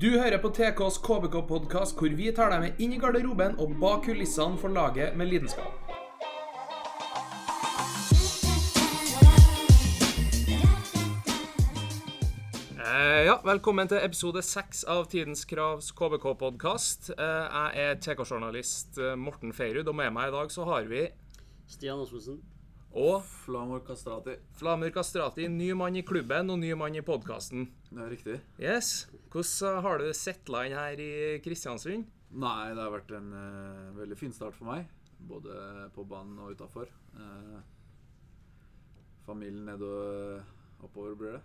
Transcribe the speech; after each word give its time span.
Du 0.00 0.08
hører 0.10 0.40
på 0.42 0.48
TKs 0.50 0.96
KBK-podkast, 1.06 1.94
hvor 1.94 2.14
vi 2.18 2.32
tar 2.34 2.50
deg 2.50 2.62
med 2.64 2.80
inn 2.82 2.96
i 2.96 2.98
garderoben 2.98 3.52
og 3.62 3.76
bak 3.78 4.00
kulissene 4.08 4.58
for 4.58 4.74
laget 4.74 5.14
med 5.14 5.28
lidenskap. 5.30 5.92
Eh, 12.74 13.20
ja, 13.28 13.36
velkommen 13.46 13.92
til 13.92 14.02
episode 14.02 14.42
seks 14.42 14.82
av 14.90 15.06
Tidens 15.12 15.46
Kravs 15.46 15.92
KBK-podkast. 15.94 17.12
Eh, 17.14 17.46
jeg 17.54 17.86
er 17.86 18.02
TK-journalist 18.02 18.98
eh, 18.98 19.14
Morten 19.14 19.54
Feirud, 19.54 19.86
og 19.86 19.94
med 20.02 20.10
meg 20.16 20.32
i 20.32 20.34
dag 20.34 20.50
så 20.50 20.66
har 20.72 20.90
vi 20.90 21.06
Stian 21.70 22.02
Osmosen. 22.02 22.42
Og 22.94 23.24
Flamur 23.26 23.82
Kastrati. 23.86 24.36
Flamur 24.54 24.92
Kastrati, 24.94 25.48
ny 25.50 25.72
mann 25.78 25.98
i 25.98 26.04
klubben 26.06 26.52
og 26.54 26.60
ny 26.62 26.72
mann 26.78 26.94
i 26.94 27.04
podkasten. 27.04 27.68
Det 27.90 28.02
er 28.04 28.12
riktig. 28.14 28.40
Yes. 28.62 29.08
Hvordan 29.34 29.82
har 29.84 30.02
du 30.02 30.08
settla 30.14 30.64
inn 30.68 30.76
her 30.78 31.02
i 31.02 31.12
Kristiansund? 31.44 32.06
Nei, 32.34 32.60
det 32.74 32.82
har 32.82 32.94
vært 32.94 33.14
en 33.14 33.30
uh, 33.34 33.94
veldig 33.98 34.18
fin 34.18 34.34
start 34.34 34.56
for 34.58 34.70
meg. 34.70 34.86
Både 35.24 35.88
på 35.94 36.06
banen 36.06 36.38
og 36.42 36.54
utafor. 36.54 36.90
Uh, 37.14 37.58
familien 39.26 39.66
nede 39.66 39.90
og 39.90 40.86
oppover 40.86 41.18
blir 41.18 41.36
det. 41.38 41.42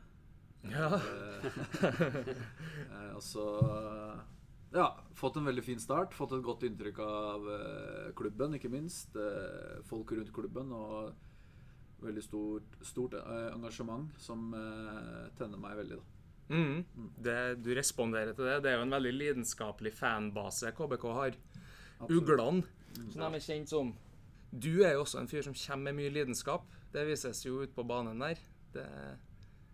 Ja. 0.68 1.00
Eh, 1.00 1.46
eh, 2.92 3.16
og 3.16 3.24
så 3.24 3.46
Ja, 4.74 4.92
fått 5.18 5.40
en 5.40 5.48
veldig 5.48 5.64
fin 5.66 5.80
start. 5.82 6.14
Fått 6.14 6.36
et 6.36 6.44
godt 6.46 6.66
inntrykk 6.68 7.00
av 7.02 7.48
eh, 7.54 8.10
klubben, 8.18 8.54
ikke 8.58 8.70
minst. 8.70 9.16
Eh, 9.18 9.80
folk 9.90 10.12
rundt 10.14 10.34
klubben 10.36 10.74
og 10.76 11.16
veldig 12.02 12.24
stort, 12.24 12.78
stort 12.86 13.14
eh, 13.20 13.50
engasjement 13.54 14.10
som 14.22 14.54
eh, 14.54 15.30
tenner 15.38 15.58
meg 15.62 15.78
veldig, 15.82 15.98
da. 16.00 16.16
Mm. 16.50 17.12
Det, 17.22 17.38
du 17.62 17.70
responderer 17.78 18.34
til 18.34 18.48
det. 18.50 18.56
Det 18.66 18.72
er 18.72 18.78
jo 18.80 18.86
en 18.88 18.96
veldig 18.96 19.12
lidenskapelig 19.14 19.92
fanbase 19.94 20.72
KBK 20.74 21.04
har. 21.14 21.36
Uglene, 22.10 22.64
som 23.12 23.22
de 23.22 23.28
er 23.38 23.44
kjent 23.44 23.70
som. 23.70 23.92
Du 24.50 24.80
er 24.82 24.96
jo 24.96 25.04
også 25.04 25.20
en 25.22 25.28
fyr 25.30 25.44
som 25.46 25.54
kommer 25.54 25.92
med 25.92 26.00
mye 26.00 26.14
lidenskap. 26.16 26.64
Det 26.94 27.04
vises 27.06 27.44
jo 27.46 27.60
ute 27.62 27.76
på 27.76 27.86
banen 27.86 28.18
der. 28.24 28.40
Det, 28.74 28.86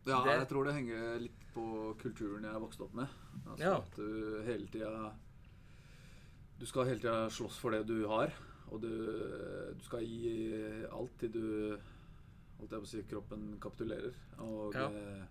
Ja, 0.06 0.20
Det- 0.24 0.36
jeg 0.38 0.48
tror 0.50 0.66
det 0.66 0.74
henger 0.76 1.20
litt 1.20 1.46
på 1.54 1.96
kulturen 1.98 2.44
jeg 2.44 2.62
vokste 2.62 2.84
opp 2.84 2.94
med. 2.94 3.08
Altså 3.48 3.64
Ja. 3.64 3.78
At 3.78 3.96
du 3.96 4.42
hele 4.46 4.68
tida 4.68 5.14
Du 6.60 6.66
skal 6.66 6.86
hele 6.86 7.00
tida 7.00 7.30
slåss 7.30 7.58
for 7.58 7.72
det 7.72 7.86
du 7.88 8.06
har. 8.08 8.32
Og 8.72 8.82
du, 8.82 8.90
du 9.78 9.84
skal 9.86 10.02
gi 10.04 10.86
alt 10.92 11.18
til 11.20 11.32
du 11.32 11.78
Holdt 12.66 12.72
jeg 12.74 12.82
på 12.82 12.88
å 12.88 12.92
si 12.92 13.02
kroppen 13.06 13.60
kapitulerer. 13.62 14.14
Og 14.42 14.74
Ja. 14.74 14.88
eh, 14.90 15.26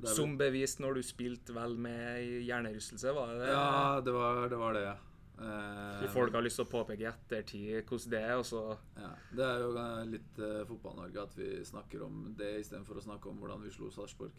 vel- 0.00 0.14
som 0.14 0.36
bevist 0.38 0.78
når 0.80 0.94
du 0.94 1.02
spilte 1.02 1.54
vel 1.54 1.76
med 1.76 2.44
hjernerystelse, 2.46 3.14
var 3.14 3.28
det 3.32 3.38
det? 3.40 3.48
Ja, 3.48 4.00
det 4.00 4.12
var 4.12 4.48
det. 4.48 4.58
Var 4.58 4.72
det. 4.74 4.96
Eh, 5.40 6.08
Folk 6.12 6.32
har 6.34 6.42
lyst 6.42 6.56
til 6.56 6.64
å 6.66 6.68
påpeke 6.68 6.98
i 7.00 7.06
ettertid 7.06 7.84
hvordan 7.86 8.10
det 8.10 8.20
er, 8.24 8.36
Også. 8.38 8.76
ja, 8.96 9.10
det 9.32 9.44
er 9.46 9.58
jo 9.60 9.76
eh, 9.78 10.04
litt 10.04 10.38
eh, 10.40 10.64
Fotball-Norge 10.66 11.22
at 11.22 11.34
vi 11.36 11.64
snakker 11.64 12.02
om 12.04 12.34
det 12.36 12.60
istedenfor 12.60 12.96
å 12.98 13.02
snakke 13.04 13.26
om 13.30 13.38
hvordan 13.38 13.62
vi 13.62 13.70
slo 13.70 13.88
Sarpsborg. 13.88 14.32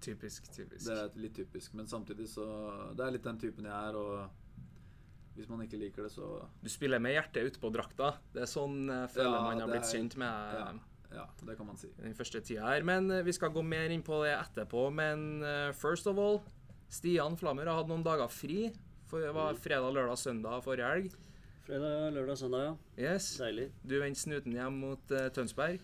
Typisk, 0.00 0.50
typisk. 0.52 0.84
Det 0.84 0.98
er 0.98 1.10
litt 1.14 1.34
typisk, 1.34 1.74
men 1.74 1.86
samtidig 1.86 2.26
så 2.26 2.94
Det 2.96 3.06
er 3.06 3.10
litt 3.12 3.22
den 3.22 3.38
typen 3.38 3.64
jeg 3.64 3.72
er, 3.72 3.94
og 3.96 4.30
hvis 5.36 5.48
man 5.48 5.60
ikke 5.60 5.78
liker 5.78 6.02
det, 6.02 6.10
så 6.10 6.44
Du 6.60 6.68
spiller 6.68 6.98
med 6.98 7.14
hjertet 7.14 7.46
utpå 7.52 7.70
drakta. 7.72 8.16
Det 8.32 8.42
er 8.42 8.46
sånn 8.46 8.88
jeg 8.88 9.10
føler 9.14 9.30
Ja, 9.36 9.42
man 9.44 9.60
har 9.60 9.68
blitt 9.68 9.84
er- 9.94 9.94
kjent 9.96 10.16
med 10.16 10.54
Ja, 10.58 10.72
ja 11.14 11.26
det 11.46 11.56
kan 11.58 11.66
man 11.66 11.78
si. 11.78 11.90
den 11.98 12.14
første 12.14 12.42
tida 12.44 12.68
her. 12.68 12.84
Men 12.86 13.10
eh, 13.10 13.24
vi 13.26 13.34
skal 13.34 13.52
gå 13.54 13.62
mer 13.66 13.90
inn 13.92 14.04
på 14.06 14.22
det 14.24 14.34
etterpå. 14.36 14.88
Men 14.94 15.42
eh, 15.42 15.70
first 15.76 16.06
of 16.10 16.18
all, 16.18 16.40
Stian 16.90 17.38
Flammer 17.38 17.70
har 17.70 17.80
hatt 17.80 17.90
noen 17.90 18.06
dager 18.06 18.30
fri. 18.30 18.68
For 19.10 19.22
det 19.24 19.32
var 19.34 19.58
fredag, 19.58 19.90
lørdag, 19.96 20.18
søndag 20.20 20.62
forrige 20.62 20.86
helg. 20.86 21.14
Fredag, 21.66 22.12
lørdag, 22.14 22.36
søndag, 22.38 22.62
ja. 22.68 22.74
Yes. 23.10 23.32
Deilig. 23.40 23.70
Du 23.82 23.96
vendte 23.98 24.22
snuten 24.22 24.54
hjem 24.54 24.78
mot 24.84 25.14
uh, 25.14 25.26
Tønsberg. 25.34 25.82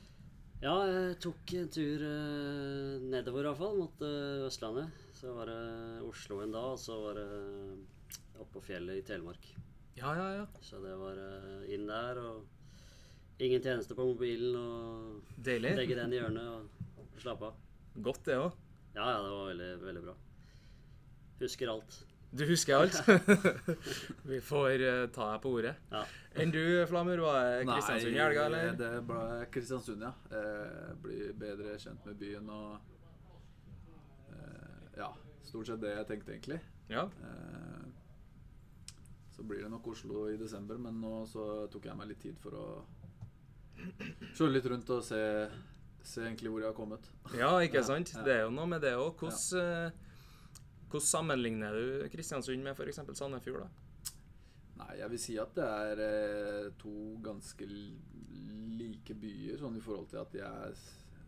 Ja, 0.63 0.77
jeg 0.89 1.17
tok 1.21 1.53
en 1.59 1.69
tur 1.75 2.05
uh, 2.07 3.03
nedover 3.03 3.43
i 3.43 3.49
hvert 3.51 3.61
fall, 3.61 3.81
mot 3.83 4.05
uh, 4.07 4.47
Østlandet. 4.47 5.05
Så 5.19 5.35
var 5.35 5.51
det 5.51 5.59
Oslo 6.07 6.39
en 6.45 6.55
dag, 6.55 6.73
og 6.77 6.81
så 6.81 6.97
var 7.03 7.19
det 7.19 7.27
oppe 8.39 8.51
på 8.57 8.65
fjellet 8.71 9.03
i 9.03 9.05
Telemark. 9.07 9.51
Ja, 9.99 10.15
ja, 10.15 10.29
ja. 10.41 10.47
Så 10.63 10.79
det 10.85 10.95
var 11.01 11.19
inn 11.73 11.87
der, 11.91 12.23
og 12.23 12.56
ingen 13.39 13.63
tjeneste 13.63 13.95
på 13.95 14.07
mobilen, 14.09 14.57
og 14.57 15.45
Deilig. 15.45 15.75
legge 15.77 15.97
den 15.99 16.13
i 16.13 16.21
hjørnet 16.21 16.51
og 16.53 17.21
slappe 17.21 17.51
av. 17.51 17.63
Godt, 17.97 18.25
det 18.29 18.37
òg. 18.41 18.53
Ja, 18.97 19.07
ja, 19.11 19.23
det 19.23 19.33
var 19.33 19.49
veldig, 19.51 19.71
veldig 19.85 20.05
bra. 20.07 20.15
Husker 21.41 21.73
alt. 21.73 21.99
Du 22.37 22.45
husker 22.49 22.77
alt? 22.77 22.97
vi 24.31 24.41
får 24.41 24.83
uh, 24.83 25.07
ta 25.13 25.31
deg 25.33 25.43
på 25.45 25.53
ordet. 25.59 25.75
Ja. 25.93 26.03
Enn 26.37 26.53
du, 26.53 26.63
Flammer? 26.89 27.21
Var 27.23 27.39
det 27.45 27.67
Kristiansund 27.69 28.17
i 28.17 28.21
helga, 28.21 28.47
eller? 28.49 28.73
det 28.77 28.91
ble 29.09 29.21
Kristiansund, 29.53 30.05
ja. 30.05 30.13
Eh, 30.37 30.91
blir 31.01 31.33
bedre 31.39 31.77
kjent 31.81 32.05
med 32.09 32.19
byen 32.21 32.51
og 32.53 32.75
eh, 34.35 34.99
Ja, 34.99 35.13
stort 35.47 35.71
sett 35.71 35.81
det 35.81 35.95
jeg 35.95 36.09
tenkte, 36.11 36.35
egentlig. 36.35 36.61
Ja. 36.93 37.07
Eh, 37.25 37.87
så 39.37 39.45
blir 39.45 39.65
det 39.65 39.71
nok 39.73 39.89
Oslo 39.93 40.27
i 40.33 40.37
desember, 40.41 40.77
men 40.81 41.01
nå 41.01 41.23
så 41.29 41.67
tok 41.73 41.89
jeg 41.89 41.97
meg 41.97 42.13
litt 42.13 42.23
tid 42.25 42.37
for 42.41 42.57
å 42.57 42.67
skjønne 44.35 44.53
litt 44.57 44.67
rundt 44.73 44.91
og 44.91 45.03
se, 45.05 45.21
se 46.07 46.21
egentlig 46.25 46.51
hvor 46.53 46.61
jeg 46.65 46.71
har 46.71 46.77
kommet. 46.77 47.09
ja, 47.37 47.51
ikke 47.65 47.83
sant? 47.85 48.13
ja. 48.15 48.23
Det 48.27 48.35
er 48.37 48.43
jo 48.47 48.51
noe 48.55 48.67
med 48.71 48.81
det 48.85 48.95
òg. 48.97 49.15
Hvordan, 49.19 49.61
eh, 49.63 49.91
hvordan 50.91 51.07
sammenligner 51.11 51.73
du 51.77 52.09
Kristiansund 52.13 52.63
med 52.63 52.75
f.eks. 52.77 53.01
Sandefjord? 53.19 53.67
da? 53.67 53.69
Nei, 54.77 54.93
jeg 55.01 55.11
vil 55.11 55.19
si 55.23 55.37
at 55.41 55.55
det 55.57 55.65
er 55.65 56.01
eh, 56.05 56.71
to 56.79 56.93
ganske 57.25 57.65
like 58.77 59.15
byer, 59.17 59.57
sånn 59.61 59.77
i 59.79 59.81
forhold 59.85 60.09
til 60.13 60.21
at 60.21 60.33
de 60.37 60.43
er 60.45 60.75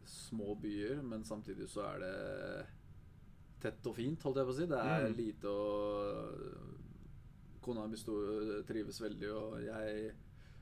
små 0.09 0.55
byer, 0.61 1.01
men 1.05 1.25
samtidig 1.25 1.69
så 1.69 1.81
er 1.95 1.99
det 2.05 2.67
tett 3.61 3.87
og 3.91 3.97
fint, 3.97 4.23
holdt 4.23 4.39
jeg 4.39 4.47
på 4.49 4.53
å 4.53 4.57
si. 4.59 4.67
Det 4.71 4.79
er 4.79 5.09
Mm. 5.09 5.17
lite 5.17 5.49
og 5.49 6.77
Kona 7.65 7.87
mi 7.91 7.97
trives 8.69 9.01
veldig, 9.03 9.31
og 9.35 9.59
jeg 9.65 10.13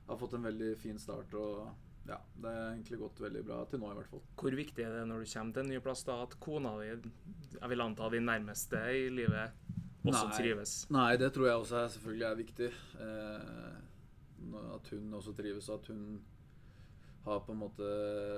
har 0.07 0.19
fått 0.21 0.37
en 0.39 0.47
veldig 0.47 0.71
fin 0.79 0.99
start. 0.99 1.35
Og 1.35 2.09
ja, 2.09 2.21
det 2.43 2.53
har 2.53 2.69
egentlig 2.71 3.01
gått 3.01 3.21
veldig 3.25 3.43
bra 3.47 3.63
til 3.71 3.83
nå, 3.83 3.91
i 3.91 3.99
hvert 3.99 4.13
fall. 4.13 4.23
Hvor 4.39 4.57
viktig 4.61 4.85
er 4.87 4.95
det 4.95 5.07
når 5.11 5.25
du 5.25 5.33
kommer 5.33 5.57
til 5.57 5.65
en 5.65 5.73
ny 5.75 5.81
plass, 5.83 6.05
da, 6.07 6.21
at 6.27 6.37
kona 6.43 6.77
di, 6.83 6.93
jeg 7.57 7.73
vil 7.73 7.85
anta 7.87 8.11
de 8.13 8.23
nærmeste 8.23 8.83
i 8.95 9.09
livet, 9.11 9.67
også 10.07 10.29
Nei. 10.29 10.37
trives? 10.39 10.77
Nei, 10.95 11.11
det 11.19 11.33
tror 11.35 11.49
jeg 11.49 11.65
også 11.65 11.81
er, 11.81 11.93
selvfølgelig 11.97 12.29
er 12.29 12.41
viktig. 12.43 12.71
Eh, 13.03 13.77
at 14.77 14.91
hun 14.95 15.19
også 15.19 15.35
trives, 15.35 15.69
og 15.69 15.81
at 15.81 15.91
hun 15.91 16.05
har 17.27 17.43
på 17.43 17.53
en 17.57 17.59
måte 17.65 17.89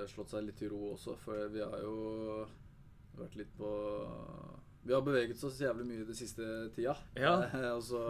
slått 0.08 0.32
seg 0.32 0.46
litt 0.46 0.56
til 0.62 0.72
ro 0.72 0.94
også. 0.94 1.18
For 1.20 1.50
vi 1.52 1.60
har 1.60 1.82
jo 1.84 2.46
vært 3.18 3.36
litt 3.36 3.52
på 3.58 3.70
Vi 4.88 4.94
har 4.94 5.02
beveget 5.04 5.42
oss 5.44 5.58
jævlig 5.60 5.84
mye 5.84 6.06
den 6.08 6.16
siste 6.16 6.44
tida. 6.72 6.94
Ja. 7.18 7.34
Og 7.76 7.82
så 7.84 8.00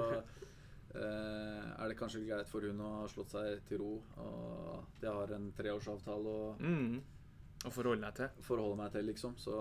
er 0.96 1.88
det 1.88 1.96
kanskje 1.98 2.22
greit 2.26 2.48
for 2.48 2.60
hun 2.64 2.80
å 2.80 2.92
ha 3.02 3.06
slått 3.08 3.30
seg 3.34 3.60
til 3.68 3.78
ro. 3.82 3.90
Og 4.16 4.78
at 4.78 5.02
jeg 5.04 5.12
har 5.12 5.32
en 5.36 5.52
treårsavtale 5.52 6.32
å 6.32 6.56
Mm. 6.60 7.00
Forholde 7.74 8.00
meg 8.00 8.14
til. 8.14 8.28
forholde 8.40 8.76
meg 8.76 8.92
til, 8.92 9.04
liksom. 9.06 9.34
Så 9.36 9.54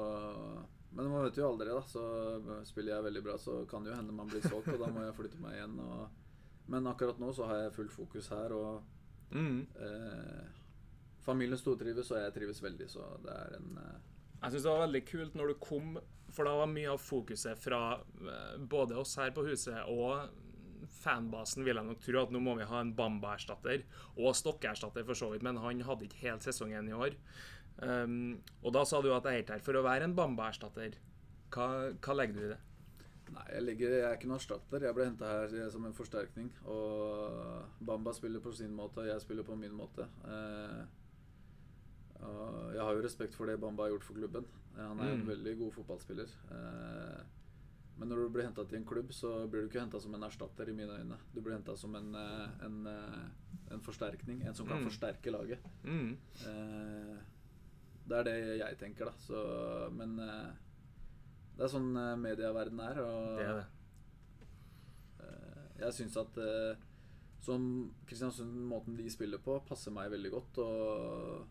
Men 0.93 1.09
man 1.11 1.23
vet 1.25 1.35
jo 1.35 1.49
aldri, 1.49 1.67
da. 1.67 1.81
Så 1.81 2.63
spiller 2.65 2.93
jeg 2.95 3.03
veldig 3.03 3.23
bra, 3.23 3.37
så 3.37 3.67
kan 3.67 3.83
det 3.83 3.91
jo 3.91 3.97
hende 3.97 4.13
man 4.13 4.27
blir 4.29 4.41
solgt, 4.41 4.67
og 4.71 4.79
da 4.79 4.87
må 4.87 5.03
jeg 5.03 5.15
flytte 5.17 5.41
meg 5.41 5.53
igjen. 5.57 5.79
Og, 5.79 6.07
men 6.69 6.87
akkurat 6.87 7.19
nå 7.19 7.33
så 7.35 7.45
har 7.47 7.57
jeg 7.65 7.73
fullt 7.73 7.91
fokus 7.91 8.29
her, 8.29 8.53
og 8.53 8.83
Mm. 9.29 9.67
eh, 9.75 10.45
familien 11.19 11.57
stortrives, 11.59 12.09
og 12.11 12.17
jeg 12.21 12.33
trives 12.33 12.61
veldig, 12.63 12.87
så 12.89 13.03
det 13.21 13.33
er 13.33 13.57
en 13.57 13.77
eh, 13.77 13.97
Jeg 14.43 14.51
syns 14.53 14.63
det 14.63 14.71
var 14.71 14.87
veldig 14.87 15.05
kult 15.05 15.33
når 15.35 15.47
du 15.47 15.53
kom, 15.55 15.97
for 16.29 16.43
da 16.45 16.55
var 16.55 16.67
mye 16.71 16.87
av 16.93 16.99
fokuset 17.03 17.57
fra 17.59 17.99
eh, 18.21 18.57
både 18.57 18.95
oss 18.95 19.15
her 19.17 19.31
på 19.31 19.43
huset 19.49 19.83
og 19.89 20.29
fanbasen, 20.89 21.63
vil 21.65 21.75
jeg 21.75 21.85
nok 21.85 21.99
tro, 22.03 22.21
at 22.23 22.31
nå 22.31 22.39
må 22.43 22.55
vi 22.57 22.63
ha 22.69 22.79
en 22.81 22.93
Bamba-erstatter, 22.97 23.83
og 24.17 24.35
Stokke-erstatter 24.35 25.05
for 25.05 25.13
så 25.19 25.29
vidt, 25.31 25.43
men 25.43 25.57
han 25.57 25.81
hadde 25.81 26.05
ikke 26.07 26.23
helt 26.25 26.43
sesongen 26.47 26.87
i 26.89 26.93
år. 26.97 27.15
Um, 27.79 28.41
og 28.63 28.73
da 28.73 28.83
sa 28.89 29.01
du 29.01 29.11
at 29.13 29.23
jeg 29.29 29.33
er 29.33 29.43
ikke 29.43 29.53
her 29.59 29.65
for 29.67 29.77
å 29.77 29.83
være 29.85 30.03
en 30.09 30.15
Bamba-erstatter. 30.17 30.95
Hva, 31.53 31.67
hva 32.01 32.13
legger 32.17 32.33
du 32.33 32.45
i 32.45 32.49
det? 32.53 32.59
Nei, 33.27 33.43
jeg, 33.53 33.63
ligger, 33.67 33.89
jeg 33.91 34.05
er 34.07 34.15
ikke 34.15 34.27
noen 34.31 34.39
erstatter. 34.39 34.83
Jeg 34.87 34.95
ble 34.95 35.05
henta 35.09 35.25
her 35.27 35.69
som 35.69 35.83
en 35.85 35.93
forsterkning. 35.93 36.47
Og 36.71 37.65
Bamba 37.85 38.13
spiller 38.15 38.39
på 38.39 38.53
sin 38.55 38.71
måte, 38.75 39.03
og 39.03 39.07
jeg 39.11 39.19
spiller 39.21 39.43
på 39.43 39.55
min 39.59 39.75
måte. 39.75 40.07
Uh, 40.23 40.85
jeg 42.73 42.81
har 42.81 42.95
jo 42.97 43.03
respekt 43.03 43.35
for 43.37 43.45
det 43.45 43.59
Bamba 43.61 43.83
har 43.85 43.91
gjort 43.93 44.07
for 44.07 44.17
klubben. 44.17 44.45
Eh, 44.77 44.81
Han 44.87 44.99
er 44.99 45.11
en 45.13 45.21
Mm. 45.21 45.27
veldig 45.27 45.57
god 45.59 45.71
fotballspiller. 45.73 46.29
Eh, 46.51 47.21
men 47.97 48.09
når 48.09 48.15
du 48.23 48.29
blir 48.29 48.45
henta 48.45 48.63
til 48.67 48.77
en 48.77 48.85
klubb, 48.85 49.11
så 49.13 49.47
blir 49.49 49.63
du 49.65 49.67
ikke 49.69 49.81
henta 49.81 49.99
som 49.99 50.13
en 50.13 50.23
erstatter, 50.27 50.69
i 50.69 50.73
mine 50.77 50.97
øyne. 50.99 51.17
Du 51.33 51.41
blir 51.41 51.55
henta 51.57 51.75
som 51.77 51.95
en, 51.95 52.13
eh, 52.15 52.65
en, 52.65 52.85
eh, 52.87 53.73
en 53.73 53.79
forsterkning. 53.81 54.43
En 54.47 54.53
som 54.53 54.67
kan 54.67 54.79
Mm. 54.83 54.85
forsterke 54.89 55.31
laget. 55.31 55.59
Mm. 55.83 56.17
Eh, 56.45 57.17
det 58.07 58.17
er 58.19 58.23
det 58.23 58.59
jeg 58.59 58.77
tenker, 58.77 59.05
da. 59.05 59.11
Så, 59.19 59.91
men 59.93 60.15
Det 61.57 61.63
er 61.65 61.69
sånn 61.73 61.91
medieverdenen 62.21 62.79
er. 62.91 62.99
Og 63.01 63.37
Det 63.39 63.45
er 63.47 63.53
det. 63.55 63.65
eh, 65.19 65.69
jeg 65.79 65.93
syns 65.93 66.17
at 66.17 66.37
som 67.41 67.91
Kristiansund, 68.07 68.53
måten 68.67 68.95
de 68.97 69.09
spiller 69.09 69.37
på, 69.39 69.59
passer 69.65 69.91
meg 69.91 70.11
veldig 70.11 70.31
godt. 70.31 70.57
Og 70.57 71.47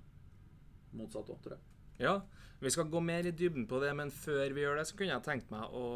motsatt 0.94 1.28
òg, 1.30 1.40
tror 1.42 1.56
jeg. 1.56 1.60
Ja, 1.98 2.20
vi 2.60 2.72
skal 2.72 2.88
gå 2.90 3.00
mer 3.04 3.26
i 3.28 3.34
dybden 3.36 3.66
på 3.68 3.80
det, 3.82 3.92
men 3.96 4.12
før 4.14 4.54
vi 4.56 4.64
gjør 4.64 4.80
det, 4.80 4.86
så 4.88 4.96
kunne 4.98 5.12
jeg 5.12 5.26
tenkt 5.26 5.50
meg 5.52 5.76
å, 5.76 5.86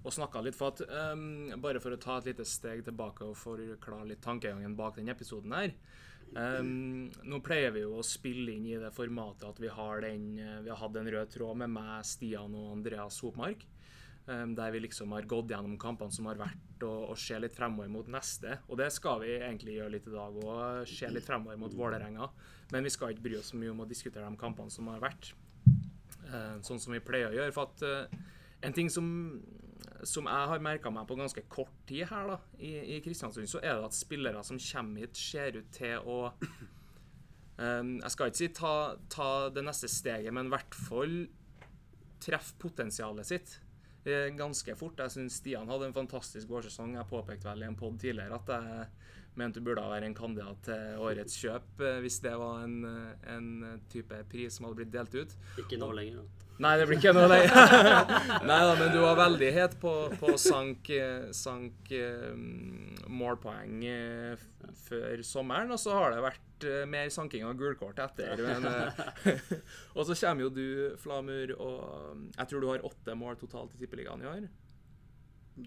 å 0.00 0.12
snakke 0.14 0.42
litt 0.46 0.56
for 0.56 0.72
at 0.72 0.84
um, 1.12 1.50
Bare 1.60 1.82
for 1.82 1.92
å 1.92 2.00
ta 2.00 2.18
et 2.18 2.30
lite 2.30 2.46
steg 2.48 2.84
tilbake 2.86 3.26
og 3.26 3.36
forklare 3.36 4.08
litt 4.08 4.24
tankegangen 4.24 4.76
bak 4.78 4.96
den 4.96 5.12
episoden 5.12 5.56
her. 5.56 5.74
Um, 6.36 7.08
nå 7.24 7.40
pleier 7.44 7.72
vi 7.72 7.86
jo 7.86 7.98
å 7.98 8.04
spille 8.04 8.52
inn 8.52 8.66
i 8.68 8.76
det 8.80 8.92
formatet 8.92 9.48
at 9.48 9.60
vi 9.62 9.70
har, 9.72 10.02
den, 10.04 10.34
eh, 10.36 10.60
vi 10.64 10.68
har 10.68 10.80
hatt 10.80 10.96
en 11.00 11.08
rød 11.08 11.30
tråd 11.32 11.60
med 11.62 11.72
meg, 11.72 12.04
Stian 12.04 12.56
og 12.58 12.74
Andreas 12.74 13.20
Hopmark. 13.24 13.64
Um, 14.28 14.52
der 14.52 14.74
vi 14.74 14.82
liksom 14.84 15.14
har 15.16 15.24
gått 15.24 15.48
gjennom 15.54 15.78
kampene 15.80 16.12
som 16.12 16.26
har 16.28 16.36
vært, 16.36 16.82
og, 16.84 17.14
og 17.14 17.16
ser 17.16 17.40
litt 17.40 17.56
fremover 17.56 17.88
mot 17.88 18.10
neste. 18.12 18.58
Og 18.68 18.76
det 18.76 18.90
skal 18.92 19.22
vi 19.22 19.38
egentlig 19.38 19.78
gjøre 19.78 19.94
litt 19.94 20.08
i 20.10 20.12
dag 20.12 20.36
òg, 20.42 20.82
se 20.90 21.08
litt 21.08 21.24
fremover 21.24 21.56
mot 21.60 21.72
Vålerenga. 21.72 22.28
Men 22.74 22.84
vi 22.84 22.92
skal 22.92 23.14
ikke 23.14 23.24
bry 23.24 23.38
oss 23.38 23.54
så 23.54 23.60
mye 23.60 23.72
om 23.72 23.80
å 23.86 23.88
diskutere 23.88 24.28
de 24.28 24.40
kampene 24.40 24.72
som 24.74 24.90
har 24.92 25.00
vært. 25.00 25.32
Eh, 26.28 26.56
sånn 26.66 26.80
som 26.82 26.92
vi 26.92 27.00
pleier 27.04 27.30
å 27.30 27.36
gjøre. 27.36 27.54
For 27.56 27.70
at 27.70 27.84
eh, 27.86 28.18
en 28.66 28.74
ting 28.76 28.90
som, 28.92 29.06
som 30.06 30.28
jeg 30.28 30.50
har 30.52 30.64
merka 30.64 30.92
meg 30.92 31.06
på 31.08 31.16
ganske 31.18 31.44
kort 31.50 31.74
tid 31.88 32.08
her 32.10 32.34
da, 32.34 32.38
i, 32.60 32.74
i 32.96 32.98
Kristiansund, 33.04 33.48
så 33.50 33.62
er 33.62 33.78
det 33.78 33.88
at 33.88 33.96
spillere 33.96 34.42
som 34.46 34.60
kommer 34.60 35.06
hit, 35.06 35.16
ser 35.16 35.60
ut 35.60 35.70
til 35.74 36.04
å 36.04 36.18
eh, 37.62 37.84
Jeg 38.02 38.12
skal 38.14 38.32
ikke 38.32 38.42
si 38.42 38.50
ta, 38.56 38.74
ta 39.12 39.30
det 39.54 39.64
neste 39.64 39.90
steget, 39.92 40.34
men 40.34 40.50
i 40.50 40.54
hvert 40.56 40.78
fall 40.88 41.22
treffe 42.22 42.58
potensialet 42.58 43.28
sitt 43.28 43.58
ganske 44.38 44.72
fort. 44.78 44.96
Jeg 45.02 45.12
syns 45.12 45.34
Stian 45.36 45.68
hadde 45.68 45.90
en 45.90 45.92
fantastisk 45.92 46.48
vårsesong. 46.48 46.94
Jeg 46.96 47.10
påpekte 47.10 47.50
vel 47.50 47.60
i 47.60 47.66
en 47.66 47.76
pod 47.76 47.98
tidligere 48.00 48.38
at 48.38 48.52
jeg 48.54 48.86
mente 49.38 49.60
du 49.62 49.66
burde 49.68 49.86
være 49.88 50.08
en 50.08 50.16
kandidat 50.18 50.60
til 50.68 50.98
årets 51.04 51.38
kjøp 51.40 51.84
eh, 51.86 52.00
hvis 52.04 52.20
det 52.24 52.34
var 52.40 52.64
en, 52.66 52.76
eh, 52.88 53.30
en 53.36 53.80
type 53.92 54.20
pris 54.32 54.58
som 54.58 54.68
hadde 54.68 54.82
blitt 54.82 54.92
delt 54.94 55.14
ut. 55.14 55.38
Ikke 55.64 55.80
nå 55.80 55.92
lenger, 55.96 56.20
da. 56.22 56.44
Nei, 56.58 56.72
det 56.74 56.88
blir 56.88 56.98
ikke 56.98 57.12
noe 57.14 57.28
lenger. 57.30 57.52
Nei 58.48 58.58
da, 58.66 58.72
men 58.80 58.90
du 58.90 58.98
var 58.98 59.18
veldig 59.20 59.50
het 59.54 59.76
på, 59.78 59.92
på 60.18 60.34
sank, 60.42 60.90
eh, 60.90 61.28
sank 61.36 61.92
eh, 61.94 62.32
målpoeng 63.06 63.84
eh, 63.86 64.46
før 64.88 65.22
sommeren, 65.26 65.70
og 65.74 65.78
så 65.78 65.94
har 65.94 66.16
det 66.16 66.24
vært 66.24 66.66
eh, 66.66 66.82
mer 66.90 67.12
sanking 67.14 67.46
av 67.46 67.54
gulkort 67.60 68.02
etter. 68.02 68.42
Men, 68.42 68.66
eh, 68.66 69.42
og 69.96 70.08
så 70.08 70.18
kommer 70.18 70.48
jo 70.48 70.54
du, 70.58 70.66
Flamur, 70.98 71.54
og 71.62 72.26
jeg 72.34 72.50
tror 72.50 72.64
du 72.64 72.70
har 72.72 72.88
åtte 72.90 73.14
mål 73.18 73.38
totalt 73.38 73.78
i 73.78 73.84
Tippeligaen 73.84 74.26
i 74.26 74.30
år. 74.32 74.48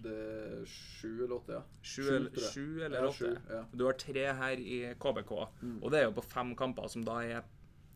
Det 0.02 0.12
er 0.12 0.62
sju 0.64 1.24
eller 1.24 1.34
åtte, 1.36 1.52
ja. 1.58 1.62
Sju, 1.82 2.02
Sju, 2.40 2.82
eller, 2.84 3.02
Ja, 3.02 3.08
åtte. 3.10 3.32
ja. 3.50 3.64
Du 3.76 3.84
har 3.84 3.92
tre 4.00 4.24
her 4.38 4.56
i 4.60 4.78
KBK, 4.98 5.32
Mm. 5.62 5.82
og 5.82 5.90
det 5.90 6.00
er 6.00 6.04
jo 6.08 6.12
på 6.16 6.24
fem 6.24 6.54
kamper, 6.56 6.88
som 6.88 7.02
da 7.04 7.18
er 7.20 7.42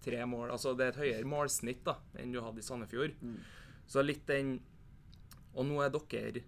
tre 0.05 0.19
mål. 0.27 0.51
Altså 0.51 0.77
det 0.77 0.85
er 0.85 0.89
et 0.93 1.01
høyere 1.05 1.25
målsnitt 1.25 1.83
da, 1.85 1.97
enn 2.19 2.33
du 2.33 2.41
hadde 2.41 2.59
i 2.59 2.63
Sandefjord. 2.63 3.15
Mm. 3.23 3.39
Så 3.89 4.05
litt 4.05 4.27
den 4.27 4.61
Og 5.57 5.65
nå 5.65 5.81
er 5.83 5.89
dere 5.89 6.43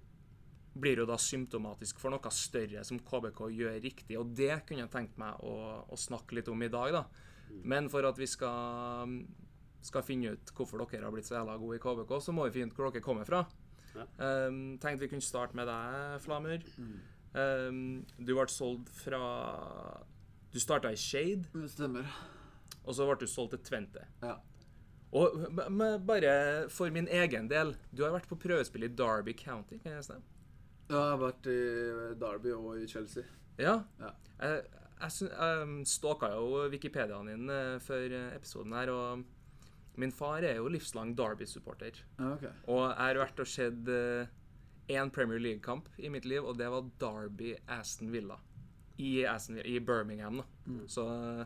blir 0.78 0.96
jo 0.98 1.06
da 1.06 1.14
symptomatisk 1.16 1.98
for 1.98 2.10
noe 2.10 2.30
større 2.30 2.84
som 2.84 2.98
KBK 3.00 3.48
gjør 3.56 3.80
riktig, 3.82 4.18
og 4.18 4.34
det 4.36 4.66
kunne 4.66 4.80
jeg 4.84 4.90
tenkt 4.90 5.16
meg 5.18 5.34
å, 5.40 5.82
å 5.88 5.96
snakke 5.96 6.34
litt 6.36 6.48
om 6.52 6.60
i 6.62 6.68
dag, 6.68 6.92
da. 6.92 7.04
Men 7.64 7.88
for 7.88 8.04
at 8.04 8.18
vi 8.18 8.26
skal, 8.26 9.08
skal 9.80 10.02
finne 10.02 10.34
ut 10.36 10.52
hvorfor 10.54 10.84
dere 10.84 11.04
har 11.08 11.10
blitt 11.10 11.24
så 11.24 11.38
jævla 11.40 11.56
gode 11.58 11.76
i 11.76 11.82
KBK, 11.82 12.20
så 12.20 12.32
må 12.36 12.44
vi 12.50 12.60
finne 12.60 12.70
ut 12.70 12.76
hvor 12.76 12.92
dere 12.92 13.00
kommer 13.02 13.24
fra. 13.24 13.46
Ja. 13.96 14.04
Um, 14.48 14.78
tenkte 14.82 15.04
vi 15.06 15.10
kunne 15.12 15.24
starte 15.24 15.56
med 15.58 15.68
deg, 15.70 16.18
Flamur. 16.24 16.64
Um, 17.34 17.80
du 18.18 18.32
ble 18.34 18.46
solgt 18.50 18.88
fra 18.96 19.20
Du 20.52 20.58
starta 20.60 20.90
i 20.92 20.96
Shade, 20.96 21.44
Det 21.52 21.70
stemmer. 21.70 22.06
og 22.84 22.94
så 22.96 23.04
ble 23.08 23.18
du 23.20 23.26
solgt 23.28 23.52
til 23.56 23.64
Tvente. 23.68 24.06
Ja. 24.22 24.38
Og 25.12 25.36
bare 26.06 26.68
for 26.68 26.90
min 26.92 27.08
egen 27.08 27.48
del 27.48 27.74
Du 27.96 28.02
har 28.04 28.12
vært 28.12 28.28
på 28.28 28.36
prøvespill 28.36 28.84
i 28.84 28.88
Derby 28.92 29.32
County, 29.36 29.78
kan 29.82 29.92
jeg 29.96 30.04
stemme? 30.04 30.24
Jeg 30.88 30.96
har 30.96 31.18
vært 31.20 31.46
i 31.52 31.58
Derby 32.16 32.52
og 32.56 32.78
i 32.80 32.86
Chelsea. 32.88 33.24
Ja. 33.60 33.82
Ja. 34.00 34.10
Jeg, 34.40 34.62
jeg, 35.00 35.10
jeg 35.28 35.62
um, 35.62 35.84
stalka 35.84 36.30
jo 36.32 36.62
Wikipediaen 36.72 37.28
din 37.28 37.50
eh, 37.52 37.74
før 37.84 38.06
eh, 38.08 38.36
episoden 38.36 38.72
her, 38.72 38.88
og 38.94 39.24
min 39.98 40.12
far 40.14 40.46
er 40.46 40.60
jo 40.60 40.70
livslang 40.70 41.14
Derby-supporter. 41.18 41.98
Okay. 42.16 42.52
Og 42.70 42.84
jeg 42.86 43.02
har 43.02 43.18
vært 43.22 43.42
og 43.42 43.50
sett 43.50 43.90
én 44.88 45.10
Premier 45.10 45.38
League-kamp 45.38 45.88
i 45.98 46.08
mitt 46.08 46.24
liv, 46.24 46.44
og 46.44 46.58
det 46.58 46.68
var 46.72 46.88
Derby-Aston 47.00 48.12
Villa. 48.12 48.38
I, 48.96 49.24
Aston 49.26 49.58
Villa, 49.58 49.68
I 49.68 49.80
Birmingham, 49.80 50.40
da. 50.40 50.44
Mm. 50.66 50.82
Så 50.90 51.04
eh, 51.12 51.44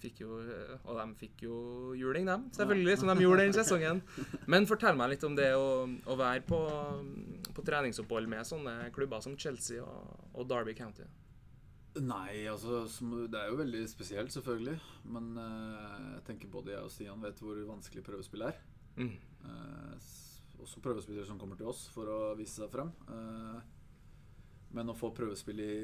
fikk 0.00 0.22
jo 0.24 0.40
eh, 0.40 0.72
Og 0.88 0.96
de 0.98 1.06
fikk 1.20 1.44
jo 1.44 1.56
juling, 1.98 2.26
dem, 2.28 2.48
selvfølgelig, 2.56 2.98
som 3.02 3.12
de 3.12 3.26
gjorde 3.26 3.46
den 3.46 3.56
sesongen. 3.56 4.02
Men 4.52 4.68
fortell 4.68 4.98
meg 4.98 5.14
litt 5.14 5.26
om 5.28 5.36
det 5.38 5.52
å, 5.56 5.86
å 5.86 6.18
være 6.18 6.44
på, 6.48 6.60
på 7.56 7.66
treningsopphold 7.66 8.30
med 8.30 8.48
sånne 8.48 8.76
klubber 8.96 9.22
som 9.24 9.36
Chelsea 9.38 9.84
og, 9.84 10.30
og 10.34 10.48
Derby 10.50 10.76
County. 10.78 11.06
Nei, 11.98 12.46
altså 12.46 12.84
Det 13.26 13.38
er 13.38 13.48
jo 13.50 13.58
veldig 13.58 13.82
spesielt, 13.90 14.32
selvfølgelig. 14.32 14.76
Men 15.10 15.32
uh, 15.36 16.14
jeg 16.14 16.24
tenker 16.28 16.52
både 16.52 16.74
jeg 16.74 16.86
og 16.86 16.92
Stian 16.94 17.22
vet 17.24 17.42
hvor 17.42 17.58
vanskelig 17.66 18.04
prøvespill 18.06 18.46
er. 18.46 18.60
Mm. 18.96 19.16
Uh, 19.42 19.96
også 20.60 20.82
prøvespillere 20.84 21.26
som 21.26 21.38
kommer 21.40 21.56
til 21.58 21.70
oss 21.70 21.88
for 21.90 22.06
å 22.06 22.20
vise 22.38 22.60
seg 22.60 22.70
frem. 22.70 22.92
Uh, 23.08 23.58
men 24.76 24.92
å 24.92 24.94
få 24.94 25.10
prøvespill 25.16 25.64
i, 25.64 25.74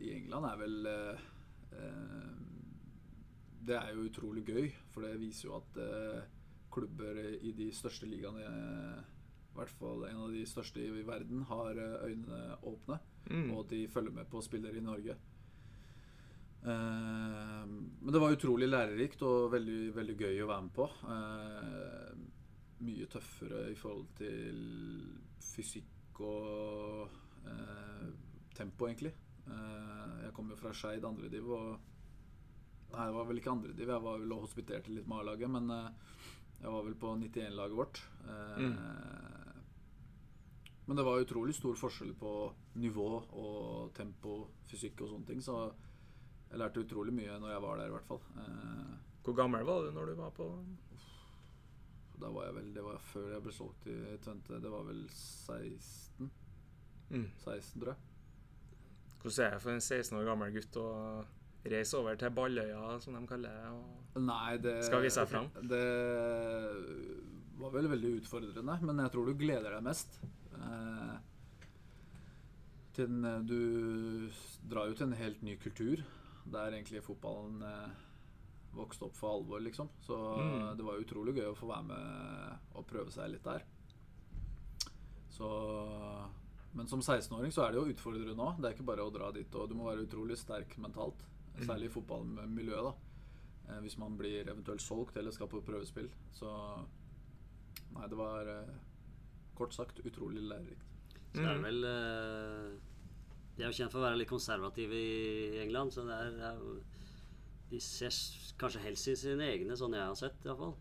i 0.00 0.14
England 0.16 0.48
er 0.48 0.60
vel 0.62 0.76
Det 3.68 3.76
er 3.76 3.90
jo 3.92 4.06
utrolig 4.08 4.46
gøy, 4.48 4.70
for 4.94 5.04
det 5.04 5.18
viser 5.20 5.50
jo 5.50 5.58
at 5.58 5.76
klubber 6.72 7.18
i 7.44 7.52
de 7.52 7.66
største 7.76 8.08
ligaene, 8.08 8.46
i 8.48 9.58
hvert 9.58 9.74
fall 9.76 10.06
en 10.08 10.22
av 10.24 10.32
de 10.32 10.46
største 10.48 10.80
i 10.80 11.04
verden, 11.04 11.44
har 11.50 11.76
øynene 11.76 12.56
åpne. 12.64 12.96
Mm. 13.28 13.50
Og 13.54 13.66
de 13.70 13.82
følger 13.92 14.14
med 14.14 14.28
på 14.30 14.42
spillere 14.44 14.80
i 14.80 14.84
Norge. 14.84 15.16
Eh, 16.62 17.64
men 17.68 18.12
det 18.12 18.22
var 18.22 18.34
utrolig 18.34 18.68
lærerikt 18.68 19.22
og 19.26 19.52
veldig, 19.54 19.80
veldig 19.96 20.16
gøy 20.18 20.42
å 20.42 20.50
være 20.50 20.66
med 20.66 20.74
på. 20.76 20.88
Eh, 21.14 22.26
mye 22.88 23.08
tøffere 23.10 23.64
i 23.72 23.78
forhold 23.78 24.08
til 24.18 24.60
fysikk 25.42 26.22
og 26.26 27.08
eh, 27.50 28.08
tempo, 28.56 28.88
egentlig. 28.88 29.14
Eh, 29.46 30.18
jeg 30.26 30.34
kom 30.36 30.50
jo 30.52 30.58
fra 30.58 30.74
Skeid 30.74 31.06
andrediv 31.08 31.54
og 31.54 31.86
Nei, 32.88 33.04
det 33.04 33.12
var 33.18 33.26
vel 33.28 33.36
ikke 33.36 33.52
andrediv, 33.52 33.90
jeg 33.92 34.00
var 34.00 34.14
vel 34.16 34.30
og 34.32 34.44
hospiterte 34.46 34.92
litt 34.94 35.08
med 35.10 35.18
A-laget, 35.20 35.50
men 35.52 35.66
eh, 35.74 36.22
jeg 36.62 36.70
var 36.72 36.86
vel 36.86 36.94
på 36.96 37.10
91-laget 37.20 37.76
vårt. 37.76 38.00
Eh, 38.24 38.62
Men 40.88 40.96
det 40.96 41.04
var 41.04 41.20
utrolig 41.20 41.52
stor 41.54 41.76
forskjell 41.76 42.14
på 42.16 42.32
nivå 42.80 43.08
og 43.36 43.90
tempo, 43.96 44.38
fysikk 44.70 45.02
og 45.04 45.10
sånne 45.12 45.28
ting, 45.28 45.42
så 45.44 45.58
jeg 46.48 46.60
lærte 46.62 46.80
utrolig 46.80 47.12
mye 47.12 47.36
når 47.42 47.52
jeg 47.52 47.64
var 47.64 47.80
der, 47.80 47.90
i 47.90 47.94
hvert 47.96 48.08
fall. 48.08 48.22
Eh, 48.40 48.94
Hvor 49.26 49.36
gammel 49.36 49.66
var 49.68 49.84
du 49.84 49.92
når 49.92 50.06
du 50.08 50.14
var 50.16 50.30
på 50.32 50.46
da 52.18 52.30
var 52.34 52.48
jeg 52.48 52.54
vel 52.56 52.70
Det 52.74 52.82
var 52.82 53.00
før 53.12 53.26
jeg 53.34 53.42
ble 53.44 53.54
solgt 53.54 53.88
i 53.90 53.96
Tvente. 54.24 54.60
Det 54.62 54.70
var 54.72 54.86
vel 54.88 55.04
16? 55.14 56.30
mm. 57.10 57.26
16, 57.44 57.82
tror 57.82 57.92
jeg. 57.92 58.00
Hvordan 59.18 59.44
er 59.44 59.54
det 59.54 59.62
for 59.62 59.74
en 59.74 59.84
16 59.84 60.18
år 60.18 60.26
gammel 60.28 60.54
gutt 60.54 60.78
å 60.80 60.88
reise 61.68 61.98
over 61.98 62.18
til 62.18 62.34
Balløya, 62.34 62.98
som 63.02 63.16
de 63.18 63.22
kaller 63.28 63.54
det? 63.54 63.70
Og 64.16 64.22
Nei, 64.24 64.56
det 64.62 64.76
Skal 64.86 65.04
vise 65.04 65.20
seg 65.20 65.30
fram? 65.30 65.48
Det 65.68 65.84
var 67.58 67.74
vel 67.74 67.90
veldig 67.90 68.12
utfordrende, 68.20 68.78
men 68.86 69.02
jeg 69.02 69.14
tror 69.14 69.26
du 69.26 69.34
gleder 69.38 69.74
deg 69.74 69.86
mest. 69.86 70.20
Eh, 70.58 71.16
til 72.98 73.06
den, 73.06 73.46
du 73.46 74.30
drar 74.68 74.88
jo 74.90 74.94
til 74.98 75.06
en 75.06 75.18
helt 75.20 75.42
ny 75.46 75.56
kultur, 75.62 76.02
der 76.50 76.72
egentlig 76.74 77.02
fotballen 77.06 77.62
eh, 77.62 77.90
vokste 78.74 79.06
opp 79.06 79.14
for 79.16 79.36
alvor, 79.38 79.60
liksom. 79.64 79.88
Så 80.02 80.16
Mm. 80.38 80.76
det 80.76 80.84
var 80.84 80.98
utrolig 81.00 81.34
gøy 81.36 81.50
å 81.52 81.56
få 81.56 81.68
være 81.70 81.84
med 81.88 82.58
og 82.74 82.86
prøve 82.86 83.10
seg 83.14 83.30
litt 83.30 83.44
der. 83.44 83.62
Så 85.30 85.48
Men 86.74 86.86
som 86.86 87.00
16-åring 87.00 87.50
så 87.54 87.64
er 87.64 87.72
det 87.72 87.78
jo 87.80 87.88
utfordrende 87.94 88.44
òg. 88.44 88.58
Det 88.60 88.68
er 88.68 88.74
ikke 88.76 88.84
bare 88.86 89.02
å 89.06 89.10
dra 89.12 89.30
dit, 89.32 89.54
og 89.56 89.68
du 89.70 89.74
må 89.74 89.86
være 89.88 90.04
utrolig 90.04 90.36
sterk 90.38 90.76
mentalt. 90.78 91.22
Særlig 91.64 91.88
i 91.88 91.94
fotballmiljøet, 91.94 92.84
da. 92.84 92.92
Eh, 93.72 93.80
hvis 93.82 93.96
man 93.98 94.16
blir 94.18 94.46
eventuelt 94.46 94.80
solgt 94.84 95.16
eller 95.16 95.30
skal 95.34 95.48
på 95.48 95.62
prøvespill. 95.64 96.10
Så 96.32 96.50
Nei, 97.94 98.06
det 98.06 98.18
var 98.18 98.46
eh, 98.46 98.68
kort 99.58 99.74
sagt 99.76 99.98
utrolig 100.06 100.42
lærerikt. 100.48 100.84
Så 101.34 101.42
det 101.42 101.50
er 101.50 101.58
Mm. 101.58 101.64
vel 101.68 101.84
eh, 101.84 102.78
De 103.58 103.64
er 103.64 103.72
jo 103.72 103.74
kjent 103.82 103.90
for 103.92 103.98
å 103.98 104.06
være 104.06 104.18
litt 104.20 104.28
konservative 104.30 104.94
i 104.94 105.58
England, 105.64 105.90
så 105.92 106.04
det 106.06 106.14
er, 106.14 106.54
jo 106.62 106.76
de 107.70 107.80
ser 107.82 108.14
kanskje 108.56 108.80
helst 108.80 109.08
i 109.10 109.14
sine 109.18 109.44
egne, 109.50 109.74
sånn 109.76 109.92
jeg 109.92 110.00
har 110.06 110.14
sett 110.16 110.44
iallfall. 110.46 110.76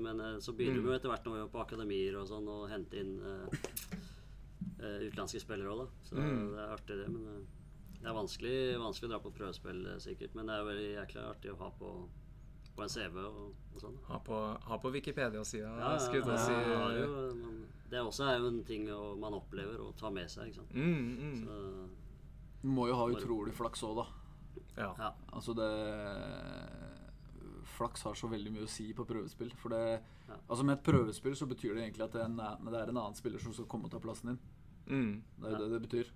Men 0.00 0.20
eh, 0.20 0.38
så 0.40 0.54
begynner 0.54 0.78
Mm. 0.80 0.84
vi 0.86 0.92
jo 0.92 0.94
etter 0.96 1.10
hvert 1.10 1.26
nå 1.26 1.48
på 1.50 1.60
akademier 1.60 2.14
og 2.20 2.28
sånn 2.30 2.46
å 2.48 2.68
hente 2.70 2.94
inn 3.02 3.18
eh, 3.20 5.08
utenlandske 5.08 5.40
spillere 5.42 5.68
òg, 5.74 5.82
da. 5.82 5.86
Så 6.08 6.16
Mm. 6.16 6.52
det 6.54 6.58
er 6.62 6.72
artig, 6.76 6.96
det. 7.02 7.08
Men 7.12 7.46
det 8.00 8.08
er 8.08 8.14
vanskelig, 8.16 8.78
vanskelig 8.78 9.08
å 9.08 9.12
dra 9.12 9.20
på 9.20 9.34
prøvespill, 9.36 9.82
sikkert. 10.00 10.34
Men 10.34 10.46
det 10.46 10.54
er 10.54 10.64
veldig 10.70 10.88
jækla 11.06 11.28
artig 11.34 11.50
å 11.52 11.58
ha 11.58 11.70
på, 11.70 12.08
på 12.76 12.84
en 12.84 12.88
CV 12.92 13.18
og, 13.22 13.52
og 13.74 13.80
sånn. 13.82 13.98
Ha 14.08 14.18
på, 14.24 14.38
ha 14.68 14.78
på 14.80 14.92
Wikipedia-sida, 14.94 15.68
Ja, 15.68 15.92
ja, 15.94 15.98
skulle 16.00 16.22
jeg 16.22 16.28
å 16.28 16.36
ja, 16.36 16.46
si. 16.46 16.52
ja, 16.72 16.86
jo, 17.02 17.34
men 17.42 17.58
det 17.92 18.00
også 18.00 18.24
er 18.30 18.38
jo 18.40 18.48
en 18.48 18.62
ting 18.64 18.86
man 19.20 19.36
opplever 19.36 19.80
og 19.84 19.94
tar 20.00 20.10
med 20.14 20.30
seg. 20.32 20.48
ikke 20.48 20.62
sant? 20.62 20.72
Mm, 20.72 21.12
mm. 21.20 21.36
Så, 21.44 21.58
Du 22.62 22.68
må 22.72 22.86
jo 22.88 22.96
ha 22.96 23.08
utrolig 23.12 23.52
flaks 23.58 23.82
òg, 23.84 24.00
da. 24.00 24.06
Ja. 24.78 24.90
ja. 24.98 25.10
Altså 25.32 25.52
det 25.56 25.68
Flaks 27.72 28.02
har 28.04 28.14
så 28.16 28.28
veldig 28.28 28.52
mye 28.52 28.64
å 28.66 28.70
si 28.70 28.88
på 28.96 29.04
prøvespill. 29.08 29.52
For 29.60 29.72
det 29.72 29.84
Ja. 30.28 30.36
Altså 30.48 30.64
med 30.64 30.78
et 30.78 30.84
prøvespill 30.86 31.34
så 31.36 31.46
betyr 31.50 31.74
det 31.74 31.82
egentlig 31.84 32.04
at 32.06 32.12
det 32.14 32.20
er 32.22 32.28
en, 32.30 32.36
det 32.38 32.78
er 32.78 32.88
en 32.88 32.96
annen 33.00 33.16
spiller 33.18 33.42
som 33.42 33.52
skal 33.52 33.66
komme 33.68 33.88
og 33.88 33.92
ta 33.92 33.98
plassen 34.00 34.30
din. 34.32 34.38
Mm. 34.86 35.22
Det 35.40 35.48
er 35.48 35.52
jo 35.56 35.58
det 35.64 35.70
det 35.72 35.80
betyr. 35.88 36.12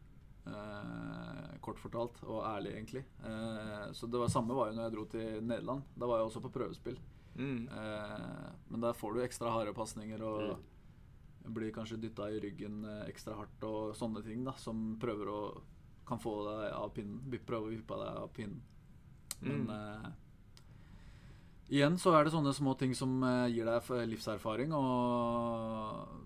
Eh, 0.46 1.56
kort 1.60 1.80
fortalt, 1.82 2.20
og 2.22 2.44
ærlig, 2.46 2.72
egentlig. 2.76 3.04
Eh, 3.24 3.92
så 3.92 4.06
det 4.10 4.20
var 4.20 4.28
samme 4.30 4.54
var 4.54 4.68
jo 4.70 4.76
når 4.78 4.84
jeg 4.86 4.94
dro 4.94 5.04
til 5.10 5.42
Nederland. 5.42 5.82
Da 5.98 6.06
var 6.06 6.20
jeg 6.20 6.28
også 6.30 6.42
på 6.44 6.52
prøvespill. 6.54 6.98
Mm. 7.36 7.68
Eh, 7.68 8.50
men 8.70 8.80
der 8.80 8.94
får 8.96 9.14
du 9.14 9.20
ekstra 9.24 9.50
harde 9.52 9.74
pasninger 9.76 10.22
og 10.22 10.58
blir 11.52 11.72
kanskje 11.74 11.98
dytta 12.02 12.28
i 12.32 12.38
ryggen 12.42 12.84
eh, 12.84 13.08
ekstra 13.10 13.34
hardt 13.38 13.66
og 13.66 13.96
sånne 13.98 14.22
ting 14.24 14.44
da, 14.46 14.54
som 14.58 14.96
prøver 15.02 15.28
å 15.30 15.40
kan 16.06 16.18
få 16.22 16.36
deg 16.46 16.70
av 16.72 16.92
pinnen. 16.94 17.18
Prøve 17.46 17.66
å 17.66 17.74
vippe 17.74 17.98
deg 17.98 18.22
av 18.22 18.30
pinnen. 18.36 18.62
Men 19.40 19.66
Mm. 19.66 19.70
eh, 19.74 20.10
igjen 21.76 21.98
så 21.98 22.14
er 22.14 22.24
det 22.24 22.32
sånne 22.32 22.54
små 22.54 22.76
ting 22.78 22.94
som 22.94 23.22
eh, 23.26 23.48
gir 23.50 23.66
deg 23.66 24.08
livserfaring, 24.08 24.72
og 24.72 26.25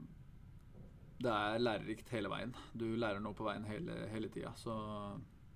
det 1.20 1.30
er 1.30 1.58
lærerikt 1.60 2.08
hele 2.14 2.30
veien. 2.32 2.54
Du 2.74 2.86
lærer 2.96 3.20
noe 3.20 3.34
på 3.36 3.44
veien 3.44 3.64
hele, 3.68 4.06
hele 4.12 4.28
tida. 4.32 4.52
Så 4.56 4.72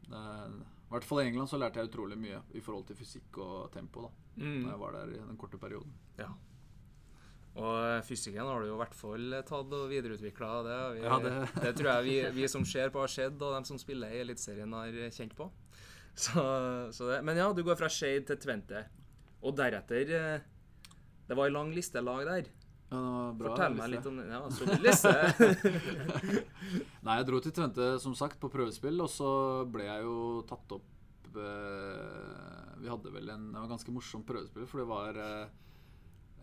det 0.05 0.19
er, 0.21 0.51
i 0.59 0.91
hvert 0.93 1.05
fall 1.09 1.23
i 1.23 1.29
England 1.31 1.49
så 1.49 1.57
lærte 1.59 1.81
jeg 1.81 1.89
utrolig 1.89 2.19
mye 2.21 2.43
i 2.53 2.61
forhold 2.61 2.85
til 2.91 2.97
fysikk 2.99 3.39
og 3.45 3.71
tempo 3.73 4.03
da 4.09 4.11
Mm. 4.37 4.65
når 4.65 4.71
jeg 4.73 4.81
var 4.81 4.93
der 4.93 5.11
i 5.15 5.19
den 5.29 5.37
korte 5.39 5.59
perioden. 5.63 5.93
Ja. 6.19 6.27
Og 7.55 8.03
fysikken 8.03 8.43
har 8.49 8.61
du 8.61 8.67
jo 8.67 8.75
i 8.75 8.81
hvert 8.81 8.97
fall 8.99 9.35
tatt 9.47 9.75
og 9.79 9.85
videreutvikla. 9.93 10.49
Det, 10.67 10.79
vi- 10.97 11.05
Ja, 11.07 11.19
det- 11.23 11.51
det 11.65 11.77
tror 11.79 11.91
jeg 11.93 12.05
vi, 12.05 12.41
vi 12.43 12.49
som 12.49 12.65
ser 12.65 12.91
på 12.91 12.99
har 12.99 13.07
sett, 13.13 13.41
og 13.41 13.55
de 13.55 13.65
som 13.69 13.79
spiller 13.79 14.11
i 14.11 14.21
Eliteserien 14.25 14.73
har 14.75 14.91
kjent 15.15 15.37
på. 15.39 15.51
Så, 16.17 16.43
så 16.93 17.09
det. 17.13 17.25
Men 17.25 17.37
ja, 17.37 17.53
du 17.53 17.63
går 17.63 17.77
fra 17.79 17.89
Shade 17.89 18.27
til 18.27 18.37
Twente. 18.43 18.85
Og 19.43 19.55
deretter 19.57 20.11
eh, 20.15 20.41
Det 21.29 21.37
var 21.37 21.47
ei 21.47 21.53
lang 21.55 21.71
listelag 21.75 22.25
der. 22.27 22.51
Ja, 22.95 23.33
bra 23.35 23.53
Fortell 23.53 23.77
meg 23.79 23.91
litt 23.93 24.07
om 24.07 24.19
den. 24.21 24.31
Ja, 24.31 24.41
solid 24.55 24.83
liste. 24.85 25.13
Nei, 27.05 27.17
jeg 27.19 27.29
dro 27.29 27.41
til 27.43 27.55
Tvente 27.57 27.89
som 28.03 28.15
sagt 28.19 28.39
på 28.43 28.51
prøvespill, 28.53 29.01
og 29.03 29.11
så 29.11 29.31
ble 29.71 29.87
jeg 29.89 30.07
jo 30.07 30.17
tatt 30.49 30.75
opp 30.77 31.39
eh, 31.41 32.73
Vi 32.83 32.91
hadde 32.93 33.15
vel 33.15 33.33
en 33.35 33.49
det 33.53 33.63
var 33.63 33.73
ganske 33.75 33.95
morsom 33.95 34.25
prøvespill, 34.29 34.69
for 34.71 34.83
det 34.83 34.89
var 34.91 35.21
eh, 35.25 35.47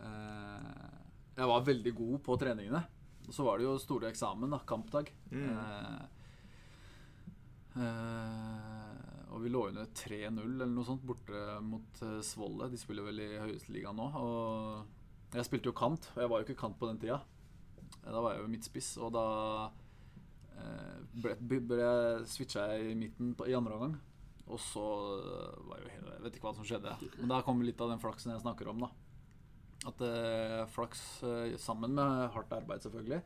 eh, 0.04 0.90
Jeg 1.38 1.52
var 1.54 1.68
veldig 1.70 1.94
god 2.02 2.18
på 2.28 2.38
treningene. 2.42 2.82
Og 3.28 3.36
så 3.36 3.46
var 3.46 3.58
det 3.58 3.68
jo 3.68 3.78
store 3.80 4.10
eksamen, 4.10 4.50
da, 4.52 4.60
kampdag. 4.66 5.12
Mm. 5.30 5.52
Eh, 5.56 6.00
eh, 7.80 9.02
og 9.32 9.40
vi 9.40 9.52
lå 9.52 9.68
under 9.70 9.86
3-0 9.96 10.42
eller 10.44 10.68
noe 10.68 10.84
sånt 10.84 11.04
borte 11.08 11.38
mot 11.64 12.02
uh, 12.04 12.18
Svolle. 12.24 12.68
De 12.68 12.80
spiller 12.80 13.06
vel 13.06 13.22
i 13.24 13.30
høyeste 13.40 13.72
liga 13.72 13.94
nå. 13.96 14.10
Og 14.20 15.00
jeg 15.32 15.48
spilte 15.48 15.70
jo 15.70 15.76
kant, 15.76 16.10
og 16.14 16.20
jeg 16.20 16.30
var 16.30 16.40
jo 16.40 16.46
ikke 16.46 16.60
kant 16.60 16.78
på 16.80 16.88
den 16.90 17.00
tida. 17.00 17.20
Da 18.02 18.20
var 18.20 18.34
jeg 18.34 18.42
jo 18.42 18.50
midtspiss, 18.52 18.90
og 19.00 19.12
da 19.14 19.26
eh, 20.58 20.96
ble, 21.24 21.36
ble, 21.40 21.92
switcha 22.28 22.66
jeg 22.72 22.92
i 22.92 22.98
midten 22.98 23.32
på, 23.38 23.46
i 23.48 23.56
andre 23.56 23.76
omgang. 23.76 23.94
Og 24.50 24.60
så 24.60 24.84
eh, 25.20 25.62
var 25.68 25.80
jo 25.80 25.92
hele 25.92 26.16
Jeg 26.16 26.24
vet 26.26 26.36
ikke 26.36 26.48
hva 26.48 26.54
som 26.58 26.68
skjedde. 26.68 26.96
Men 27.20 27.32
da 27.32 27.40
kom 27.46 27.62
litt 27.64 27.80
av 27.80 27.92
den 27.92 28.02
flaksen 28.02 28.34
jeg 28.34 28.44
snakker 28.44 28.72
om. 28.72 28.84
da 28.84 28.90
At 29.92 30.04
eh, 30.04 30.60
flaks 30.74 31.04
eh, 31.28 31.56
sammen 31.62 31.96
med 31.96 32.28
hardt 32.34 32.52
arbeid, 32.58 32.84
selvfølgelig. 32.84 33.22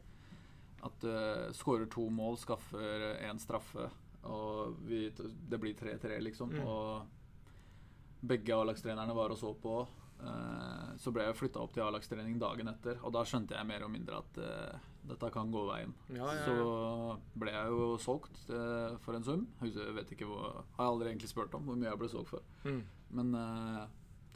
At 0.87 1.05
uh, 1.09 1.49
skårer 1.57 1.89
to 1.91 2.05
mål, 2.13 2.37
skaffer 2.39 3.17
én 3.25 3.41
straffe, 3.43 3.89
og 4.29 4.77
vi, 4.87 5.09
det 5.17 5.59
blir 5.59 5.75
3-3, 5.75 6.19
liksom. 6.23 6.53
Mm. 6.53 6.67
Og 6.69 8.27
begge 8.29 8.55
A-lagstrenerne 8.55 9.17
var 9.17 9.33
og 9.35 9.41
så 9.41 9.51
på. 9.59 9.81
Eh, 10.17 10.93
så 10.97 11.13
ble 11.13 11.27
jeg 11.27 11.37
flytta 11.37 11.61
opp 11.61 11.75
til 11.75 11.85
A-lagstrening 11.85 12.39
dagen 12.41 12.71
etter, 12.71 12.99
og 13.05 13.13
da 13.15 13.23
skjønte 13.29 13.57
jeg 13.57 13.69
mer 13.69 13.85
og 13.85 13.93
mindre 13.93 14.21
at 14.23 14.39
uh, 14.41 14.87
dette 15.07 15.29
kan 15.35 15.51
gå 15.53 15.65
veien. 15.69 15.93
Ja, 16.09 16.25
ja, 16.25 16.39
ja. 16.39 16.47
Så 16.47 17.37
ble 17.43 17.53
jeg 17.53 17.75
jo 17.75 17.89
solgt 18.03 18.41
uh, 18.49 18.97
for 19.05 19.19
en 19.19 19.27
sum. 19.27 19.45
Jeg 19.61 19.95
vet 19.99 20.15
ikke 20.17 20.29
hvor, 20.29 20.63
har 20.79 20.89
jeg 20.89 20.95
aldri 20.95 21.13
egentlig 21.13 21.31
spurt 21.33 21.57
om 21.59 21.69
hvor 21.69 21.77
mye 21.77 21.91
jeg 21.91 22.01
ble 22.01 22.09
solgt 22.13 22.33
for. 22.33 22.47
Mm. 22.65 22.81
Men 23.19 23.37
uh, 23.37 23.83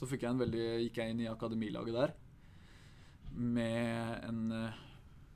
så 0.00 0.08
fikk 0.10 0.26
jeg 0.26 0.34
en 0.34 0.42
veldig, 0.42 0.66
gikk 0.84 1.00
jeg 1.00 1.14
inn 1.14 1.24
i 1.24 1.30
akademilaget 1.32 1.96
der 1.96 2.16
med 3.30 4.24
en 4.26 4.46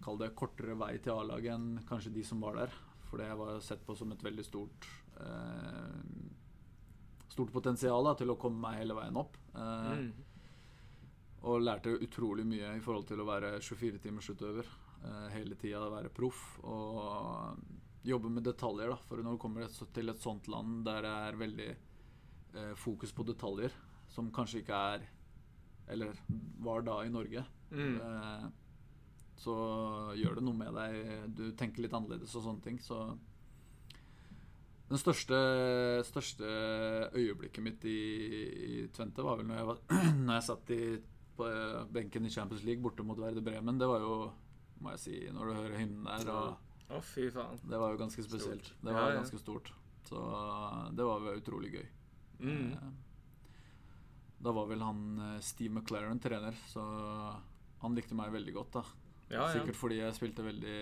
Kall 0.04 0.18
det 0.20 0.34
kortere 0.36 0.74
vei 0.76 0.98
til 1.00 1.14
A-laget 1.14 1.54
enn 1.54 1.78
kanskje 1.88 2.10
de 2.12 2.24
som 2.26 2.42
var 2.44 2.58
der. 2.58 2.72
For 3.08 3.22
det 3.22 3.30
var 3.38 3.62
sett 3.64 3.84
på 3.86 3.94
som 3.96 4.10
et 4.12 4.24
veldig 4.24 4.44
stort 4.44 4.88
Stort 7.30 7.52
potensial 7.54 8.04
da, 8.04 8.12
til 8.18 8.32
å 8.34 8.36
komme 8.38 8.60
meg 8.60 8.82
hele 8.82 8.96
veien 8.98 9.16
opp. 9.16 9.38
Mm. 9.54 10.10
Og 11.44 11.60
lærte 11.60 11.92
utrolig 12.00 12.44
mye 12.48 12.74
i 12.78 12.82
forhold 12.84 13.06
til 13.10 13.20
å 13.20 13.26
være 13.28 13.50
24-timersutøver 13.60 14.64
eh, 15.04 15.26
hele 15.34 15.56
tida. 15.60 15.82
Være 15.92 16.12
proff 16.14 16.40
og 16.64 17.58
jobbe 18.04 18.30
med 18.32 18.44
detaljer. 18.48 18.92
da 18.94 18.96
For 19.08 19.20
når 19.24 19.36
du 19.36 19.42
kommer 19.42 19.68
til 19.96 20.08
et 20.12 20.22
sånt 20.24 20.48
land 20.52 20.82
der 20.88 21.02
det 21.04 21.12
er 21.28 21.40
veldig 21.44 21.68
eh, 21.74 22.74
fokus 22.80 23.12
på 23.16 23.26
detaljer, 23.28 23.72
som 24.14 24.32
kanskje 24.32 24.62
ikke 24.62 24.80
er 24.94 25.06
Eller 25.92 26.14
var 26.64 26.82
da 26.86 27.02
i 27.04 27.10
Norge, 27.12 27.44
Mm. 27.74 27.96
eh, 28.00 28.44
så 29.36 29.54
gjør 30.16 30.36
det 30.38 30.42
noe 30.46 30.54
med 30.56 30.72
deg. 30.76 31.34
Du 31.34 31.42
tenker 31.58 31.82
litt 31.82 31.92
annerledes 31.96 32.32
og 32.38 32.44
sånne 32.44 32.62
ting. 32.62 32.78
Så 32.78 33.00
den 34.88 35.00
største, 35.00 35.38
største 36.06 36.46
øyeblikket 37.18 37.64
mitt 37.64 37.84
i, 37.88 37.96
i 38.84 38.86
Tvente 38.94 39.24
var 39.26 39.40
vel 39.40 39.48
når 39.48 39.58
jeg, 39.58 39.66
var, 39.72 39.80
når 40.26 40.34
jeg 40.38 40.46
satt 40.48 40.70
i, 40.76 40.80
på 41.36 41.46
eh, 41.50 41.84
benken 41.94 42.26
i 42.26 42.30
Champions 42.30 42.62
League 42.66 42.82
borte 42.84 43.02
mot 43.06 43.18
Verde 43.18 43.42
Bremen. 43.44 43.78
Det 43.80 43.88
var 43.90 44.00
jo, 44.04 44.18
må 44.80 44.90
jeg 44.94 45.02
si, 45.04 45.16
når 45.34 45.50
du 45.50 45.54
hører 45.60 45.78
hymnen 45.80 46.04
der 46.06 46.30
og 46.34 46.94
Å, 46.94 47.00
fy 47.00 47.30
faen. 47.32 47.56
Det 47.64 47.78
var 47.80 47.94
jo 47.94 47.98
ganske 48.02 48.22
spesielt. 48.26 48.66
Stort. 48.68 48.82
Det 48.84 48.92
var 48.94 49.10
ja. 49.10 49.16
ganske 49.22 49.38
stort. 49.40 49.70
Så 50.04 50.20
det 50.94 51.06
var 51.08 51.24
jo 51.24 51.38
utrolig 51.40 51.70
gøy. 51.78 51.86
Mm. 52.44 52.72
Eh, 52.74 52.92
Da 54.44 54.52
var 54.52 54.66
vel 54.68 54.82
han 54.84 54.98
eh, 55.24 55.38
Steve 55.40 55.72
McLaren 55.78 56.20
trener, 56.20 56.52
så 56.68 56.82
han 57.80 57.94
likte 57.96 58.14
meg 58.18 58.32
veldig 58.34 58.52
godt. 58.58 58.72
da 58.76 58.82
Ja, 59.30 59.38
ja. 59.40 59.46
Sikkert 59.54 59.78
fordi 59.80 60.02
jeg 60.02 60.14
spilte 60.18 60.44
veldig 60.44 60.76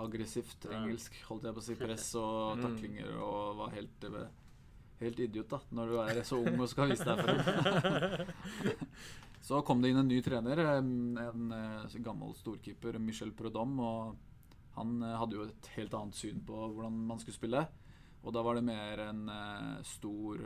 aggressivt 0.00 0.64
engelsk, 0.72 1.14
holdt 1.28 1.44
jeg 1.46 1.54
på 1.54 1.60
å 1.60 1.66
si. 1.68 1.76
Press 1.78 2.08
og 2.18 2.56
Mm. 2.58 2.64
taklinger 2.64 3.12
og 3.20 3.56
var 3.60 3.76
helt, 3.76 4.04
eh, 4.08 4.32
helt 5.04 5.20
idiot 5.20 5.48
da 5.52 5.60
når 5.76 5.92
du 5.92 5.98
er 6.00 6.22
så 6.24 6.40
ung 6.40 6.56
og 6.64 6.68
skal 6.72 6.88
vise 6.90 7.04
deg 7.04 7.20
frem. 7.20 8.32
så 9.44 9.58
kom 9.66 9.82
det 9.84 9.90
inn 9.92 10.00
en 10.00 10.08
ny 10.08 10.22
trener, 10.24 10.58
en, 10.78 11.18
eh, 11.52 11.96
gammel 12.00 12.32
storkeeper, 12.38 12.96
Michel 12.98 13.32
Prodom. 13.36 13.74
Og 13.84 14.16
han 14.78 14.94
eh, 15.04 15.16
hadde 15.20 15.36
jo 15.36 15.44
et 15.50 15.68
helt 15.76 15.94
annet 15.98 16.16
syn 16.16 16.40
på 16.48 16.56
hvordan 16.72 16.96
man 17.10 17.20
skulle 17.20 17.36
spille. 17.36 17.64
Og 18.24 18.32
da 18.32 18.40
var 18.42 18.56
det 18.56 18.64
mer 18.64 19.02
en 19.10 19.26
eh, 19.28 19.82
stor 19.84 20.40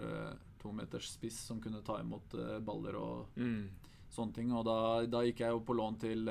tometers 0.59 1.13
spiss 1.15 1.39
som 1.47 1.61
kunne 1.63 1.85
ta 1.87 2.01
imot 2.03 2.35
baller 2.67 2.97
og 2.99 3.37
Mm. 3.39 3.69
sånne 4.11 4.35
ting. 4.35 4.51
Og 4.53 4.65
da, 4.67 5.07
da 5.07 5.23
gikk 5.23 5.45
jeg 5.45 5.55
jo 5.55 5.61
på 5.63 5.77
lån 5.79 5.99
til 6.03 6.27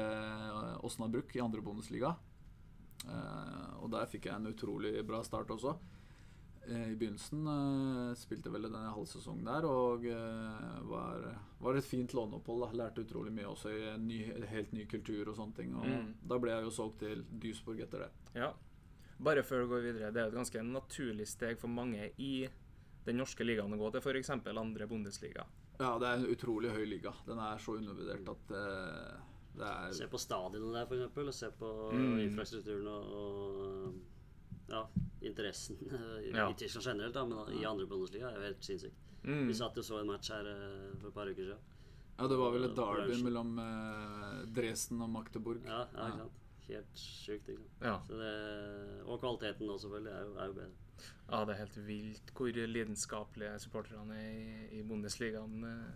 Osnabrück 0.83 1.35
i 1.37 1.39
andre 1.45 1.61
Bundesliga. 1.63 2.15
Eh, 3.07 3.67
og 3.81 3.91
der 3.93 4.07
fikk 4.09 4.25
jeg 4.27 4.35
en 4.35 4.49
utrolig 4.51 4.93
bra 5.07 5.21
start 5.23 5.51
også. 5.53 5.75
Eh, 6.67 6.89
I 6.91 6.95
begynnelsen 6.99 7.47
eh, 7.47 8.13
spilte 8.19 8.51
vel 8.51 8.65
en 8.67 8.73
halv 8.75 9.05
sesong 9.07 9.39
der 9.47 9.63
og 9.69 10.03
eh, 10.05 10.79
var, 10.89 11.27
var 11.63 11.77
et 11.79 11.85
fint 11.87 12.11
låneopphold. 12.13 12.65
da. 12.65 12.69
Lærte 12.83 13.05
utrolig 13.05 13.31
mye 13.31 13.47
også 13.47 13.71
i 13.71 13.85
en 13.93 14.07
ny, 14.07 14.17
helt 14.51 14.73
ny 14.75 14.83
kultur 14.91 15.29
og 15.31 15.37
sånne 15.39 15.55
ting. 15.55 15.75
Og 15.79 15.85
Mm. 15.87 16.13
da 16.27 16.37
ble 16.43 16.51
jeg 16.51 16.63
jo 16.67 16.73
solgt 16.75 16.99
til 16.99 17.23
Duisburg 17.39 17.79
etter 17.85 17.99
det. 18.07 18.11
Ja. 18.35 18.51
Bare 19.19 19.41
før 19.43 19.63
du 19.63 19.67
går 19.71 19.81
videre, 19.81 20.11
det 20.13 20.21
er 20.21 20.27
et 20.27 20.33
ganske 20.35 20.61
naturlig 20.61 21.25
steg 21.27 21.57
for 21.57 21.67
mange 21.71 22.11
i 22.19 22.47
den 23.07 23.17
norske 23.17 23.43
ligaen 23.47 23.71
å 23.73 23.77
gå 23.79 23.91
til 23.95 24.01
f.eks. 24.03 24.29
andre 24.29 24.87
Bundesliga. 24.87 25.45
Ja, 25.79 25.97
det 25.97 26.07
er 26.07 26.13
en 26.19 26.27
utrolig 26.35 26.69
høy 26.75 26.85
liga. 26.85 27.13
Den 27.25 27.39
er 27.39 27.57
så 27.57 27.77
undervurdert 27.79 28.27
at 28.29 28.47
det 29.57 29.65
er 29.71 29.91
Se 29.93 30.05
på 30.11 30.19
stadionet 30.19 30.73
der, 30.89 31.07
f.eks., 31.09 31.17
og 31.17 31.33
se 31.33 31.49
på 31.57 31.71
Mm. 31.93 32.19
infrastrukturen 32.27 32.87
og, 32.87 33.03
og 33.15 33.93
ja, 34.69 34.83
interessen 35.21 35.77
i, 35.81 36.31
Ja. 36.35 36.49
i 36.49 36.53
Tyskland 36.53 36.85
generelt, 36.87 37.13
da, 37.13 37.25
men 37.25 37.53
i 37.59 37.65
andre 37.65 37.85
Bundesliga 37.89 38.29
er 38.29 38.35
jo 38.35 38.41
helt 38.49 38.63
sinnssykt. 38.63 38.95
Mm. 39.23 39.47
Vi 39.47 39.53
satt 39.53 39.75
jo 39.75 39.81
så 39.83 39.99
en 40.01 40.07
match 40.07 40.29
her 40.31 40.45
eh, 40.47 40.95
for 41.01 41.07
et 41.09 41.13
par 41.13 41.27
uker 41.27 41.43
siden. 41.43 41.59
Ja, 42.17 42.27
det 42.27 42.37
var 42.39 42.51
vel 42.51 42.63
et 42.65 42.75
derby 42.75 43.17
mellom 43.23 43.59
eh, 43.59 44.45
Dresden 44.55 45.01
og 45.01 45.09
Magdeburg. 45.09 45.63
Ja, 45.65 45.85
ja, 45.93 45.97
Ja. 45.97 46.07
ikke 46.07 46.17
sant. 46.25 46.43
Helt 46.67 46.97
sjukt, 46.99 47.47
ikke 47.47 47.61
sant. 47.63 47.81
Ja. 47.81 47.99
Så 48.09 48.17
det, 48.19 49.03
og 49.07 49.19
kvaliteten 49.21 49.69
også, 49.69 49.87
selvfølgelig, 49.87 50.11
er 50.11 50.21
jo, 50.25 50.33
er 50.37 50.45
jo 50.47 50.53
bedre. 50.53 50.71
ja, 51.29 51.45
det 51.45 51.53
er 51.53 51.59
helt 51.65 51.77
vilt 51.87 52.31
hvor 52.33 52.47
lidenskapelige 52.73 53.59
supporterne 53.59 54.15
er 54.17 54.31
i, 54.33 54.79
i 54.79 54.83
Bundesligaen. 54.83 55.63
eh. 55.63 55.93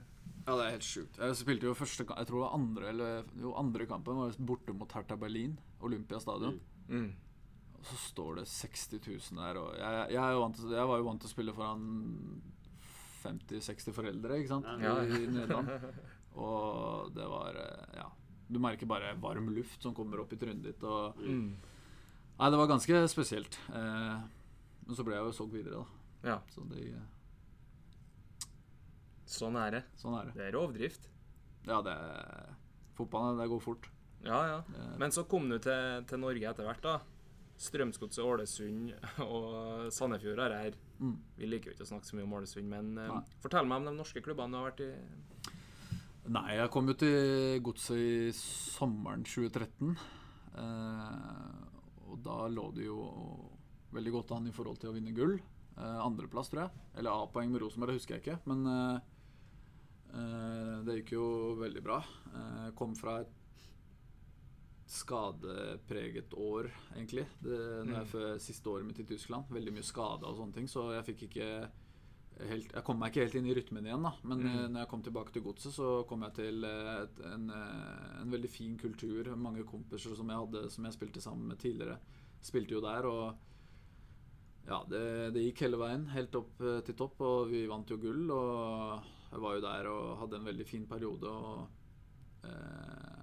Ja, 0.47 0.55
det 0.57 0.65
er 0.65 0.71
helt 0.77 0.83
sjukt. 0.87 1.17
Jeg 1.21 1.35
spilte 1.37 1.67
jo 1.67 1.73
første 1.77 2.03
kamp 2.05 2.17
Jeg 2.17 2.27
tror 2.27 2.39
det 2.39 2.45
var 2.47 2.55
andre 2.57 2.87
eller 2.89 3.23
jo, 3.39 3.53
andre 3.53 3.85
kampen 3.85 4.15
var 4.17 4.31
borte 4.39 4.73
mot 4.73 4.91
Hertha 4.91 5.15
Berlin, 5.15 5.59
Olympiastadion. 5.81 6.59
Mm. 6.89 7.11
Og 7.11 7.30
så 7.83 7.95
står 7.97 8.35
det 8.41 8.47
60 8.47 8.99
000 9.31 9.41
der, 9.41 9.57
og 9.61 9.75
jeg, 9.77 10.01
jeg, 10.13 10.21
er 10.23 10.31
jo 10.35 10.41
vant 10.43 10.55
til, 10.59 10.71
jeg 10.75 10.87
var 10.91 10.97
jo 11.01 11.05
vant 11.07 11.21
til 11.23 11.29
å 11.29 11.33
spille 11.33 11.53
foran 11.53 11.85
50-60 13.23 13.93
foreldre, 13.95 14.37
ikke 14.41 14.49
sant, 14.53 14.65
Ja. 14.81 14.95
i 15.03 15.27
Nederland. 15.29 15.69
Og 16.41 17.11
det 17.15 17.27
var 17.27 17.55
eh, 17.59 17.97
Ja. 17.99 18.07
Du 18.51 18.59
merker 18.59 18.85
bare 18.85 19.13
varm 19.21 19.47
luft 19.55 19.81
som 19.81 19.93
kommer 19.95 20.19
opp 20.19 20.33
i 20.33 20.37
trynet 20.37 20.63
ditt. 20.63 20.83
Og 20.83 21.15
Mm. 21.17 21.55
Nei, 22.39 22.49
det 22.49 22.57
var 22.57 22.67
ganske 22.67 23.07
spesielt. 23.07 23.57
Eh, 23.69 24.21
men 24.87 24.95
så 24.97 25.03
ble 25.05 25.13
jeg 25.15 25.23
jo 25.23 25.31
solgt 25.37 25.53
videre, 25.53 25.79
da. 25.83 25.85
Ja, 26.29 26.39
Så 26.51 26.65
det, 26.67 26.89
sånn 29.25 29.55
er 29.55 29.71
det. 29.71 29.83
sånn 29.97 30.17
er 30.19 30.25
det. 30.29 30.33
Det 30.35 30.47
er 30.49 30.55
rovdrift. 30.57 31.07
Ja, 31.67 31.81
det 31.85 31.95
Fotballen, 32.97 33.37
det 33.39 33.47
går 33.49 33.61
fort. 33.63 33.87
Ja, 34.25 34.41
ja. 34.45 34.57
Men 34.99 35.09
så 35.11 35.23
kom 35.27 35.47
du 35.49 35.57
til, 35.59 36.03
til 36.09 36.19
Norge 36.21 36.43
etter 36.49 36.67
hvert, 36.67 36.81
da. 36.83 36.99
Strømsgodset, 37.61 38.23
Ålesund 38.25 38.93
og 39.27 39.91
Sandefjord 39.93 40.41
er 40.47 40.55
her. 40.57 40.77
Mm. 41.01 41.17
Vi 41.37 41.49
liker 41.49 41.71
jo 41.71 41.75
ikke 41.75 41.85
å 41.85 41.91
snakke 41.91 42.09
så 42.09 42.17
mye 42.17 42.25
om 42.25 42.33
Ålesund, 42.39 42.69
men 42.71 42.95
eh, 42.97 43.11
Nei. 43.11 43.21
fortell 43.43 43.69
meg 43.69 43.81
om 43.81 43.89
de 43.91 43.93
norske 43.99 44.23
klubbene 44.25 44.55
du 44.55 44.59
har 44.61 44.71
vært 44.71 44.83
i. 44.87 44.91
Nei, 46.31 46.47
jeg 46.57 46.69
kom 46.73 46.89
jo 46.89 46.95
til 47.01 47.61
Godset 47.65 47.97
i 47.97 48.33
sommeren 48.37 49.25
2013. 49.25 49.95
Eh, 50.61 52.11
og 52.11 52.19
da 52.25 52.37
lå 52.51 52.67
det 52.75 52.85
jo 52.85 52.99
veldig 53.95 54.13
godt 54.17 54.33
an 54.37 54.49
i 54.49 54.53
forhold 54.55 54.79
til 54.81 54.91
å 54.91 54.95
vinne 54.95 55.15
gull. 55.15 55.37
Eh, 55.77 55.99
Andreplass, 56.05 56.51
tror 56.51 56.65
jeg. 56.65 56.85
Eller 57.01 57.13
A-poeng 57.13 57.51
med 57.51 57.63
Rosenborg, 57.63 57.93
det 57.93 58.01
husker 58.01 58.17
jeg 58.17 58.25
ikke. 58.25 58.39
Men 58.51 58.65
eh, 58.69 58.97
eh, 60.13 60.75
det 60.87 61.01
gikk 61.01 61.15
jo 61.17 61.27
veldig 61.61 61.85
bra. 61.85 62.01
Eh, 62.31 62.67
kom 62.77 62.93
fra 62.99 63.21
et 63.23 63.33
skadepreget 64.91 66.33
år, 66.35 66.67
egentlig. 66.95 67.25
Det, 67.41 67.59
når 67.87 67.95
jeg, 67.95 68.05
Mm. 68.05 68.11
før 68.11 68.39
siste 68.39 68.67
året 68.69 68.85
mitt 68.85 68.99
i 68.99 69.03
Tyskland. 69.07 69.45
Veldig 69.49 69.73
mye 69.73 69.83
skade 69.87 70.23
og 70.27 70.35
sånne 70.37 70.53
ting, 70.53 70.67
så 70.67 70.91
jeg 70.93 71.05
fikk 71.15 71.21
ikke 71.29 71.47
helt, 72.49 72.71
jeg 72.73 72.83
kom 72.83 72.97
meg 72.99 73.11
ikke 73.13 73.23
helt 73.25 73.35
inn 73.35 73.45
i 73.47 73.53
rytmen 73.55 73.85
igjen, 73.85 74.03
da. 74.03 74.11
Men 74.23 74.39
Mm. 74.39 74.47
eh, 74.55 74.67
når 74.67 74.79
jeg 74.81 74.89
kom 74.89 75.01
tilbake 75.03 75.31
til 75.31 75.43
godset, 75.43 75.73
så 75.73 76.07
kom 76.07 76.21
jeg 76.23 76.33
til 76.33 76.63
eh, 76.65 77.03
et, 77.03 77.19
en, 77.25 77.49
eh, 77.49 78.21
en 78.21 78.31
veldig 78.31 78.49
fin 78.49 78.77
kultur. 78.77 79.35
Mange 79.37 79.63
kompiser 79.63 80.15
som 80.15 80.27
jeg 80.27 80.37
hadde 80.37 80.69
som 80.71 80.83
jeg 80.85 80.93
spilte 80.93 81.21
sammen 81.21 81.47
med 81.47 81.57
tidligere, 81.59 81.97
spilte 82.41 82.71
jo 82.73 82.81
der. 82.81 83.05
Og 83.05 83.35
ja, 84.67 84.83
det, 84.89 85.33
det 85.33 85.43
gikk 85.53 85.59
hele 85.65 85.77
veien, 85.77 86.05
helt 86.07 86.35
opp 86.35 86.57
til 86.85 86.95
topp, 86.95 87.21
og 87.21 87.49
vi 87.49 87.65
vant 87.67 87.87
jo 87.89 87.97
gull. 87.97 88.29
Og 88.31 89.03
jeg 89.31 89.39
var 89.39 89.55
jo 89.55 89.61
der 89.61 89.87
og 89.87 90.17
hadde 90.19 90.35
en 90.35 90.45
veldig 90.45 90.65
fin 90.67 90.85
periode. 90.85 91.23
og 91.27 91.67
eh, 92.43 93.20